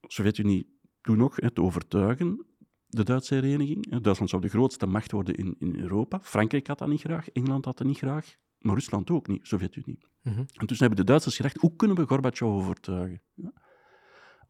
de 0.00 0.06
Sovjet-Unie 0.06 0.78
toen 1.00 1.16
nog 1.16 1.36
hè, 1.36 1.50
te 1.50 1.62
overtuigen, 1.62 2.46
de 2.88 3.04
Duitse 3.04 3.34
hereniging. 3.34 3.90
Hè. 3.90 4.00
Duitsland 4.00 4.30
zou 4.30 4.42
de 4.42 4.48
grootste 4.48 4.86
macht 4.86 5.12
worden 5.12 5.34
in, 5.34 5.56
in 5.58 5.80
Europa. 5.80 6.20
Frankrijk 6.22 6.66
had 6.66 6.78
dat 6.78 6.88
niet 6.88 7.00
graag, 7.00 7.28
Engeland 7.28 7.64
had 7.64 7.78
dat 7.78 7.86
niet 7.86 7.98
graag, 7.98 8.36
maar 8.58 8.74
Rusland 8.74 9.10
ook 9.10 9.26
niet, 9.26 9.46
Sovjet-Unie. 9.46 9.98
Mhm. 10.22 10.38
En 10.38 10.66
toen 10.66 10.76
hebben 10.76 10.96
de 10.96 11.04
Duitsers 11.04 11.36
gedacht, 11.36 11.56
hoe 11.56 11.76
kunnen 11.76 11.96
we 11.96 12.06
Gorbachev 12.06 12.42
overtuigen? 12.48 13.22
Ja. 13.34 13.52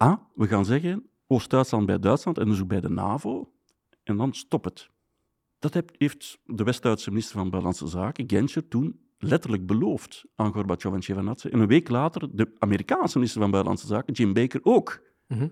A, 0.02 0.28
we 0.34 0.46
gaan 0.46 0.64
zeggen, 0.64 1.10
Oost-Duitsland 1.26 1.86
bij 1.86 1.98
Duitsland 1.98 2.38
en 2.38 2.46
dus 2.48 2.60
ook 2.60 2.68
bij 2.68 2.80
de 2.80 2.90
NAVO, 2.90 3.52
en 4.02 4.16
dan 4.16 4.32
stop 4.32 4.64
het. 4.64 4.90
Dat 5.58 5.74
heeft 5.98 6.38
de 6.44 6.64
West-Duitse 6.64 7.10
minister 7.10 7.34
van 7.34 7.50
Buitenlandse 7.50 7.86
Zaken, 7.86 8.28
Genscher, 8.28 8.68
toen 8.68 9.00
letterlijk 9.18 9.66
beloofd 9.66 10.24
aan 10.34 10.52
Gorbachev 10.52 10.94
en 10.94 11.02
Shevardnadze. 11.02 11.50
En 11.50 11.60
een 11.60 11.66
week 11.66 11.88
later 11.88 12.36
de 12.36 12.54
Amerikaanse 12.58 13.16
minister 13.16 13.40
van 13.40 13.50
Buitenlandse 13.50 13.86
Zaken, 13.86 14.12
Jim 14.12 14.32
Baker, 14.32 14.60
ook. 14.62 15.02
Mhm. 15.26 15.48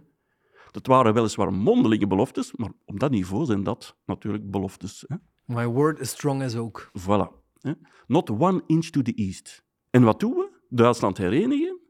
Dat 0.71 0.87
waren 0.87 1.15
weliswaar 1.15 1.53
mondelinge 1.53 2.07
beloftes, 2.07 2.53
maar 2.57 2.71
op 2.85 3.01
dat 3.01 3.11
niveau 3.11 3.45
zijn 3.45 3.63
dat 3.63 3.97
natuurlijk 4.05 4.51
beloftes. 4.51 5.05
Hè. 5.07 5.17
My 5.45 5.67
word 5.67 5.99
is 6.01 6.11
strong 6.11 6.43
as 6.43 6.57
oak. 6.57 6.91
Voilà. 7.01 7.45
Hè. 7.61 7.73
Not 8.07 8.31
one 8.31 8.63
inch 8.67 8.85
to 8.87 9.03
the 9.03 9.13
east. 9.15 9.65
En 9.91 10.03
wat 10.03 10.21
doen 10.21 10.33
we? 10.35 10.51
Duitsland 10.69 11.19
herenigen. 11.19 11.81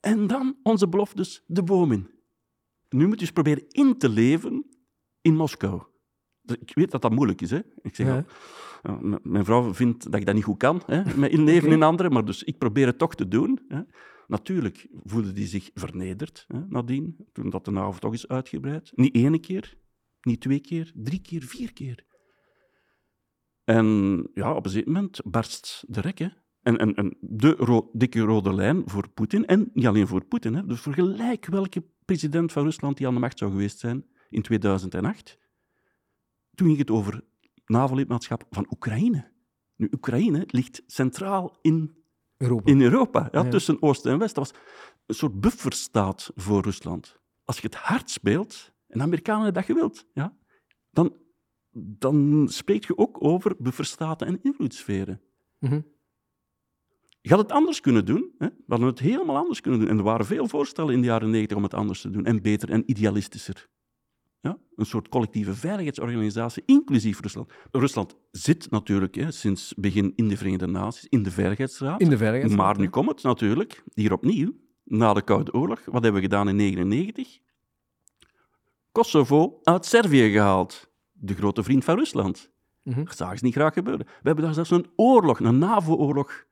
En 0.00 0.26
dan 0.26 0.56
onze 0.62 0.88
beloftes 0.88 1.42
de 1.46 1.62
boom 1.62 1.92
in. 1.92 2.10
Nu 2.88 3.06
moet 3.06 3.14
je 3.14 3.20
eens 3.20 3.32
proberen 3.32 3.64
in 3.68 3.98
te 3.98 4.08
leven 4.08 4.66
in 5.20 5.34
Moskou. 5.36 5.82
Ik 6.44 6.74
weet 6.74 6.90
dat 6.90 7.02
dat 7.02 7.12
moeilijk 7.12 7.40
is. 7.40 7.50
Hè? 7.50 7.60
Ik 7.82 7.94
zeg, 7.94 8.06
Ja. 8.06 8.16
al, 8.16 8.24
mijn 9.22 9.44
vrouw 9.44 9.74
vindt 9.74 10.04
dat 10.04 10.20
ik 10.20 10.26
dat 10.26 10.34
niet 10.34 10.44
goed 10.44 10.56
kan, 10.56 10.82
hè? 10.86 11.16
met 11.16 11.30
inleven 11.30 11.70
in 11.70 11.82
anderen, 11.82 12.12
maar 12.12 12.24
dus 12.24 12.42
ik 12.42 12.58
probeer 12.58 12.86
het 12.86 12.98
toch 12.98 13.14
te 13.14 13.28
doen. 13.28 13.60
Hè? 13.68 13.80
Natuurlijk 14.26 14.88
voelde 15.04 15.32
hij 15.32 15.46
zich 15.46 15.70
vernederd 15.74 16.44
hè, 16.48 16.60
nadien, 16.68 17.16
toen 17.32 17.50
dat 17.50 17.64
de 17.64 17.70
NAVO 17.70 17.98
toch 17.98 18.12
is 18.12 18.28
uitgebreid. 18.28 18.92
Niet 18.94 19.14
ene 19.14 19.38
keer, 19.38 19.76
niet 20.20 20.40
twee 20.40 20.60
keer, 20.60 20.92
drie 20.94 21.20
keer, 21.20 21.42
vier 21.42 21.72
keer. 21.72 22.06
En 23.64 24.28
ja, 24.34 24.54
op 24.54 24.64
een 24.64 24.70
zeker 24.70 24.92
moment 24.92 25.20
barst 25.24 25.84
de 25.86 26.00
rek. 26.00 26.18
Hè. 26.18 26.28
En, 26.62 26.78
en, 26.78 26.94
en 26.94 27.16
de 27.20 27.50
ro- 27.50 27.90
dikke 27.92 28.20
rode 28.20 28.54
lijn 28.54 28.82
voor 28.86 29.08
Poetin, 29.08 29.46
en 29.46 29.70
niet 29.72 29.86
alleen 29.86 30.06
voor 30.06 30.24
Poetin, 30.24 30.54
hè, 30.54 30.66
dus 30.66 30.80
voor 30.80 30.92
gelijk 30.92 31.46
welke 31.46 31.84
president 32.04 32.52
van 32.52 32.64
Rusland 32.64 32.96
die 32.96 33.06
aan 33.06 33.14
de 33.14 33.20
macht 33.20 33.38
zou 33.38 33.50
geweest 33.50 33.78
zijn 33.78 34.06
in 34.30 34.42
2008. 34.42 35.38
Toen 36.54 36.66
ging 36.66 36.78
het 36.78 36.90
over 36.90 37.24
NAVO-lidmaatschap 37.68 38.44
van 38.50 38.66
Oekraïne. 38.70 39.30
Nu, 39.76 39.88
Oekraïne 39.92 40.44
ligt 40.46 40.82
centraal 40.86 41.58
in, 41.62 41.96
Europa. 42.36 42.70
in 42.70 42.80
Europa, 42.80 43.28
ja, 43.32 43.42
Ja. 43.42 43.48
tussen 43.50 43.82
Oost 43.82 44.06
en 44.06 44.18
West. 44.18 44.34
Dat 44.34 44.50
was 44.50 44.60
een 45.06 45.14
soort 45.14 45.40
bufferstaat 45.40 46.30
voor 46.34 46.62
Rusland. 46.62 47.18
Als 47.44 47.56
je 47.56 47.66
het 47.66 47.74
hard 47.74 48.10
speelt, 48.10 48.72
en 48.88 48.98
de 48.98 49.04
Amerikanen 49.04 49.44
hebben 49.44 49.62
dat 49.62 49.76
gewild, 49.76 50.06
ja, 50.14 50.36
dan, 50.90 51.16
dan 51.72 52.46
spreek 52.50 52.84
je 52.86 52.98
ook 52.98 53.24
over 53.24 53.54
bufferstaten 53.58 54.26
en 54.26 54.38
invloedssferen. 54.42 55.20
Mhm. 55.58 55.80
Je 57.20 57.30
had 57.30 57.38
het 57.38 57.52
anders 57.52 57.80
kunnen 57.80 58.04
doen. 58.04 58.34
Hè? 58.38 58.46
We 58.48 58.64
hadden 58.66 58.88
het 58.88 58.98
helemaal 58.98 59.36
anders 59.36 59.60
kunnen 59.60 59.80
doen. 59.80 59.88
En 59.88 59.96
er 59.98 60.02
waren 60.04 60.26
veel 60.26 60.48
voorstellen 60.48 60.94
in 60.94 61.00
de 61.00 61.06
jaren 61.06 61.30
negentig 61.30 61.56
om 61.56 61.62
het 61.62 61.74
anders 61.74 62.00
te 62.00 62.10
doen. 62.10 62.24
En 62.24 62.42
beter 62.42 62.70
en 62.70 62.82
idealistischer. 62.90 63.68
Ja? 64.40 64.58
Een 64.76 64.86
soort 64.86 65.08
collectieve 65.08 65.54
veiligheidsorganisatie, 65.54 66.62
inclusief 66.66 67.20
Rusland. 67.20 67.52
Rusland 67.70 68.16
zit 68.30 68.70
natuurlijk 68.70 69.14
hè, 69.14 69.30
sinds 69.30 69.74
begin 69.76 70.12
in 70.16 70.28
de 70.28 70.36
Verenigde 70.36 70.66
Naties, 70.66 71.06
in 71.08 71.22
de 71.22 71.30
Veiligheidsraad. 71.30 72.00
In 72.00 72.08
de 72.08 72.16
Veiligheidsraad. 72.16 72.66
Maar 72.66 72.78
nu 72.78 72.88
komt 72.88 73.08
het 73.08 73.22
natuurlijk, 73.22 73.84
hier 73.94 74.12
opnieuw, 74.12 74.52
na 74.84 75.12
de 75.12 75.22
Koude 75.22 75.52
Oorlog. 75.52 75.84
Wat 75.84 76.02
hebben 76.02 76.12
we 76.12 76.20
gedaan 76.20 76.48
in 76.48 76.56
1999? 76.56 77.46
Kosovo 78.92 79.60
uit 79.62 79.86
Servië 79.86 80.30
gehaald. 80.30 80.90
De 81.12 81.34
grote 81.34 81.62
vriend 81.62 81.84
van 81.84 81.96
Rusland. 81.96 82.50
Mhm. 82.82 83.04
Dat 83.04 83.16
zagen 83.16 83.38
ze 83.38 83.44
niet 83.44 83.54
graag 83.54 83.72
gebeuren. 83.72 84.06
We 84.06 84.12
hebben 84.22 84.44
daar 84.44 84.54
zelfs 84.54 84.70
een 84.70 84.86
oorlog, 84.96 85.40
een 85.40 85.58
NAVO-oorlog 85.58 86.44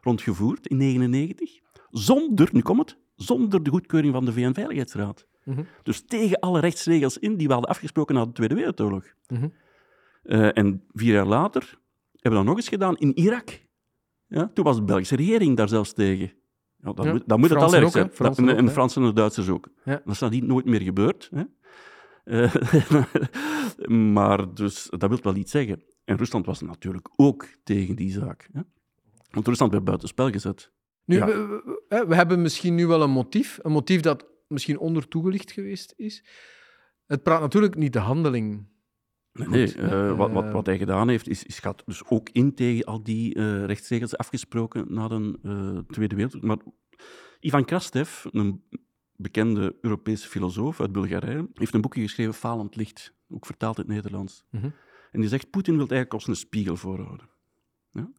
rondgevoerd 0.00 0.66
in 0.66 0.78
1999. 0.78 1.60
Zonder, 1.90 2.48
nu 2.52 2.60
komt 2.60 2.78
het, 2.78 2.98
zonder 3.14 3.62
de 3.62 3.70
goedkeuring 3.70 4.12
van 4.12 4.24
de 4.24 4.32
VN-veiligheidsraad. 4.32 5.26
Mhm. 5.44 5.62
Dus 5.82 6.04
tegen 6.06 6.38
alle 6.40 6.60
rechtsregels 6.60 7.18
in 7.18 7.36
die 7.36 7.46
we 7.46 7.52
hadden 7.52 7.70
afgesproken 7.70 8.14
na 8.14 8.24
de 8.24 8.32
Tweede 8.32 8.54
Wereldoorlog. 8.54 9.04
Mhm. 9.28 9.48
Eh, 10.22 10.56
en 10.58 10.84
vier 10.92 11.12
jaar 11.12 11.26
later 11.26 11.78
hebben 12.12 12.30
we 12.30 12.36
dat 12.36 12.44
nog 12.44 12.56
eens 12.56 12.68
gedaan 12.68 12.96
in 12.96 13.16
Irak. 13.18 13.60
Ja, 14.26 14.50
toen 14.54 14.64
was 14.64 14.76
de 14.76 14.82
Belgische 14.82 15.16
regering 15.16 15.56
daar 15.56 15.68
zelfs 15.68 15.92
tegen. 15.92 16.32
Ja, 16.76 16.92
dan, 16.92 17.06
Ja, 17.06 17.12
moet, 17.12 17.22
dan 17.26 17.40
moet 17.40 17.48
het 17.50 17.58
al 17.58 17.74
erg 17.74 17.90
zijn. 17.90 18.10
En, 18.18 18.26
ook, 18.26 18.38
en 18.38 18.64
de? 18.64 18.70
Fransen 18.70 19.02
en 19.02 19.08
de 19.08 19.14
Duitsers 19.14 19.48
ook. 19.48 19.68
Ja. 19.84 20.00
Dat 20.04 20.14
is 20.14 20.18
nadien 20.20 20.46
nooit 20.46 20.64
meer 20.64 20.80
gebeurd. 20.80 21.30
Hè? 21.34 21.42
Eh, 22.24 22.54
maar 24.14 24.54
dus, 24.54 24.88
dat 24.90 25.08
wil 25.08 25.18
wel 25.22 25.36
iets 25.36 25.50
zeggen. 25.50 25.82
En 26.04 26.16
Rusland 26.16 26.46
was 26.46 26.60
natuurlijk 26.60 27.08
ook 27.16 27.46
tegen 27.64 27.96
die 27.96 28.12
zaak. 28.12 28.48
Hè? 28.52 28.60
Want 29.30 29.46
Rusland 29.46 29.72
werd 29.72 29.84
buitenspel 29.84 30.30
gezet. 30.30 30.72
Nu, 31.04 31.16
Ja. 31.16 31.26
we, 31.26 32.04
we 32.08 32.14
hebben 32.14 32.42
misschien 32.42 32.74
nu 32.74 32.86
wel 32.86 33.02
een 33.02 33.10
motief. 33.10 33.58
Een 33.62 33.72
motief 33.72 34.00
dat 34.00 34.26
misschien 34.52 34.78
onder 34.78 35.08
toegelicht 35.08 35.52
geweest 35.52 35.94
is. 35.96 36.24
Het 37.06 37.22
praat 37.22 37.40
natuurlijk 37.40 37.76
niet 37.76 37.92
de 37.92 37.98
handeling. 37.98 38.70
Nee, 39.32 39.46
Goed, 39.46 39.76
nee, 39.76 39.86
hè? 39.86 40.10
eh, 40.10 40.16
wat, 40.16 40.32
wat, 40.32 40.52
wat 40.52 40.66
hij 40.66 40.78
gedaan 40.78 41.08
heeft, 41.08 41.28
is, 41.28 41.44
is 41.44 41.58
gaat 41.58 41.82
dus 41.86 42.04
ook 42.04 42.28
in 42.28 42.54
tegen 42.54 42.84
al 42.84 43.02
die 43.02 43.34
eh, 43.34 43.64
rechtsregels 43.64 44.16
afgesproken 44.16 44.86
na 44.88 45.08
de 45.08 45.38
eh, 45.42 45.78
Tweede 45.78 46.14
Wereldoorlog. 46.14 46.48
Maar 46.48 46.74
Ivan 47.40 47.64
Krastev, 47.64 48.24
een 48.30 48.64
bekende 49.16 49.76
Europese 49.80 50.28
filosoof 50.28 50.80
uit 50.80 50.92
Bulgarije, 50.92 51.48
heeft 51.54 51.74
een 51.74 51.80
boekje 51.80 52.02
geschreven, 52.02 52.34
Falend 52.34 52.76
Licht, 52.76 53.14
ook 53.28 53.46
vertaald 53.46 53.78
in 53.78 53.84
het 53.84 53.92
Nederlands. 53.92 54.44
Mhm. 54.50 54.70
En 55.10 55.20
die 55.20 55.28
zegt, 55.28 55.50
Poetin 55.50 55.76
wil 55.76 55.88
eigenlijk 55.88 56.12
ons 56.12 56.26
een 56.26 56.36
spiegel 56.36 56.76
voorhouden. 56.76 57.28
Ja? 57.90 58.10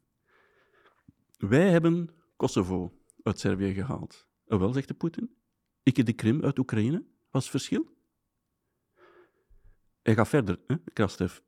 Wij 1.38 1.69
hebben 1.69 2.10
Kosovo 2.36 2.93
uit 3.24 3.39
Servië 3.39 3.74
gehaald. 3.74 4.28
En 4.48 4.60
wel, 4.60 4.74
zegt 4.74 4.88
de 4.88 4.93
Poetin, 4.93 5.36
ik 5.84 6.06
de 6.06 6.13
Krim 6.13 6.43
uit 6.43 6.60
Oekraïne. 6.60 7.04
Wat 7.32 7.41
is 7.41 7.48
het 7.48 7.50
verschil? 7.50 7.91
Hij 10.02 10.15
gaat 10.15 10.28
verder, 10.28 10.60
hè, 10.67 10.76
Krastev. 10.93 11.39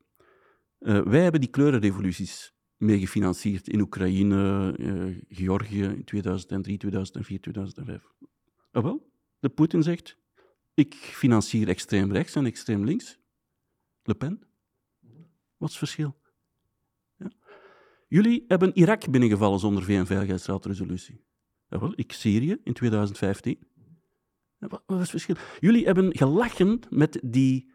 Eh, 0.78 1.02
wij 1.02 1.21
hebben 1.21 1.41
die 1.41 1.50
kleurenrevoluties 1.50 2.54
mee 2.78 3.00
gefinancierd 3.00 3.67
in 3.67 3.80
Oekraïne, 3.80 4.74
eh, 4.80 5.38
Georgië 5.38 5.84
in 5.84 6.04
2003, 6.04 6.78
2004, 6.78 7.39
2005. 7.41 8.04
Ah, 8.71 8.84
wel, 8.84 9.12
de 9.39 9.50
Poetin 9.50 9.84
zegt, 9.84 10.17
ik 10.74 10.93
financier 10.93 11.67
extreem 11.67 12.12
rechts 12.12 12.36
en 12.36 12.45
extreem 12.45 12.86
links. 12.86 13.19
Le 14.04 14.15
Pen. 14.15 14.39
Wat 15.58 15.69
is 15.69 15.76
het 15.80 15.89
verschil? 15.89 16.15
Ja. 17.17 17.32
Jullie 18.08 18.45
hebben 18.48 18.78
Irak 18.78 19.12
binnengevallen 19.12 19.60
zonder 19.60 19.84
VN-veiligheidsraadresolutie. 19.84 21.24
Ah, 21.69 21.80
wel, 21.80 21.93
ik 21.95 22.12
Syrië 22.12 22.58
in 22.63 22.74
2015. 22.74 23.60
Wat, 24.67 24.84
is 24.88 24.97
het 24.97 25.10
verschil? 25.10 25.36
Jullie 25.60 25.86
hebben 25.86 26.17
gelachen 26.17 26.80
met 26.89 27.19
die 27.23 27.71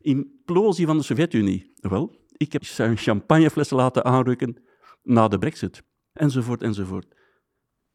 implosie 0.00 0.86
van 0.86 0.96
de 0.96 1.02
Sovjet-Unie. 1.02 1.72
Wel, 1.74 2.16
ik 2.32 2.52
heb 2.52 2.64
zijn 2.64 2.96
champagneflessen 2.96 3.76
laten 3.76 4.04
aanrukken 4.04 4.56
na 5.02 5.28
de 5.28 5.38
brexit. 5.38 5.82
Enzovoort, 6.12 6.62
enzovoort. 6.62 7.14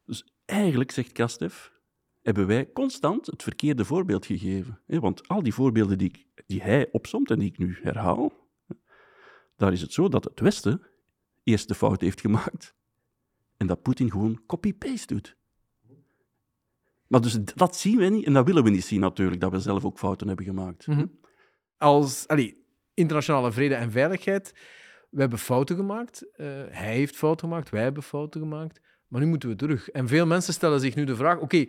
Dus 0.04 0.34
eigenlijk, 0.44 0.90
zegt 0.90 1.12
Krastev, 1.12 1.68
hebben 2.22 2.46
wij 2.46 2.72
constant 2.72 3.26
het 3.26 3.42
verkeerde 3.42 3.84
voorbeeld 3.84 4.26
gegeven. 4.26 4.80
Want 4.86 5.28
al 5.28 5.42
die 5.42 5.54
voorbeelden 5.54 5.98
die, 5.98 6.32
die 6.46 6.62
hij 6.62 6.88
opsomt 6.92 7.30
en 7.30 7.38
die 7.38 7.48
ik 7.48 7.58
nu 7.58 7.78
herhaal, 7.82 8.32
daar 9.56 9.72
is 9.72 9.80
het 9.80 9.92
zo 9.92 10.08
dat 10.08 10.24
het 10.24 10.40
Westen 10.40 10.82
eerst 11.44 11.68
de 11.68 11.74
fout 11.74 12.00
heeft 12.00 12.20
gemaakt 12.20 12.76
en 13.56 13.66
dat 13.66 13.82
Poetin 13.82 14.10
gewoon 14.10 14.40
copy-paste 14.46 15.14
doet. 15.14 15.36
Maar 17.08 17.20
dus 17.20 17.38
dat 17.54 17.76
zien 17.76 17.98
we 17.98 18.04
niet 18.04 18.26
en 18.26 18.32
dat 18.32 18.46
willen 18.46 18.64
we 18.64 18.70
niet 18.70 18.84
zien 18.84 19.00
natuurlijk, 19.00 19.40
dat 19.40 19.50
we 19.50 19.60
zelf 19.60 19.84
ook 19.84 19.98
fouten 19.98 20.26
hebben 20.26 20.44
gemaakt. 20.44 20.86
Mhm. 20.86 21.06
Als 21.76 22.26
allee, 22.26 22.64
internationale 22.94 23.52
vrede 23.52 23.74
en 23.74 23.90
veiligheid, 23.90 24.52
we 25.10 25.20
hebben 25.20 25.38
fouten 25.38 25.76
gemaakt. 25.76 26.30
Eh, 26.32 26.46
hij 26.70 26.94
heeft 26.94 27.16
fouten 27.16 27.48
gemaakt, 27.48 27.70
wij 27.70 27.82
hebben 27.82 28.02
fouten 28.02 28.40
gemaakt. 28.40 28.80
Maar 29.08 29.20
nu 29.20 29.26
moeten 29.26 29.48
we 29.48 29.56
terug. 29.56 29.88
En 29.88 30.08
veel 30.08 30.26
mensen 30.26 30.52
stellen 30.52 30.80
zich 30.80 30.94
nu 30.94 31.04
de 31.04 31.16
vraag: 31.16 31.38
oké, 31.38 31.66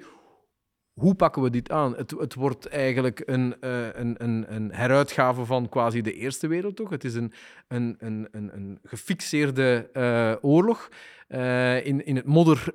hoe 0.99 1.15
pakken 1.15 1.41
we 1.41 1.49
dit 1.49 1.71
aan? 1.71 1.95
Het, 1.95 2.11
het 2.11 2.33
wordt 2.33 2.67
eigenlijk 2.67 3.23
een, 3.25 3.55
eh, 3.59 3.87
een, 3.93 4.15
een, 4.17 4.45
een 4.55 4.71
heruitgave 4.73 5.45
van 5.45 5.69
quasi 5.69 6.01
de 6.01 6.13
Eerste 6.13 6.47
Wereldoorlog. 6.47 6.93
Het 6.93 7.03
is 7.03 7.13
een, 7.13 7.33
een, 7.67 7.95
een, 7.99 8.27
een, 8.31 8.79
gefixeerde 8.83 9.89
eh, 9.93 10.33
oorlog 10.41 10.89
eh, 11.27 11.85
in, 11.85 12.05
in, 12.05 12.15
het 12.15 12.25
modder, 12.25 12.73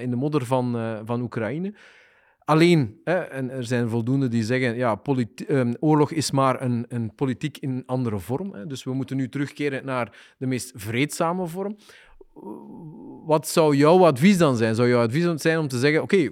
in 0.00 0.10
de 0.10 0.16
modder 0.16 0.46
van, 0.46 1.00
van 1.04 1.20
Oekraïne. 1.20 1.74
Alleen, 2.44 3.00
hè, 3.04 3.14
en 3.14 3.50
er 3.50 3.64
zijn 3.64 3.88
voldoende 3.88 4.28
die 4.28 4.42
zeggen, 4.42 4.76
ja, 4.76 5.00
ehm, 5.46 5.72
oorlog 5.80 6.10
is 6.10 6.30
maar 6.30 6.62
een, 6.62 6.84
een 6.88 7.14
politiek 7.14 7.58
in 7.58 7.82
andere 7.86 8.18
vorm. 8.18 8.54
Hè, 8.54 8.66
dus 8.66 8.84
we 8.84 8.92
moeten 8.92 9.16
nu 9.16 9.28
terugkeren 9.28 9.84
naar 9.84 10.34
de 10.38 10.46
meest 10.46 10.72
vreedzame 10.74 11.46
vorm. 11.46 11.76
Wat 13.26 13.48
zou 13.48 13.76
jouw 13.76 14.06
advies 14.06 14.38
dan 14.38 14.56
zijn? 14.56 14.74
Zou 14.74 14.88
jouw 14.88 15.02
advies 15.02 15.42
zijn 15.42 15.58
om 15.58 15.68
te 15.68 15.78
zeggen, 15.78 16.02
oké, 16.02 16.30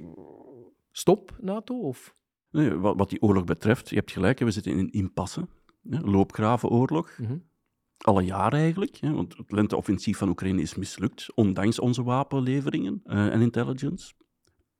stop 0.92 1.36
NATO? 1.40 1.78
Of... 1.78 2.14
Nee, 2.50 2.74
wat, 2.74 2.96
wat 2.96 3.10
die 3.10 3.22
oorlog 3.22 3.44
betreft, 3.44 3.88
je 3.88 3.96
hebt 3.96 4.10
gelijk, 4.10 4.38
we 4.38 4.50
zitten 4.50 4.72
in 4.72 4.78
een 4.78 4.90
impasse. 4.90 5.48
Hè, 5.88 6.00
loopgravenoorlog. 6.00 7.18
Mhm. 7.18 7.36
Alle 7.98 8.22
jaren 8.22 8.58
eigenlijk, 8.58 8.96
hè, 8.96 9.12
want 9.12 9.36
het 9.36 9.52
lenteoffensief 9.52 10.18
van 10.18 10.28
Oekraïne 10.28 10.60
is 10.60 10.74
mislukt, 10.74 11.34
ondanks 11.34 11.78
onze 11.78 12.02
wapenleveringen 12.02 13.00
eh, 13.04 13.26
en 13.26 13.40
intelligence. 13.40 14.12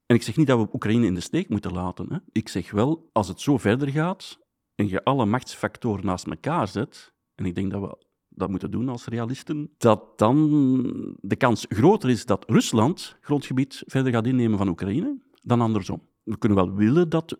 En 0.07 0.17
ik 0.17 0.23
zeg 0.23 0.37
niet 0.37 0.47
dat 0.47 0.59
we 0.59 0.75
Oekraïne 0.75 1.07
in 1.07 1.15
de 1.15 1.21
steek 1.21 1.49
moeten 1.49 1.73
laten. 1.73 2.13
Hè. 2.13 2.19
Ik 2.33 2.49
zeg 2.49 2.71
wel, 2.71 3.09
als 3.13 3.29
het 3.29 3.41
zo 3.41 3.59
verder 3.59 3.89
gaat 3.89 4.39
en 4.75 4.89
je 4.89 5.05
alle 5.05 5.27
machtsfactoren 5.27 6.07
naast 6.07 6.27
elkaar 6.27 6.69
zet, 6.69 7.15
en 7.35 7.45
ik 7.45 7.55
denk 7.55 7.71
dat 7.71 7.81
we 7.81 8.07
dat 8.29 8.51
moeten 8.51 8.71
doen 8.71 8.89
als 8.89 9.07
realisten, 9.07 9.71
dat 9.79 10.19
dan 10.19 11.17
de 11.21 11.37
kans 11.37 11.67
groter 11.69 12.11
is 12.11 12.27
dat 12.27 12.45
Rusland 12.51 13.17
grondgebied 13.21 13.83
verder 13.87 14.13
gaat 14.13 14.27
innemen 14.27 14.59
van 14.59 14.69
Oekraïne 14.69 15.19
dan 15.43 15.61
andersom. 15.61 16.03
We 16.23 16.39
kunnen 16.39 16.59
wel 16.59 16.75
willen 16.75 17.09
dat 17.09 17.39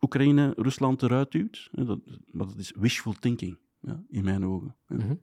Oekraïne 0.00 0.52
Rusland 0.56 1.02
eruit 1.02 1.32
duwt, 1.32 1.68
dat, 1.72 1.98
maar 2.30 2.46
dat 2.46 2.56
is 2.56 2.72
wishful 2.78 3.12
thinking, 3.12 3.58
ja, 3.80 4.02
in 4.08 4.24
mijn 4.24 4.46
ogen. 4.46 4.76
Mhm. 4.88 5.14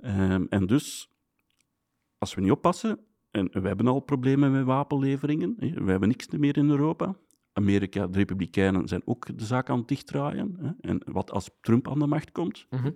Ehm, 0.00 0.46
en 0.48 0.66
dus, 0.66 1.10
als 2.18 2.34
we 2.34 2.40
niet 2.40 2.50
oppassen, 2.50 2.98
en 3.30 3.48
we 3.52 3.66
hebben 3.66 3.86
al 3.86 4.00
problemen 4.00 4.52
met 4.52 4.64
wapenleveringen, 4.64 5.54
we 5.58 5.90
hebben 5.90 6.08
niks 6.08 6.28
meer 6.28 6.56
in 6.56 6.70
Europa, 6.70 7.16
Amerika, 7.58 8.06
de 8.06 8.18
Republikeinen 8.18 8.88
zijn 8.88 9.02
ook 9.04 9.38
de 9.38 9.44
zaak 9.44 9.70
aan 9.70 9.78
het 9.78 9.88
dichtdraaien. 9.88 10.56
Hè? 10.60 10.90
En 10.90 11.02
wat 11.04 11.30
als 11.30 11.50
Trump 11.60 11.88
aan 11.88 11.98
de 11.98 12.06
macht 12.06 12.32
komt. 12.32 12.66
Mhm. 12.70 12.90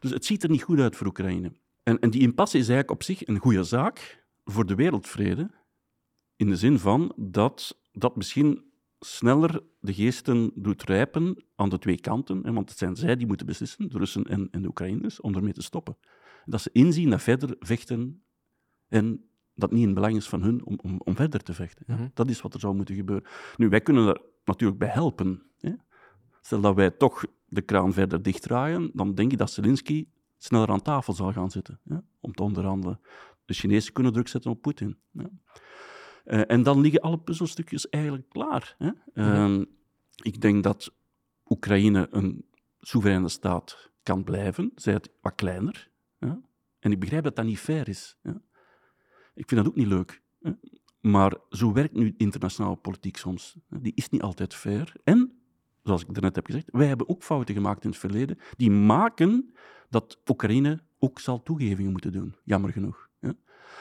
Dus 0.00 0.10
het 0.10 0.24
ziet 0.24 0.42
er 0.42 0.50
niet 0.50 0.62
goed 0.62 0.78
uit 0.78 0.96
voor 0.96 1.06
Oekraïne. 1.06 1.52
En, 1.82 1.98
en 1.98 2.10
die 2.10 2.20
impasse 2.20 2.58
is 2.58 2.68
eigenlijk 2.68 2.90
op 2.90 3.02
zich 3.02 3.26
een 3.26 3.38
goede 3.38 3.64
zaak 3.64 4.24
voor 4.44 4.66
de 4.66 4.74
wereldvrede. 4.74 5.50
In 6.36 6.48
de 6.48 6.56
zin 6.56 6.78
van 6.78 7.12
dat 7.16 7.78
dat 7.94 8.16
misschien 8.16 8.72
sneller 8.98 9.62
de 9.80 9.94
geesten 9.94 10.50
doet 10.54 10.82
rijpen 10.82 11.44
aan 11.54 11.68
de 11.68 11.78
twee 11.78 12.00
kanten. 12.00 12.44
Hè? 12.44 12.52
Want 12.52 12.68
het 12.68 12.78
zijn 12.78 12.96
zij 12.96 13.16
die 13.16 13.26
moeten 13.26 13.46
beslissen, 13.46 13.88
de 13.88 13.98
Russen 13.98 14.24
en, 14.24 14.48
en 14.50 14.62
de 14.62 14.68
Oekraïners, 14.68 15.20
om 15.20 15.34
ermee 15.34 15.52
te 15.52 15.62
stoppen. 15.62 15.96
Dat 16.44 16.60
ze 16.60 16.70
inzien 16.72 17.10
dat 17.10 17.22
verder 17.22 17.56
vechten 17.58 18.22
en 18.88 19.24
dat 19.54 19.72
niet 19.72 19.86
in 19.86 19.94
belang 19.94 20.16
is 20.16 20.28
van 20.28 20.42
hun 20.42 20.64
om, 20.64 20.78
om, 20.82 21.00
om 21.04 21.16
verder 21.16 21.42
te 21.42 21.54
vechten. 21.54 21.84
Mhm. 21.88 22.08
Dat 22.14 22.28
is 22.28 22.40
wat 22.40 22.54
er 22.54 22.60
zou 22.60 22.74
moeten 22.74 22.94
gebeuren. 22.94 23.28
Nu, 23.56 23.68
wij 23.68 23.80
kunnen 23.80 24.08
er 24.08 24.20
natuurlijk 24.44 24.78
bij 24.78 24.88
helpen. 24.88 25.42
Hè. 25.58 25.72
Stel 26.40 26.60
dat 26.60 26.74
wij 26.74 26.90
toch 26.90 27.24
de 27.46 27.62
kraan 27.62 27.92
verder 27.92 28.22
dichtdraaien, 28.22 28.90
dan 28.94 29.14
denk 29.14 29.32
ik 29.32 29.38
dat 29.38 29.50
Zelensky 29.50 30.06
sneller 30.38 30.68
aan 30.68 30.82
tafel 30.82 31.12
zal 31.12 31.32
gaan 31.32 31.50
zitten 31.50 31.80
om 32.20 32.32
te 32.32 32.42
onderhandelen. 32.42 33.00
De 33.44 33.54
Chinezen 33.54 33.92
kunnen 33.92 34.12
druk 34.12 34.28
zetten 34.28 34.50
op 34.50 34.62
Poetin. 34.62 34.98
Uh, 36.24 36.50
en 36.50 36.62
dan 36.62 36.80
liggen 36.80 37.00
alle 37.00 37.18
puzzelstukjes 37.18 37.88
eigenlijk 37.88 38.28
klaar. 38.28 38.74
Hè. 38.78 38.90
Uh, 39.14 39.62
ik 40.22 40.40
denk 40.40 40.62
dat 40.62 40.94
Oekraïne 41.48 42.08
een 42.10 42.44
soevereine 42.80 43.28
staat 43.28 43.90
kan 44.02 44.24
blijven, 44.24 44.72
zij 44.74 44.92
het 44.92 45.10
wat 45.20 45.34
kleiner. 45.34 45.92
En 46.78 46.92
ik 46.92 47.00
begrijp 47.00 47.24
dat 47.24 47.36
dat 47.36 47.44
niet 47.44 47.58
fair 47.58 47.88
is. 47.88 48.16
Ik 49.34 49.48
vind 49.48 49.60
dat 49.60 49.66
ook 49.66 49.76
niet 49.76 49.86
leuk. 49.86 50.22
Hè? 50.40 50.52
Maar 51.00 51.36
zo 51.50 51.72
werkt 51.72 51.94
nu 51.94 52.14
internationale 52.16 52.76
politiek 52.76 53.16
soms. 53.16 53.56
Die 53.68 53.92
is 53.94 54.08
niet 54.08 54.22
altijd 54.22 54.54
fair. 54.54 54.92
En, 55.04 55.32
zoals 55.82 56.02
ik 56.02 56.12
daarnet 56.14 56.34
heb 56.34 56.46
gezegd, 56.46 56.68
wij 56.72 56.86
hebben 56.86 57.08
ook 57.08 57.22
fouten 57.22 57.54
gemaakt 57.54 57.84
in 57.84 57.90
het 57.90 57.98
verleden. 57.98 58.38
Die 58.56 58.70
maken 58.70 59.54
dat 59.88 60.20
Oekraïne 60.30 60.82
ook 60.98 61.20
zal 61.20 61.42
toegevingen 61.42 61.90
moeten 61.92 62.12
doen, 62.12 62.34
jammer 62.44 62.72
genoeg. 62.72 63.08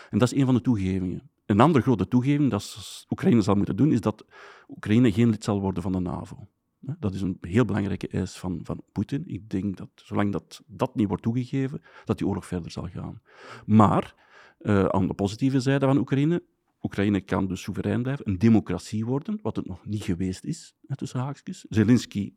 En 0.09 0.19
dat 0.19 0.31
is 0.31 0.39
een 0.39 0.45
van 0.45 0.55
de 0.55 0.61
toegevingen. 0.61 1.29
Een 1.45 1.59
andere 1.59 1.83
grote 1.83 2.07
toegeving 2.07 2.49
dat 2.49 3.05
Oekraïne 3.09 3.41
zal 3.41 3.55
moeten 3.55 3.75
doen, 3.75 3.91
is 3.91 4.01
dat 4.01 4.25
Oekraïne 4.67 5.11
geen 5.11 5.29
lid 5.29 5.43
zal 5.43 5.61
worden 5.61 5.83
van 5.83 5.91
de 5.91 5.99
NAVO. 5.99 6.47
Dat 6.79 7.13
is 7.13 7.21
een 7.21 7.37
heel 7.41 7.65
belangrijke 7.65 8.07
eis 8.07 8.37
van, 8.37 8.59
van 8.63 8.83
Poetin. 8.91 9.23
Ik 9.25 9.49
denk 9.49 9.77
dat 9.77 9.89
zolang 9.95 10.31
dat, 10.31 10.61
dat 10.67 10.95
niet 10.95 11.07
wordt 11.07 11.23
toegegeven, 11.23 11.81
dat 12.05 12.17
die 12.17 12.27
oorlog 12.27 12.45
verder 12.45 12.71
zal 12.71 12.87
gaan. 12.87 13.21
Maar 13.65 14.15
uh, 14.59 14.85
aan 14.85 15.07
de 15.07 15.13
positieve 15.13 15.59
zijde 15.59 15.85
van 15.85 15.97
Oekraïne. 15.97 16.43
Oekraïne 16.81 17.21
kan 17.21 17.47
dus 17.47 17.61
soeverein 17.61 18.01
blijven, 18.01 18.27
een 18.27 18.37
democratie 18.37 19.05
worden, 19.05 19.39
wat 19.41 19.55
het 19.55 19.65
nog 19.65 19.85
niet 19.85 20.03
geweest 20.03 20.43
is, 20.43 20.75
tussen 20.95 21.19
haakjes. 21.19 21.65
Zelensky 21.69 22.33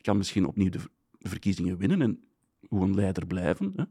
kan 0.00 0.16
misschien 0.16 0.46
opnieuw 0.46 0.70
de 0.70 0.80
verkiezingen 1.18 1.78
winnen 1.78 2.02
en 2.02 2.24
gewoon 2.60 2.94
leider 2.94 3.26
blijven. 3.26 3.72
Hè. 3.76 3.84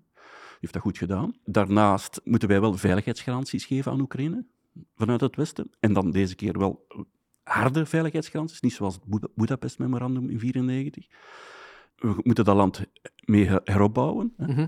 Heeft 0.62 0.74
dat 0.74 0.82
goed 0.82 0.98
gedaan. 0.98 1.36
Daarnaast 1.46 2.22
moeten 2.24 2.48
wij 2.48 2.62
wel 2.62 2.74
veiligheidsgaranties 2.74 3.66
geven 3.66 3.92
aan 3.92 4.02
Oekraïne 4.02 4.46
vanuit 4.96 5.22
het 5.22 5.36
Westen. 5.36 5.72
En 5.80 5.94
dan 5.94 6.12
deze 6.12 6.36
keer 6.36 6.60
wel 6.60 6.88
harde 7.44 7.86
veiligheidsgaranties, 7.86 8.62
niet 8.62 8.74
zoals 8.74 8.94
het 8.94 9.28
Budapest-memorandum 9.36 10.30
in 10.30 10.38
1994. 10.38 11.08
We 11.96 12.22
moeten 12.24 12.46
dat 12.46 12.56
land 12.56 12.86
mee 13.26 13.50
heropbouwen. 13.64 14.34
Mhm. 14.38 14.68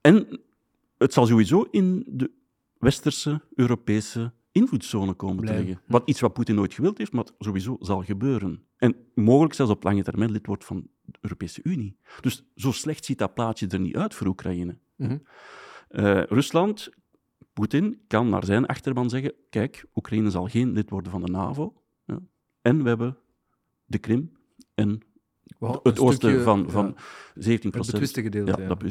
En 0.00 0.40
het 0.98 1.12
zal 1.12 1.26
sowieso 1.26 1.66
in 1.70 2.04
de 2.06 2.30
westerse, 2.78 3.40
Europese 3.54 4.32
invloedszone 4.52 5.14
komen 5.14 5.44
te 5.44 5.54
liggen. 5.54 5.80
Wat 5.86 6.08
iets 6.08 6.20
wat 6.20 6.32
Poetin 6.32 6.54
nooit 6.54 6.74
gewild 6.74 6.98
heeft, 6.98 7.12
maar 7.12 7.26
sowieso 7.38 7.76
zal 7.80 8.02
gebeuren. 8.02 8.62
En 8.76 8.96
mogelijk 9.14 9.54
zelfs 9.54 9.72
op 9.72 9.82
lange 9.82 10.02
termijn 10.02 10.30
lid 10.30 10.46
wordt 10.46 10.64
van 10.64 10.88
de 11.04 11.18
Europese 11.20 11.60
Unie. 11.62 11.96
Dus 12.20 12.44
zo 12.54 12.72
slecht 12.72 13.04
ziet 13.04 13.18
dat 13.18 13.34
plaatje 13.34 13.66
er 13.66 13.80
niet 13.80 13.96
uit 13.96 14.14
voor 14.14 14.26
Oekraïne. 14.26 14.78
Mhm. 14.96 15.18
Eh, 15.88 16.22
Rusland, 16.22 16.90
Poetin, 17.52 18.00
kan 18.06 18.28
naar 18.28 18.44
zijn 18.44 18.66
achterban 18.66 19.10
zeggen: 19.10 19.32
kijk, 19.50 19.84
Oekraïne 19.94 20.30
zal 20.30 20.46
geen 20.46 20.72
lid 20.72 20.90
worden 20.90 21.12
van 21.12 21.22
de 21.24 21.30
NAVO. 21.30 21.82
Ja. 22.04 22.18
En 22.62 22.82
we 22.82 22.88
hebben 22.88 23.18
de 23.84 23.98
Krim 23.98 24.32
en 24.74 25.02
het 25.82 25.98
oosten 25.98 26.42
van, 26.42 26.70
van 26.70 26.96
17 27.34 27.70
procent. 27.70 28.00
Het 28.00 28.24
gedeelte. 28.24 28.62
Ja, 28.62 28.68
Dat 28.68 28.82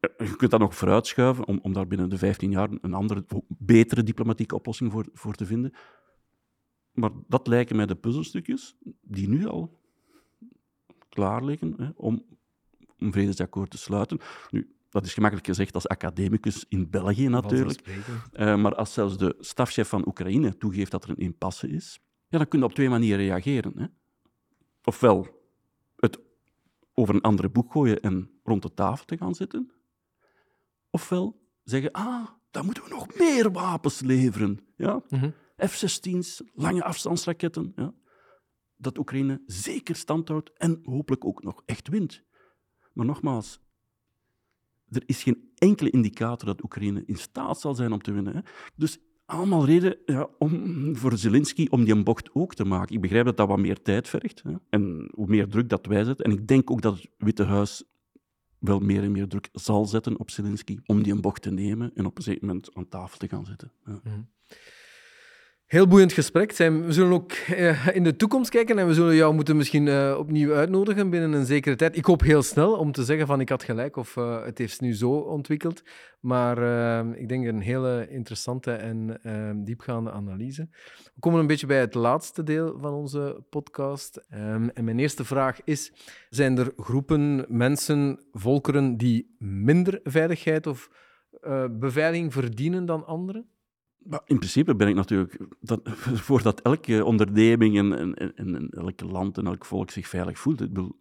eh, 0.00 0.28
je 0.28 0.36
kunt 0.36 0.50
dat 0.50 0.60
nog 0.60 0.76
vooruitschuiven 0.76 1.46
om, 1.46 1.58
om 1.62 1.72
daar 1.72 1.86
binnen 1.86 2.08
de 2.08 2.18
15 2.18 2.50
jaar 2.50 2.68
een 2.80 2.94
andere, 2.94 3.24
betere 3.48 4.02
diplomatieke 4.02 4.54
oplossing 4.54 4.92
voor, 4.92 5.06
voor 5.12 5.34
te 5.34 5.46
vinden. 5.46 5.72
Maar 6.92 7.10
dat 7.26 7.46
lijken 7.46 7.76
mij 7.76 7.86
de 7.86 7.94
puzzelstukjes 7.94 8.76
die 9.00 9.28
nu 9.28 9.46
al 9.46 9.80
klaar 11.08 11.44
liggen 11.44 11.74
hè, 11.76 11.88
om 11.94 12.24
een 12.98 13.12
vredesakkoord 13.12 13.70
te 13.70 13.78
sluiten. 13.78 14.18
Nu, 14.50 14.74
dat 14.92 15.04
is 15.04 15.14
gemakkelijk 15.14 15.46
gezegd 15.46 15.74
als 15.74 15.88
academicus 15.88 16.64
in 16.68 16.90
België 16.90 17.28
natuurlijk. 17.28 17.86
Uh, 18.32 18.56
maar 18.56 18.74
als 18.74 18.92
zelfs 18.92 19.16
de 19.18 19.36
stafchef 19.38 19.88
van 19.88 20.06
Oekraïne 20.06 20.56
toegeeft 20.56 20.90
dat 20.90 21.04
er 21.04 21.10
een 21.10 21.16
impasse 21.16 21.68
is, 21.68 22.00
ja, 22.28 22.38
dan 22.38 22.48
kun 22.48 22.58
je 22.58 22.64
op 22.64 22.72
twee 22.72 22.88
manieren 22.88 23.24
reageren. 23.24 23.72
Hè. 23.76 23.86
Ofwel 24.84 25.26
het 25.96 26.20
over 26.92 27.14
een 27.14 27.20
andere 27.20 27.48
boek 27.48 27.72
gooien 27.72 28.00
en 28.00 28.30
rond 28.44 28.62
de 28.62 28.74
tafel 28.74 29.04
te 29.04 29.16
gaan 29.16 29.34
zitten. 29.34 29.72
Ofwel 30.90 31.40
zeggen, 31.62 31.92
ah, 31.92 32.28
dan 32.50 32.64
moeten 32.64 32.82
we 32.82 32.88
nog 32.88 33.18
meer 33.18 33.52
wapens 33.52 34.00
leveren. 34.00 34.58
Ja? 34.76 35.02
Mhm. 35.08 35.30
F-16's, 35.56 36.42
lange 36.54 36.84
afstandsraketten. 36.84 37.72
Ja? 37.76 37.94
Dat 38.76 38.98
Oekraïne 38.98 39.42
zeker 39.46 39.96
stand 39.96 40.28
houdt 40.28 40.52
en 40.56 40.80
hopelijk 40.82 41.24
ook 41.24 41.42
nog 41.42 41.62
echt 41.66 41.88
wint. 41.88 42.24
Maar 42.92 43.06
nogmaals, 43.06 43.60
er 44.92 45.02
is 45.06 45.22
geen 45.22 45.50
enkele 45.58 45.90
indicator 45.90 46.46
dat 46.46 46.62
Oekraïne 46.62 47.02
in 47.06 47.16
staat 47.16 47.60
zal 47.60 47.74
zijn 47.74 47.92
om 47.92 48.02
te 48.02 48.12
winnen. 48.12 48.34
Hè? 48.34 48.40
Dus 48.76 48.98
allemaal 49.24 49.64
reden 49.64 49.96
ja, 50.06 50.28
om, 50.38 50.96
voor 50.96 51.18
Zelensky 51.18 51.66
om 51.70 51.84
die 51.84 51.94
een 51.94 52.04
bocht 52.04 52.30
ook 52.32 52.54
te 52.54 52.64
maken. 52.64 52.94
Ik 52.94 53.00
begrijp 53.00 53.24
dat 53.24 53.36
dat 53.36 53.48
wat 53.48 53.58
meer 53.58 53.82
tijd 53.82 54.08
vergt. 54.08 54.42
Hè? 54.42 54.52
En 54.70 55.10
hoe 55.14 55.26
meer 55.26 55.48
druk 55.48 55.68
dat 55.68 55.86
wij 55.86 56.04
zetten. 56.04 56.24
En 56.24 56.32
ik 56.32 56.48
denk 56.48 56.70
ook 56.70 56.82
dat 56.82 56.94
het 56.94 57.10
Witte 57.18 57.44
Huis 57.44 57.84
wel 58.58 58.78
meer 58.78 59.02
en 59.02 59.12
meer 59.12 59.28
druk 59.28 59.48
zal 59.52 59.86
zetten 59.86 60.18
op 60.18 60.30
Zelensky 60.30 60.78
om 60.86 61.02
die 61.02 61.12
een 61.12 61.20
bocht 61.20 61.42
te 61.42 61.50
nemen 61.50 61.90
en 61.94 62.06
op 62.06 62.16
een 62.16 62.22
zeker 62.22 62.46
moment 62.46 62.74
aan 62.74 62.88
tafel 62.88 63.18
te 63.18 63.28
gaan 63.28 63.44
zitten. 63.44 63.72
Ja. 63.84 64.00
Mhm. 64.04 64.20
Heel 65.72 65.86
boeiend 65.86 66.12
gesprek. 66.12 66.56
We 66.56 66.92
zullen 66.92 67.12
ook 67.12 67.32
eh, 67.32 67.96
in 67.96 68.04
de 68.04 68.16
toekomst 68.16 68.50
kijken 68.50 68.78
en 68.78 68.86
we 68.86 68.94
zullen 68.94 69.14
jou 69.14 69.34
moeten 69.34 69.56
misschien 69.56 69.88
eh, 69.88 70.16
opnieuw 70.18 70.54
uitnodigen 70.54 71.10
binnen 71.10 71.32
een 71.32 71.46
zekere 71.46 71.76
tijd. 71.76 71.96
Ik 71.96 72.04
hoop 72.04 72.20
heel 72.20 72.42
snel 72.42 72.72
om 72.72 72.92
te 72.92 73.04
zeggen 73.04 73.26
van 73.26 73.40
ik 73.40 73.48
had 73.48 73.62
gelijk 73.62 73.96
of 73.96 74.16
uh, 74.16 74.44
het 74.44 74.58
heeft 74.58 74.80
nu 74.80 74.94
zo 74.94 75.10
ontwikkeld. 75.10 75.82
Maar 76.20 76.56
ik 77.16 77.28
denk 77.28 77.46
een 77.46 77.60
hele 77.60 78.06
interessante 78.08 78.72
en 78.72 79.20
diepgaande 79.64 80.10
analyse. 80.10 80.68
We 81.14 81.20
komen 81.20 81.40
een 81.40 81.46
beetje 81.46 81.66
bij 81.66 81.80
het 81.80 81.94
laatste 81.94 82.42
deel 82.42 82.78
van 82.78 82.92
onze 82.92 83.44
podcast. 83.50 84.16
Ehm, 84.16 84.68
en 84.68 84.84
mijn 84.84 84.98
eerste 84.98 85.24
vraag 85.24 85.64
is, 85.64 85.92
zijn 86.30 86.58
er 86.58 86.72
groepen, 86.76 87.44
mensen, 87.48 88.20
volkeren 88.32 88.96
die 88.96 89.36
minder 89.38 90.00
veiligheid 90.04 90.66
of 90.66 90.90
beveiliging 91.70 92.32
verdienen 92.32 92.86
dan 92.86 93.06
anderen? 93.06 93.51
In 94.04 94.38
principe 94.38 94.74
ben 94.74 94.88
ik 94.88 94.94
natuurlijk 94.94 95.38
dat, 95.60 95.80
voor 96.26 96.42
dat 96.42 96.60
elke 96.60 97.04
onderneming 97.04 97.78
en, 97.78 98.14
en, 98.14 98.34
en, 98.36 98.68
elk 98.70 99.00
land 99.00 99.38
en 99.38 99.46
elk 99.46 99.64
volk 99.64 99.90
zich 99.90 100.08
veilig 100.08 100.38
voelt. 100.38 100.60
Ik 100.60 100.68
bedoel, 100.68 101.00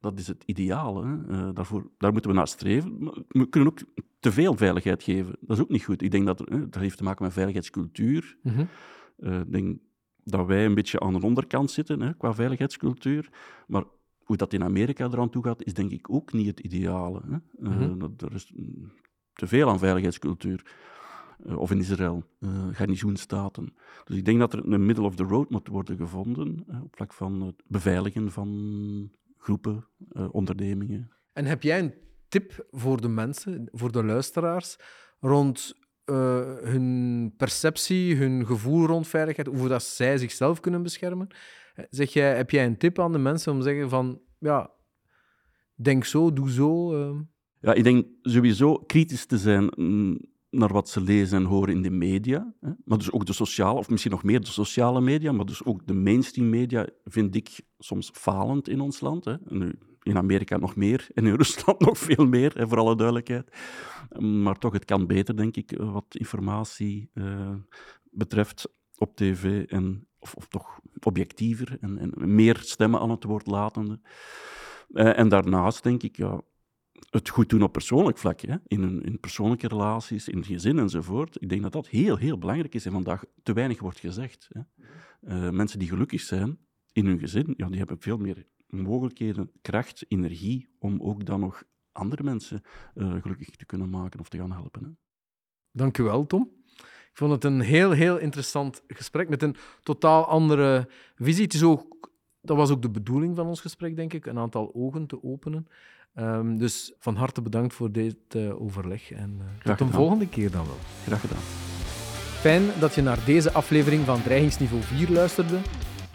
dat 0.00 0.18
is 0.18 0.26
het 0.26 0.42
ideale. 0.46 1.24
Uh, 1.28 1.48
daarvoor, 1.54 1.90
daar 1.98 2.12
moeten 2.12 2.30
we 2.30 2.36
naar 2.36 2.48
streven. 2.48 2.96
Maar 2.98 3.14
we 3.28 3.48
kunnen 3.48 3.70
ook 3.70 3.80
te 4.20 4.32
veel 4.32 4.56
veiligheid 4.56 5.02
geven. 5.02 5.36
Dat 5.40 5.56
is 5.56 5.62
ook 5.62 5.70
niet 5.70 5.84
goed. 5.84 6.02
Ik 6.02 6.10
denk 6.10 6.26
dat 6.26 6.40
er, 6.40 6.70
dat 6.70 6.82
heeft 6.82 6.96
te 6.96 7.04
maken 7.04 7.24
met 7.24 7.32
veiligheidscultuur. 7.32 8.36
Mm 8.42 8.68
ik 9.16 9.52
denk 9.52 9.78
dat 10.24 10.46
wij 10.46 10.64
een 10.64 10.74
beetje 10.74 11.00
aan 11.00 11.12
de 11.12 11.26
onderkant 11.26 11.70
zitten 11.70 12.00
hè, 12.00 12.14
qua 12.14 12.34
veiligheidscultuur. 12.34 13.30
Maar 13.66 13.84
hoe 14.22 14.36
dat 14.36 14.52
in 14.52 14.64
Amerika 14.64 15.04
eraan 15.04 15.30
toe 15.30 15.44
gaat, 15.44 15.64
is 15.64 15.74
denk 15.74 15.90
ik 15.90 16.10
ook 16.10 16.32
niet 16.32 16.46
het 16.46 16.60
ideale. 16.60 17.20
Hè. 17.30 17.36
Mm 17.70 18.14
er 18.16 18.34
is 18.34 18.52
te 19.32 19.46
veel 19.46 19.68
aan 19.68 19.78
veiligheidscultuur. 19.78 20.64
Eh, 21.46 21.58
of 21.58 21.70
in 21.70 21.78
Israël, 21.78 22.24
uh, 22.40 22.68
garnizoenstaten. 22.72 23.74
Dus 24.04 24.16
ik 24.16 24.24
denk 24.24 24.38
dat 24.38 24.52
er 24.52 24.72
een 24.72 24.86
middle 24.86 25.04
of 25.04 25.16
the 25.16 25.22
road 25.22 25.50
moet 25.50 25.68
worden 25.68 25.96
gevonden 25.96 26.64
uh, 26.70 26.82
op 26.82 26.96
vlak 26.96 27.12
van 27.12 27.40
het 27.40 27.62
beveiligen 27.66 28.30
van 28.30 29.10
groepen, 29.38 29.86
ondernemingen. 30.30 31.10
En 31.32 31.44
heb 31.44 31.62
jij 31.62 31.78
een 31.78 31.94
tip 32.28 32.66
voor 32.70 33.00
de 33.00 33.08
mensen, 33.08 33.68
voor 33.72 33.92
de 33.92 34.04
luisteraars, 34.04 34.76
rond 35.20 35.74
uh, 36.06 36.16
hun 36.62 37.34
perceptie, 37.36 38.16
hun 38.16 38.46
gevoel 38.46 38.86
rond 38.86 39.08
veiligheid, 39.08 39.46
hoe 39.46 39.68
dat 39.68 39.82
zij 39.82 40.18
zichzelf 40.18 40.60
kunnen 40.60 40.82
beschermen. 40.82 41.26
Zeg 41.90 42.12
jij, 42.12 42.36
heb 42.36 42.50
jij 42.50 42.66
een 42.66 42.78
tip 42.78 42.98
aan 42.98 43.12
de 43.12 43.18
mensen 43.18 43.52
om 43.52 43.58
te 43.58 43.64
zeggen 43.64 43.88
van, 43.88 44.20
ja, 44.38 44.70
denk 45.74 46.04
zo, 46.04 46.32
doe 46.32 46.50
zo? 46.50 46.94
Uh... 46.94 47.20
Ja, 47.60 47.74
ik 47.74 47.84
denk 47.84 48.06
sowieso 48.22 48.78
kritisch 48.78 49.26
te 49.26 49.38
zijn 49.38 49.72
mm, 49.76 50.31
naar 50.52 50.72
wat 50.72 50.88
ze 50.88 51.00
lezen 51.00 51.38
en 51.38 51.44
horen 51.44 51.74
in 51.74 51.82
de 51.82 51.90
media. 51.90 52.54
Hè. 52.60 52.70
Maar 52.84 52.98
dus 52.98 53.12
ook 53.12 53.26
de 53.26 53.32
sociale, 53.32 53.78
of 53.78 53.88
misschien 53.88 54.12
nog 54.12 54.22
meer 54.22 54.40
de 54.40 54.46
sociale 54.46 55.00
media, 55.00 55.32
maar 55.32 55.46
dus 55.46 55.64
ook 55.64 55.86
de 55.86 55.94
mainstream 55.94 56.50
media 56.50 56.88
vind 57.04 57.34
ik 57.34 57.60
soms 57.78 58.10
falend 58.12 58.68
in 58.68 58.80
ons 58.80 59.00
land. 59.00 59.24
Hè. 59.24 59.34
Nu, 59.44 59.78
in 60.02 60.16
Amerika 60.16 60.56
nog 60.56 60.76
meer 60.76 61.08
en 61.14 61.26
in 61.26 61.36
Rusland 61.42 61.80
nog 61.80 61.98
veel 61.98 62.26
meer, 62.26 62.52
hè, 62.54 62.68
voor 62.68 62.78
alle 62.78 62.96
duidelijkheid. 62.96 63.56
Maar 64.18 64.58
toch, 64.58 64.72
het 64.72 64.84
kan 64.84 65.06
beter, 65.06 65.36
denk 65.36 65.56
ik, 65.56 65.76
wat 65.76 66.06
informatie 66.08 67.10
uh, 67.14 67.54
betreft 68.10 68.68
op 68.96 69.16
tv. 69.16 69.64
En, 69.68 70.06
of, 70.18 70.34
of 70.34 70.46
toch 70.48 70.80
objectiever 71.02 71.76
en, 71.80 71.98
en, 71.98 72.34
meer 72.34 72.56
stemmen 72.60 73.00
aan 73.00 73.10
het 73.10 73.24
woord 73.24 73.46
latende. 73.46 74.00
Uh, 74.88 75.18
en 75.18 75.28
daarnaast 75.28 75.82
denk 75.82 76.02
ik, 76.02 76.16
ja, 76.16 76.40
het 77.12 77.28
goed 77.28 77.48
doen 77.48 77.62
op 77.62 77.72
persoonlijk 77.72 78.18
vlak, 78.18 78.40
hè? 78.40 78.56
In, 78.66 79.02
in 79.02 79.20
persoonlijke 79.20 79.68
relaties, 79.68 80.28
in 80.28 80.36
het 80.36 80.46
gezin 80.46 80.78
enzovoort. 80.78 81.42
Ik 81.42 81.48
denk 81.48 81.62
dat 81.62 81.72
dat 81.72 81.88
heel, 81.88 82.16
heel 82.16 82.38
belangrijk 82.38 82.74
is 82.74 82.86
en 82.86 82.92
vandaag 82.92 83.24
te 83.42 83.52
weinig 83.52 83.80
wordt 83.80 83.98
gezegd. 83.98 84.48
Hè? 84.52 84.60
Uh, 85.20 85.50
mensen 85.50 85.78
die 85.78 85.88
gelukkig 85.88 86.20
zijn 86.20 86.58
in 86.92 87.06
hun 87.06 87.18
gezin, 87.18 87.54
ja, 87.56 87.68
die 87.68 87.78
hebben 87.78 88.00
veel 88.00 88.18
meer 88.18 88.46
mogelijkheden, 88.66 89.50
kracht, 89.60 90.04
energie 90.08 90.68
om 90.78 91.00
ook 91.00 91.24
dan 91.24 91.40
nog 91.40 91.62
andere 91.92 92.22
mensen 92.22 92.62
uh, 92.94 93.22
gelukkig 93.22 93.50
te 93.50 93.66
kunnen 93.66 93.90
maken 93.90 94.20
of 94.20 94.28
te 94.28 94.36
gaan 94.36 94.52
helpen. 94.52 94.84
Hè? 94.84 94.90
Dank 95.70 95.98
u 95.98 96.02
wel, 96.02 96.26
Tom. 96.26 96.50
Ik 97.10 97.18
vond 97.18 97.32
het 97.32 97.44
een 97.44 97.60
heel, 97.60 97.90
heel 97.90 98.18
interessant 98.18 98.82
gesprek 98.86 99.28
met 99.28 99.42
een 99.42 99.56
totaal 99.82 100.24
andere 100.24 100.88
visie. 101.14 101.42
Het 101.42 101.54
is 101.54 101.62
ook, 101.62 102.10
dat 102.40 102.56
was 102.56 102.70
ook 102.70 102.82
de 102.82 102.90
bedoeling 102.90 103.36
van 103.36 103.46
ons 103.46 103.60
gesprek, 103.60 103.96
denk 103.96 104.12
ik, 104.12 104.26
een 104.26 104.38
aantal 104.38 104.74
ogen 104.74 105.06
te 105.06 105.22
openen. 105.22 105.66
Um, 106.18 106.58
dus 106.58 106.92
van 106.98 107.16
harte 107.16 107.42
bedankt 107.42 107.74
voor 107.74 107.92
dit 107.92 108.16
uh, 108.36 108.62
overleg 108.62 109.10
en 109.10 109.40
uh, 109.40 109.64
tot 109.64 109.80
een 109.80 109.92
volgende 109.92 110.28
keer 110.28 110.50
dan 110.50 110.66
wel. 110.66 110.78
Graag 111.06 111.20
gedaan. 111.20 111.42
Fijn 112.40 112.62
dat 112.80 112.94
je 112.94 113.02
naar 113.02 113.18
deze 113.24 113.52
aflevering 113.52 114.04
van 114.04 114.22
Dreigingsniveau 114.22 114.82
4 114.82 115.10
luisterde. 115.10 115.58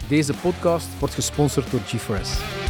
Deze 0.07 0.33
podcast 0.33 0.99
wordt 0.99 1.13
gesponsord 1.13 1.71
door 1.71 1.81
G4S. 1.81 2.66